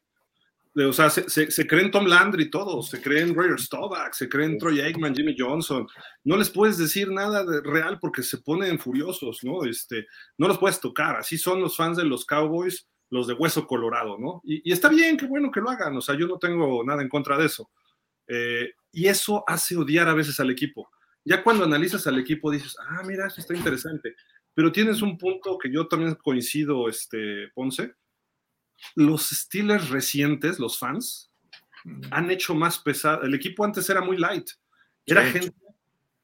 [0.76, 5.14] o sea, se, creen Tom Landry todos, se creen Roger Staubach, se creen Troy Aikman,
[5.14, 5.86] Jimmy Johnson.
[6.24, 9.64] No les puedes decir nada de real porque se ponen furiosos, ¿no?
[9.64, 10.06] Este,
[10.38, 11.16] no los puedes tocar.
[11.16, 14.40] Así son los fans de los Cowboys los de hueso colorado, ¿no?
[14.44, 17.08] Y, está bien, qué bueno que lo hagan, o sea, yo no tengo nada en
[17.08, 17.70] contra de eso.
[18.26, 20.90] Eh, Y eso hace odiar a veces al equipo.
[21.24, 24.14] Ya cuando analizas al equipo dices, ah, mira, esto está interesante.
[24.54, 27.94] Pero tienes un punto que yo también coincido, este, Ponce.
[28.94, 31.30] Los Steelers recientes, los fans,
[32.10, 33.22] han hecho más pesado.
[33.22, 34.48] El equipo antes era muy light.
[35.06, 35.54] Era gente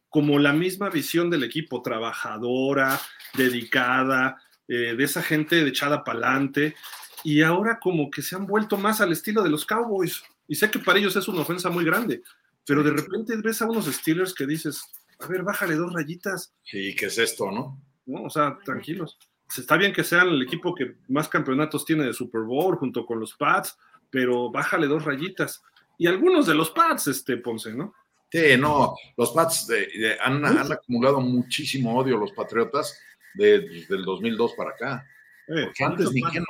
[0.08, 2.98] como la misma visión del equipo, trabajadora,
[3.34, 6.74] dedicada, eh, de esa gente echada para adelante.
[7.24, 10.22] Y ahora como que se han vuelto más al estilo de los Cowboys.
[10.48, 12.22] Y sé que para ellos es una ofensa muy grande,
[12.64, 14.82] pero de repente ves a unos Steelers que dices,
[15.18, 16.54] a ver, bájale dos rayitas.
[16.62, 17.80] Sí, ¿qué es esto, no?
[18.06, 19.18] No, o sea, tranquilos.
[19.56, 23.20] Está bien que sean el equipo que más campeonatos tiene de Super Bowl junto con
[23.20, 23.76] los Pats,
[24.10, 25.62] pero bájale dos rayitas.
[25.98, 27.94] Y algunos de los Pats, este Ponce, ¿no?
[28.30, 29.68] Sí, no, los Pats
[30.22, 32.98] han, acumulado muchísimo odio los Patriotas
[33.36, 35.06] de, del 2002 para acá.
[35.48, 36.44] Eh, antes ni, quién,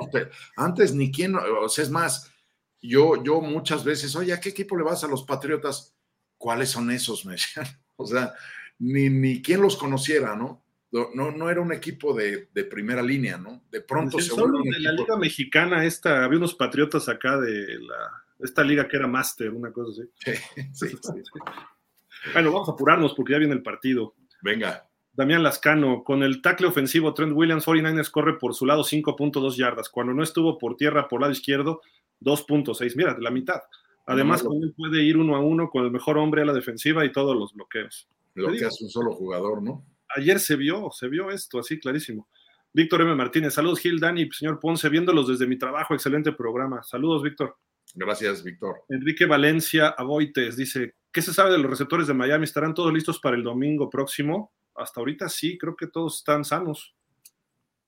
[0.56, 2.32] antes ni quién, o sea, es más,
[2.80, 5.94] yo, yo muchas veces, oye, ¿a qué equipo le vas a los Patriotas?
[6.38, 7.24] ¿Cuáles son esos?
[7.26, 7.66] Me decían.
[7.96, 8.34] O sea,
[8.78, 10.62] ni, ni quién los conociera, ¿no?
[10.92, 13.64] No, no era un equipo de, de primera línea, ¿no?
[13.70, 18.24] De pronto se Solo de la Liga Mexicana, esta, había unos Patriotas acá de la,
[18.38, 20.10] esta liga que era Master, una cosa así.
[20.14, 21.12] Sí, sí, sí.
[22.32, 24.16] Bueno, vamos a apurarnos porque ya viene el partido.
[24.42, 24.85] Venga.
[25.16, 29.88] Damián Lascano, con el tackle ofensivo Trent Williams, 49ers corre por su lado 5.2 yardas.
[29.88, 31.80] Cuando no estuvo por tierra por lado izquierdo,
[32.20, 32.93] 2.6.
[32.97, 33.60] Mira, la mitad.
[34.06, 37.05] Además, con él puede ir uno a uno con el mejor hombre a la defensiva
[37.05, 38.09] y todos los bloqueos.
[38.34, 39.84] Lo que hace un solo jugador, ¿no?
[40.14, 42.28] Ayer se vio, se vio esto, así clarísimo.
[42.74, 43.14] Víctor M.
[43.14, 46.82] Martínez, saludos Gil, Dani, señor Ponce, viéndolos desde mi trabajo, excelente programa.
[46.82, 47.56] Saludos, Víctor.
[47.94, 48.82] Gracias, Víctor.
[48.90, 52.44] Enrique Valencia Aboites dice, ¿qué se sabe de los receptores de Miami?
[52.44, 54.52] ¿Estarán todos listos para el domingo próximo?
[54.77, 56.94] Hasta ahorita sí, creo que todos están sanos.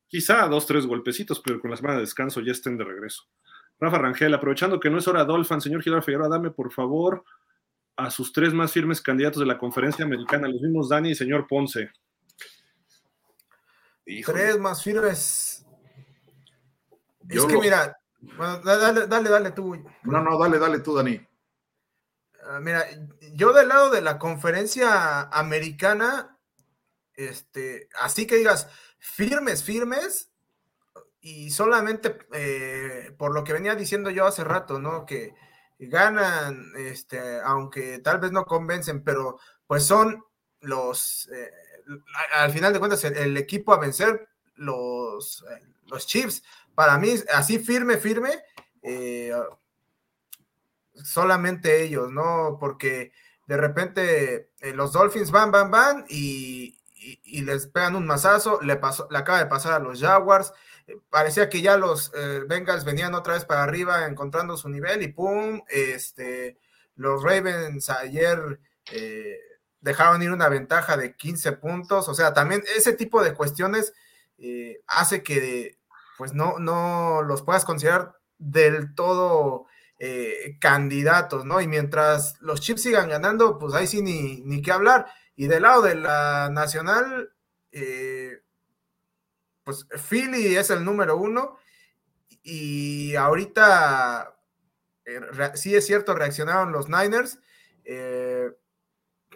[0.06, 3.24] Quizá dos, tres golpecitos, pero con la semana de descanso ya estén de regreso.
[3.78, 7.24] Rafa Rangel, aprovechando que no es hora Dolphin, señor Gilberto Figueroa, dame por favor
[7.96, 11.46] a sus tres más firmes candidatos de la conferencia americana, los mismos Dani y señor
[11.46, 11.90] Ponce.
[14.24, 15.66] Tres más firmes.
[17.28, 19.76] es que mira, bueno, dale, dale, dale tú.
[20.04, 21.20] No, no, dale, dale tú, Dani.
[22.44, 22.84] Ah, mira,
[23.34, 26.37] yo del lado de la conferencia americana,
[27.18, 28.68] este, así que digas,
[29.00, 30.30] firmes, firmes,
[31.20, 35.04] y solamente eh, por lo que venía diciendo yo hace rato, ¿no?
[35.04, 35.34] Que
[35.80, 40.24] ganan, este, aunque tal vez no convencen, pero pues son
[40.60, 41.50] los, eh,
[42.34, 46.44] al final de cuentas, el, equipo a vencer, los, eh, los Chiefs,
[46.76, 48.30] para mí, así firme, firme,
[50.94, 52.58] solamente ellos, ¿no?
[52.60, 53.12] Porque
[53.48, 56.77] de repente los Dolphins van, van, van y,
[57.24, 60.52] les pegan un mazazo, le, pasó, le acaba de pasar a los Jaguars,
[60.86, 62.12] eh, parecía que ya los
[62.46, 65.62] Bengals venían otra vez para arriba encontrando su nivel y ¡pum!
[65.68, 66.58] Este,
[66.96, 68.60] los Ravens ayer
[69.80, 73.92] dejaron ir una ventaja de 15 puntos, o sea, también ese tipo de cuestiones
[74.86, 75.78] hace que
[76.18, 79.66] pues no, no los puedas considerar del todo
[80.00, 81.60] eh, candidatos, ¿no?
[81.60, 85.06] Y mientras los Chips sigan ganando, pues ahí sí ni, ni qué hablar.
[85.38, 87.32] Y del lado de la nacional,
[87.70, 88.42] eh,
[89.62, 91.58] pues Philly es el número uno.
[92.42, 94.36] Y ahorita,
[95.04, 95.20] eh,
[95.54, 97.38] sí es cierto, reaccionaron los Niners.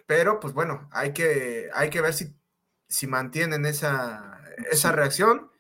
[0.07, 2.35] pero pues bueno, hay que, hay que ver si,
[2.89, 5.53] si mantienen esa, esa reacción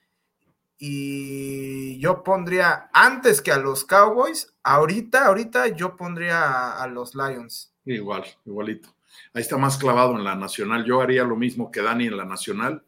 [0.84, 7.72] y yo pondría antes que a los Cowboys, ahorita, ahorita yo pondría a, los Lions.
[7.84, 8.88] Igual, igualito.
[9.34, 10.84] Ahí está más clavado en la nacional.
[10.84, 12.84] Yo haría lo mismo que Dani en la nacional.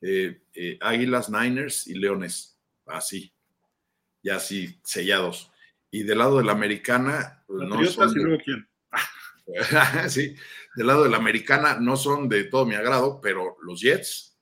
[0.00, 2.58] Eh, eh, Águilas, Niners y Leones.
[2.86, 3.32] Así.
[4.22, 5.50] Ya así, sellados.
[5.90, 8.38] Y del lado de la americana, pues, no son de...
[8.42, 8.68] quién.
[10.08, 10.34] sí,
[10.74, 14.36] del lado de la americana no son de todo mi agrado, pero los Jets,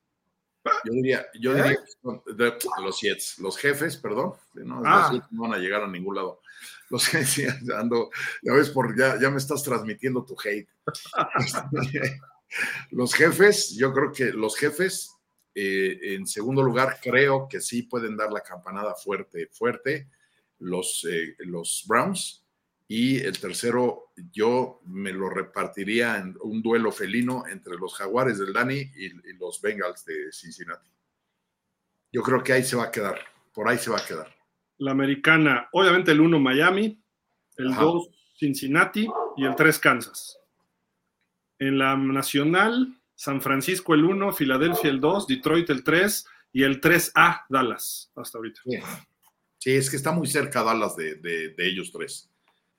[0.84, 2.58] yo diría, yo diría ¿Eh?
[2.82, 5.28] los Jets, los jefes, perdón, no, ah.
[5.30, 6.40] no van a llegar a ningún lado.
[6.92, 8.10] Los jefes, ando,
[8.42, 10.68] ya ves, por, ya, ya me estás transmitiendo tu hate.
[12.90, 15.16] los jefes, yo creo que los jefes,
[15.54, 20.08] eh, en segundo lugar, creo que sí pueden dar la campanada fuerte, fuerte.
[20.58, 22.42] Los, eh, los Browns,
[22.94, 28.52] y el tercero, yo me lo repartiría en un duelo felino entre los Jaguares del
[28.52, 29.08] Dani y,
[29.38, 30.90] los Bengals de Cincinnati.
[32.12, 33.18] Yo creo que ahí se va a quedar,
[33.54, 34.41] por ahí se va a quedar.
[34.82, 37.00] La americana, obviamente el 1 Miami,
[37.56, 39.06] el 2 Cincinnati
[39.36, 40.38] y el 3 Kansas.
[41.58, 46.80] En la nacional, San Francisco el 1, Filadelfia el 2, Detroit el 3 y el
[46.80, 48.60] 3A Dallas hasta ahorita.
[49.58, 52.28] Sí, es que está muy cerca Dallas de ellos tres.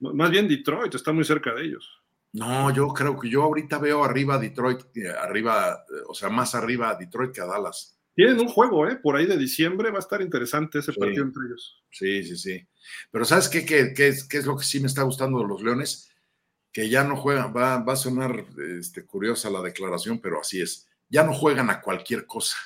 [0.00, 2.04] Más bien Detroit está muy cerca de ellos.
[2.34, 6.56] No, yo creo que yo ahorita veo arriba Detroit, eh, arriba, eh, o sea, más
[6.56, 7.93] arriba a Detroit que a Dallas.
[8.14, 8.96] Tienen un juego, ¿eh?
[8.96, 11.00] Por ahí de diciembre va a estar interesante ese Sí.
[11.00, 11.82] partido entre ellos.
[11.90, 12.68] Sí, sí, sí.
[13.10, 15.48] Pero ¿sabes qué, qué, qué es, qué es lo que sí me está gustando de
[15.48, 16.10] los Leones?
[16.72, 18.46] Que ya no juegan, va, va a sonar
[18.78, 20.86] este, curiosa la declaración, pero así es.
[21.08, 22.56] Ya no juegan a cualquier cosa.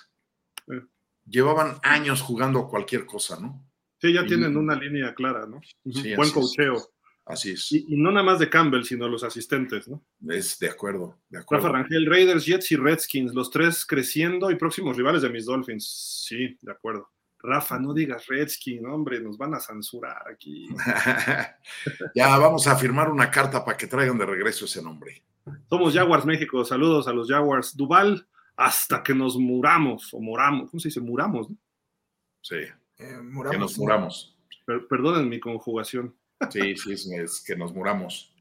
[0.70, 0.82] Eh.
[1.26, 3.64] Llevaban años jugando a cualquier cosa, ¿no?
[4.00, 5.60] Sí, ya Y- tienen una línea clara, ¿no?
[5.92, 6.90] Sí, Buen cocheo.
[7.28, 7.70] Así es.
[7.72, 10.02] Y, y no nada más de Campbell, sino los asistentes, ¿no?
[10.28, 11.66] Es de acuerdo, de acuerdo.
[11.66, 16.24] Rafa Rangel, Raiders, Jets y Redskins, los tres creciendo y próximos rivales de mis Dolphins.
[16.26, 17.10] Sí, de acuerdo.
[17.40, 20.68] Rafa, no digas Redskins, hombre, nos van a censurar aquí.
[22.14, 25.22] ya vamos a firmar una carta para que traigan de regreso ese nombre.
[25.68, 27.76] Somos Jaguars México, saludos a los Jaguars.
[27.76, 28.26] Duval,
[28.56, 31.00] hasta que nos muramos, o moramos, ¿cómo se dice?
[31.00, 31.56] Muramos, ¿no?
[32.42, 34.36] Sí, Eh, que Muramos, nos muramos.
[34.66, 36.14] Per- perdonen mi conjugación.
[36.50, 38.32] Sí, sí, es, es que nos muramos.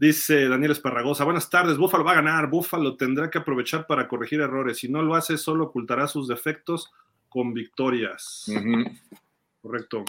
[0.00, 4.40] Dice Daniel Esparragosa, buenas tardes, Búfalo va a ganar, Búfalo tendrá que aprovechar para corregir
[4.40, 6.90] errores, si no lo hace solo ocultará sus defectos
[7.28, 8.50] con victorias.
[9.60, 10.04] Correcto.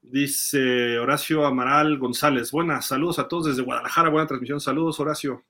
[0.00, 5.44] Dice Horacio Amaral González, buenas, saludos a todos desde Guadalajara, buena transmisión, saludos Horacio.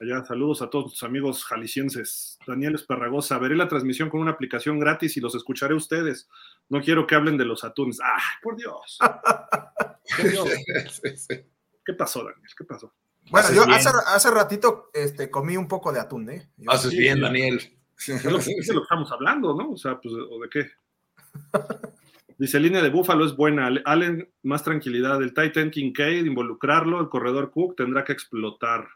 [0.00, 2.40] Allá, saludos a todos tus amigos jaliscienses.
[2.44, 6.28] Daniel Esparragosa, veré la transmisión con una aplicación gratis y los escucharé a ustedes.
[6.68, 8.00] No quiero que hablen de los atunes.
[8.02, 8.98] ¡Ah, por Dios!
[11.16, 11.34] Sí.
[11.84, 12.40] ¿Qué pasó, Daniel?
[12.56, 12.92] ¿Qué pasó?
[13.30, 16.50] Bueno, yo hace, hace ratito este, comí un poco de atún, ¿eh?
[16.56, 17.20] Yo- Haces Sí, bien.
[17.20, 17.60] Daniel.
[17.96, 19.70] Es lo, es lo que estamos hablando, ¿no?
[19.72, 20.70] O sea, pues, ¿o de qué?
[22.38, 23.70] Dice, línea de Búfalo es buena.
[23.84, 25.22] Allen, más tranquilidad.
[25.22, 27.00] El Titan Kincaid, involucrarlo.
[27.00, 28.88] El corredor Cook tendrá que explotar.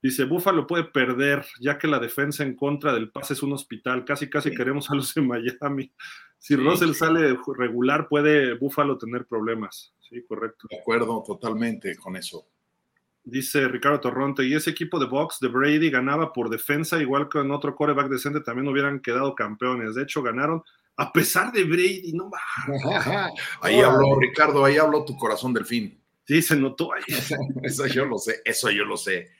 [0.00, 4.04] Dice, Búfalo puede perder, ya que la defensa en contra del pase es un hospital.
[4.04, 4.56] Casi, casi Sí.
[4.56, 5.92] queremos a los de Miami.
[6.38, 6.94] Si Sí, Russell sí.
[6.94, 9.92] sale regular, puede Búfalo tener problemas.
[10.08, 10.66] Sí, correcto.
[10.70, 12.46] De acuerdo totalmente con eso.
[13.26, 17.38] Dice Ricardo Torronte, y ese equipo de box de Brady ganaba por defensa, igual que
[17.38, 19.94] en otro coreback decente también hubieran quedado campeones.
[19.94, 20.62] De hecho, ganaron
[20.96, 22.38] a pesar de Brady, no va.
[23.62, 25.98] Ahí habló Ricardo, ahí habló tu corazón del fin.
[26.26, 27.02] Sí, se notó ahí.
[27.62, 29.30] Eso yo lo sé, eso yo lo sé.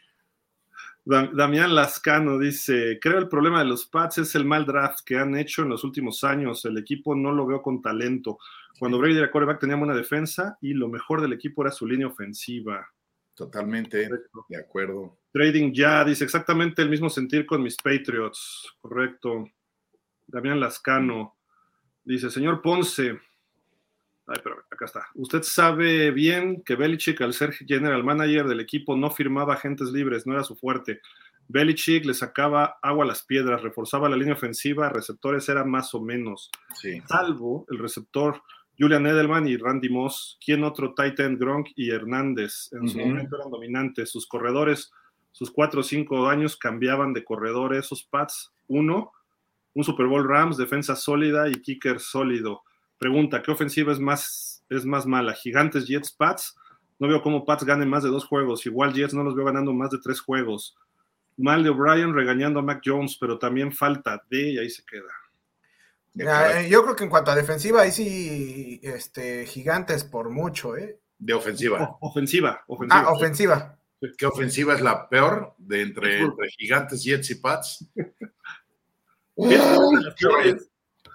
[1.04, 5.16] Da- Damián Lascano dice, creo el problema de los Pats es el mal draft que
[5.18, 6.64] han hecho en los últimos años.
[6.64, 8.38] El equipo no lo veo con talento.
[8.78, 12.06] Cuando Brady era coreback teníamos una defensa y lo mejor del equipo era su línea
[12.06, 12.88] ofensiva.
[13.34, 14.46] Totalmente Correcto.
[14.48, 15.18] de acuerdo.
[15.32, 18.76] Trading ya, dice exactamente el mismo sentir con mis Patriots.
[18.80, 19.48] Correcto.
[20.26, 21.36] Damián Lascano
[22.05, 23.18] dice, señor Ponce.
[24.26, 25.06] Ay, pero acá está.
[25.14, 30.26] Usted sabe bien que Belichick, al ser general manager del equipo, no firmaba agentes libres,
[30.26, 31.01] no era su fuerte.
[31.48, 36.01] Belichick le sacaba agua a las piedras, reforzaba la línea ofensiva, receptores eran más o
[36.01, 36.51] menos.
[36.74, 37.02] Sí.
[37.06, 38.42] Salvo el receptor
[38.78, 43.51] Julian Edelman y Randy Moss, quien otro Titan Gronk y Hernández en su momento eran
[43.51, 44.10] dominantes.
[44.10, 44.92] Sus corredores,
[45.30, 47.74] sus cuatro o cinco años cambiaban de corredor.
[47.74, 49.12] Esos Pats, uno,
[49.74, 52.62] un Super Bowl Rams, defensa sólida y kicker sólido.
[52.98, 55.34] Pregunta, ¿qué ofensiva es más, es más mala?
[55.34, 56.56] ¿Gigantes, Jets, Pats?
[56.98, 58.66] No veo cómo Pats ganen más de dos juegos.
[58.66, 60.76] Igual Jets no los veo ganando más de tres juegos.
[61.36, 65.12] Mal de O'Brien regañando a Mac Jones, pero también falta de, y ahí se queda.
[66.16, 71.00] Eh, yo creo que en cuanto a defensiva, ahí sí, este, gigantes por mucho, ¿eh?
[71.18, 71.96] de ofensiva.
[72.00, 73.00] O- ofensiva, ofensiva.
[73.00, 73.78] Ah, ofensiva.
[74.18, 77.88] ¿Qué ofensiva es la peor de entre, entre gigantes, Jets y Pats?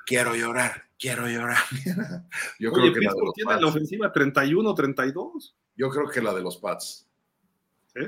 [0.06, 1.58] Quiero llorar, quiero llorar.
[2.60, 3.70] Yo Oye, creo que la de Pittsburgh los tiene la Pats.
[3.70, 5.56] ofensiva 31, 32.
[5.76, 7.08] Yo creo que la de los Pats.
[7.94, 8.02] ¿sí?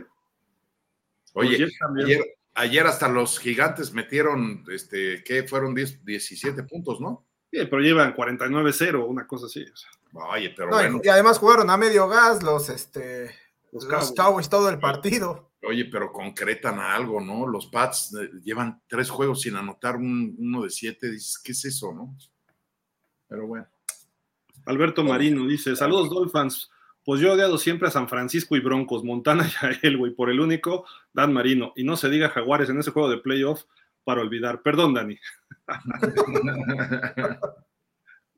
[1.33, 2.25] Oye, ayer,
[2.55, 5.43] ayer hasta los gigantes metieron, este, ¿qué?
[5.43, 7.25] Fueron 10, 17 puntos, ¿no?
[7.51, 9.61] Sí, pero llevan 49-0, una cosa así.
[9.63, 9.89] o sea,
[10.31, 13.31] Oye, pero No, bueno, y, además jugaron a medio gas los, este,
[13.71, 14.13] los los Cowboys.
[14.15, 15.51] Cowboys todo el partido.
[15.63, 17.45] oye, pero concretan a algo, ¿no?
[17.47, 21.09] Los Pats eh, llevan tres juegos sin anotar un- uno de siete.
[21.11, 22.15] Dices, ¿qué es eso, no?
[23.27, 23.67] Pero bueno.
[24.65, 26.69] Alberto Marino dice: Saludos, Dolphins.
[27.03, 30.11] Pues yo he odiado siempre a San Francisco y Broncos, Montana y a él, güey,
[30.11, 31.73] por el único Dan Marino.
[31.75, 33.63] Y no se diga Jaguares en ese juego de playoff
[34.03, 34.61] para olvidar.
[34.61, 35.17] Perdón, Dani.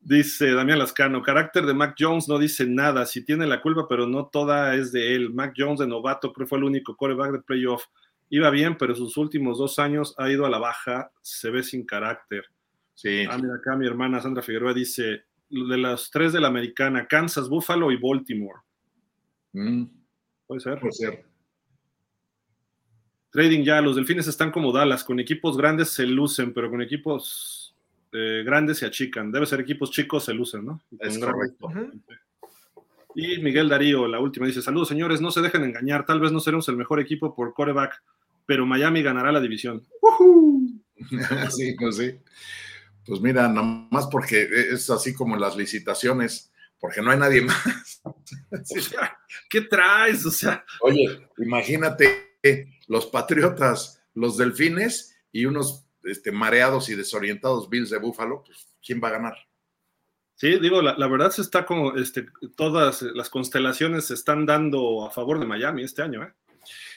[0.05, 4.05] Dice Damián Lascano, carácter de Mac Jones no dice nada, si tiene la culpa, pero
[4.05, 5.33] no toda es de él.
[5.33, 7.85] Mac Jones de novato creo fue el único coreback de playoff.
[8.29, 11.85] Iba bien, pero sus últimos dos años ha ido a la baja, se ve sin
[11.85, 12.43] carácter.
[12.93, 15.23] Sí, Ah, mira, acá mi hermana Sandra Figueroa dice,
[15.53, 18.59] de las tres de la americana, Kansas, Buffalo y Baltimore.
[19.53, 19.83] Mm,
[20.47, 20.79] Puede ser.
[20.79, 21.25] puede ser.
[23.29, 27.75] Trading ya, los delfines están como Dallas, con equipos grandes se lucen, pero con equipos
[28.11, 29.31] eh, grandes se achican.
[29.31, 30.81] Debe ser equipos chicos se lucen, ¿no?
[30.99, 31.71] Es correcto.
[33.15, 36.05] Y Miguel Darío, la última, dice: Saludos, señores, no se dejen engañar.
[36.05, 38.03] Tal vez no seremos el mejor equipo por coreback,
[38.45, 39.83] pero Miami ganará la división.
[41.49, 42.11] sí, pues sí.
[43.05, 47.41] Pues mira, nada más porque es así como en las licitaciones, porque no hay nadie
[47.41, 48.01] más.
[49.49, 50.25] ¿qué traes?
[50.25, 50.65] O sea.
[50.81, 52.37] Oye, imagínate
[52.87, 59.01] los Patriotas, los Delfines y unos este, mareados y desorientados Bills de Búfalo, pues ¿quién
[59.03, 59.35] va a ganar?
[60.35, 62.25] Sí, digo, la, verdad se está como, este,
[62.55, 66.33] todas las constelaciones se están dando a favor de Miami este año, ¿eh?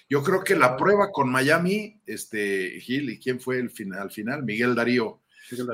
[0.08, 4.10] Yo creo que la prueba con Miami, este, Gil, ¿y quién fue el final, al
[4.10, 4.44] final?
[4.44, 5.20] Miguel Darío.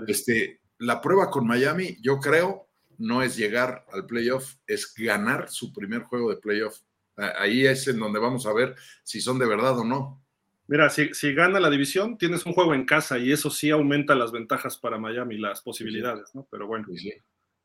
[0.06, 2.68] Este, la prueba con Miami, yo creo,
[2.98, 6.80] no es llegar al playoff, es ganar su primer juego de playoff.
[7.16, 10.22] Ahí es en donde vamos a ver si son de verdad o no.
[10.66, 14.32] Mira, si, gana la división, tienes un juego en casa y eso sí aumenta las
[14.32, 16.46] ventajas para Miami, las posibilidades, ¿no?
[16.50, 16.86] Pero bueno.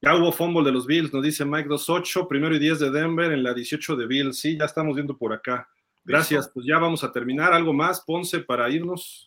[0.01, 3.31] Ya hubo fumble de los Bills, nos dice Mike 28, primero y 10 de Denver
[3.31, 4.39] en la 18 de Bills.
[4.39, 5.69] Sí, ya estamos viendo por acá.
[6.03, 7.53] Gracias, pues ya vamos a terminar.
[7.53, 9.26] ¿Algo más, Ponce, para irnos?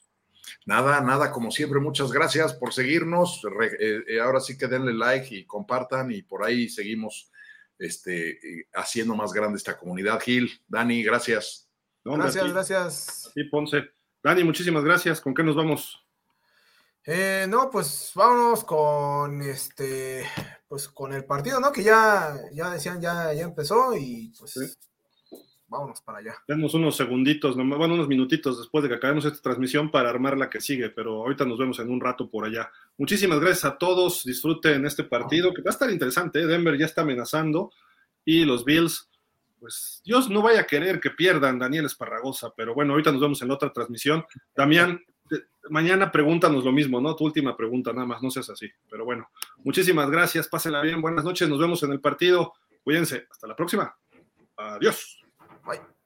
[0.66, 3.42] Nada, nada, como siempre, muchas gracias por seguirnos.
[3.78, 7.30] Eh, eh, ahora sí que denle like y compartan y por ahí seguimos
[7.78, 10.20] este, eh, haciendo más grande esta comunidad.
[10.20, 11.68] Gil, Dani, gracias.
[12.04, 13.30] gracias, gracias.
[13.34, 13.90] Sí, Ponce.
[14.22, 15.20] Dani, muchísimas gracias.
[15.20, 16.04] ¿Con qué nos vamos?
[17.48, 20.24] no, pues vámonos con este,
[20.68, 21.72] pues con el partido, ¿no?
[21.72, 24.78] Que ya, ya decían, ya, ya empezó y pues
[25.70, 26.34] vámonos para allá.
[26.46, 30.50] Tenemos unos segunditos, bueno, unos minutitos después de que acabemos esta transmisión para armar la
[30.50, 32.70] que sigue, pero ahorita nos vemos en un rato por allá.
[32.98, 36.46] Muchísimas gracias a todos, disfruten este partido, que va a estar interesante, ¿eh?
[36.46, 37.70] Denver ya está amenazando
[38.24, 39.08] y los Bills,
[39.60, 43.40] pues Dios no vaya a querer que pierdan Daniel Esparragosa, pero bueno, ahorita nos vemos
[43.40, 44.24] en la otra transmisión.
[44.54, 45.00] Damián,
[45.68, 47.14] mañana pregúntanos lo mismo, ¿no?
[47.14, 51.24] Tu última pregunta, nada más, no seas así, pero bueno, muchísimas gracias, pásenla bien, buenas
[51.24, 53.94] noches, nos vemos en el partido, cuídense, hasta la próxima,
[54.56, 55.19] adiós.
[55.70, 55.99] はい。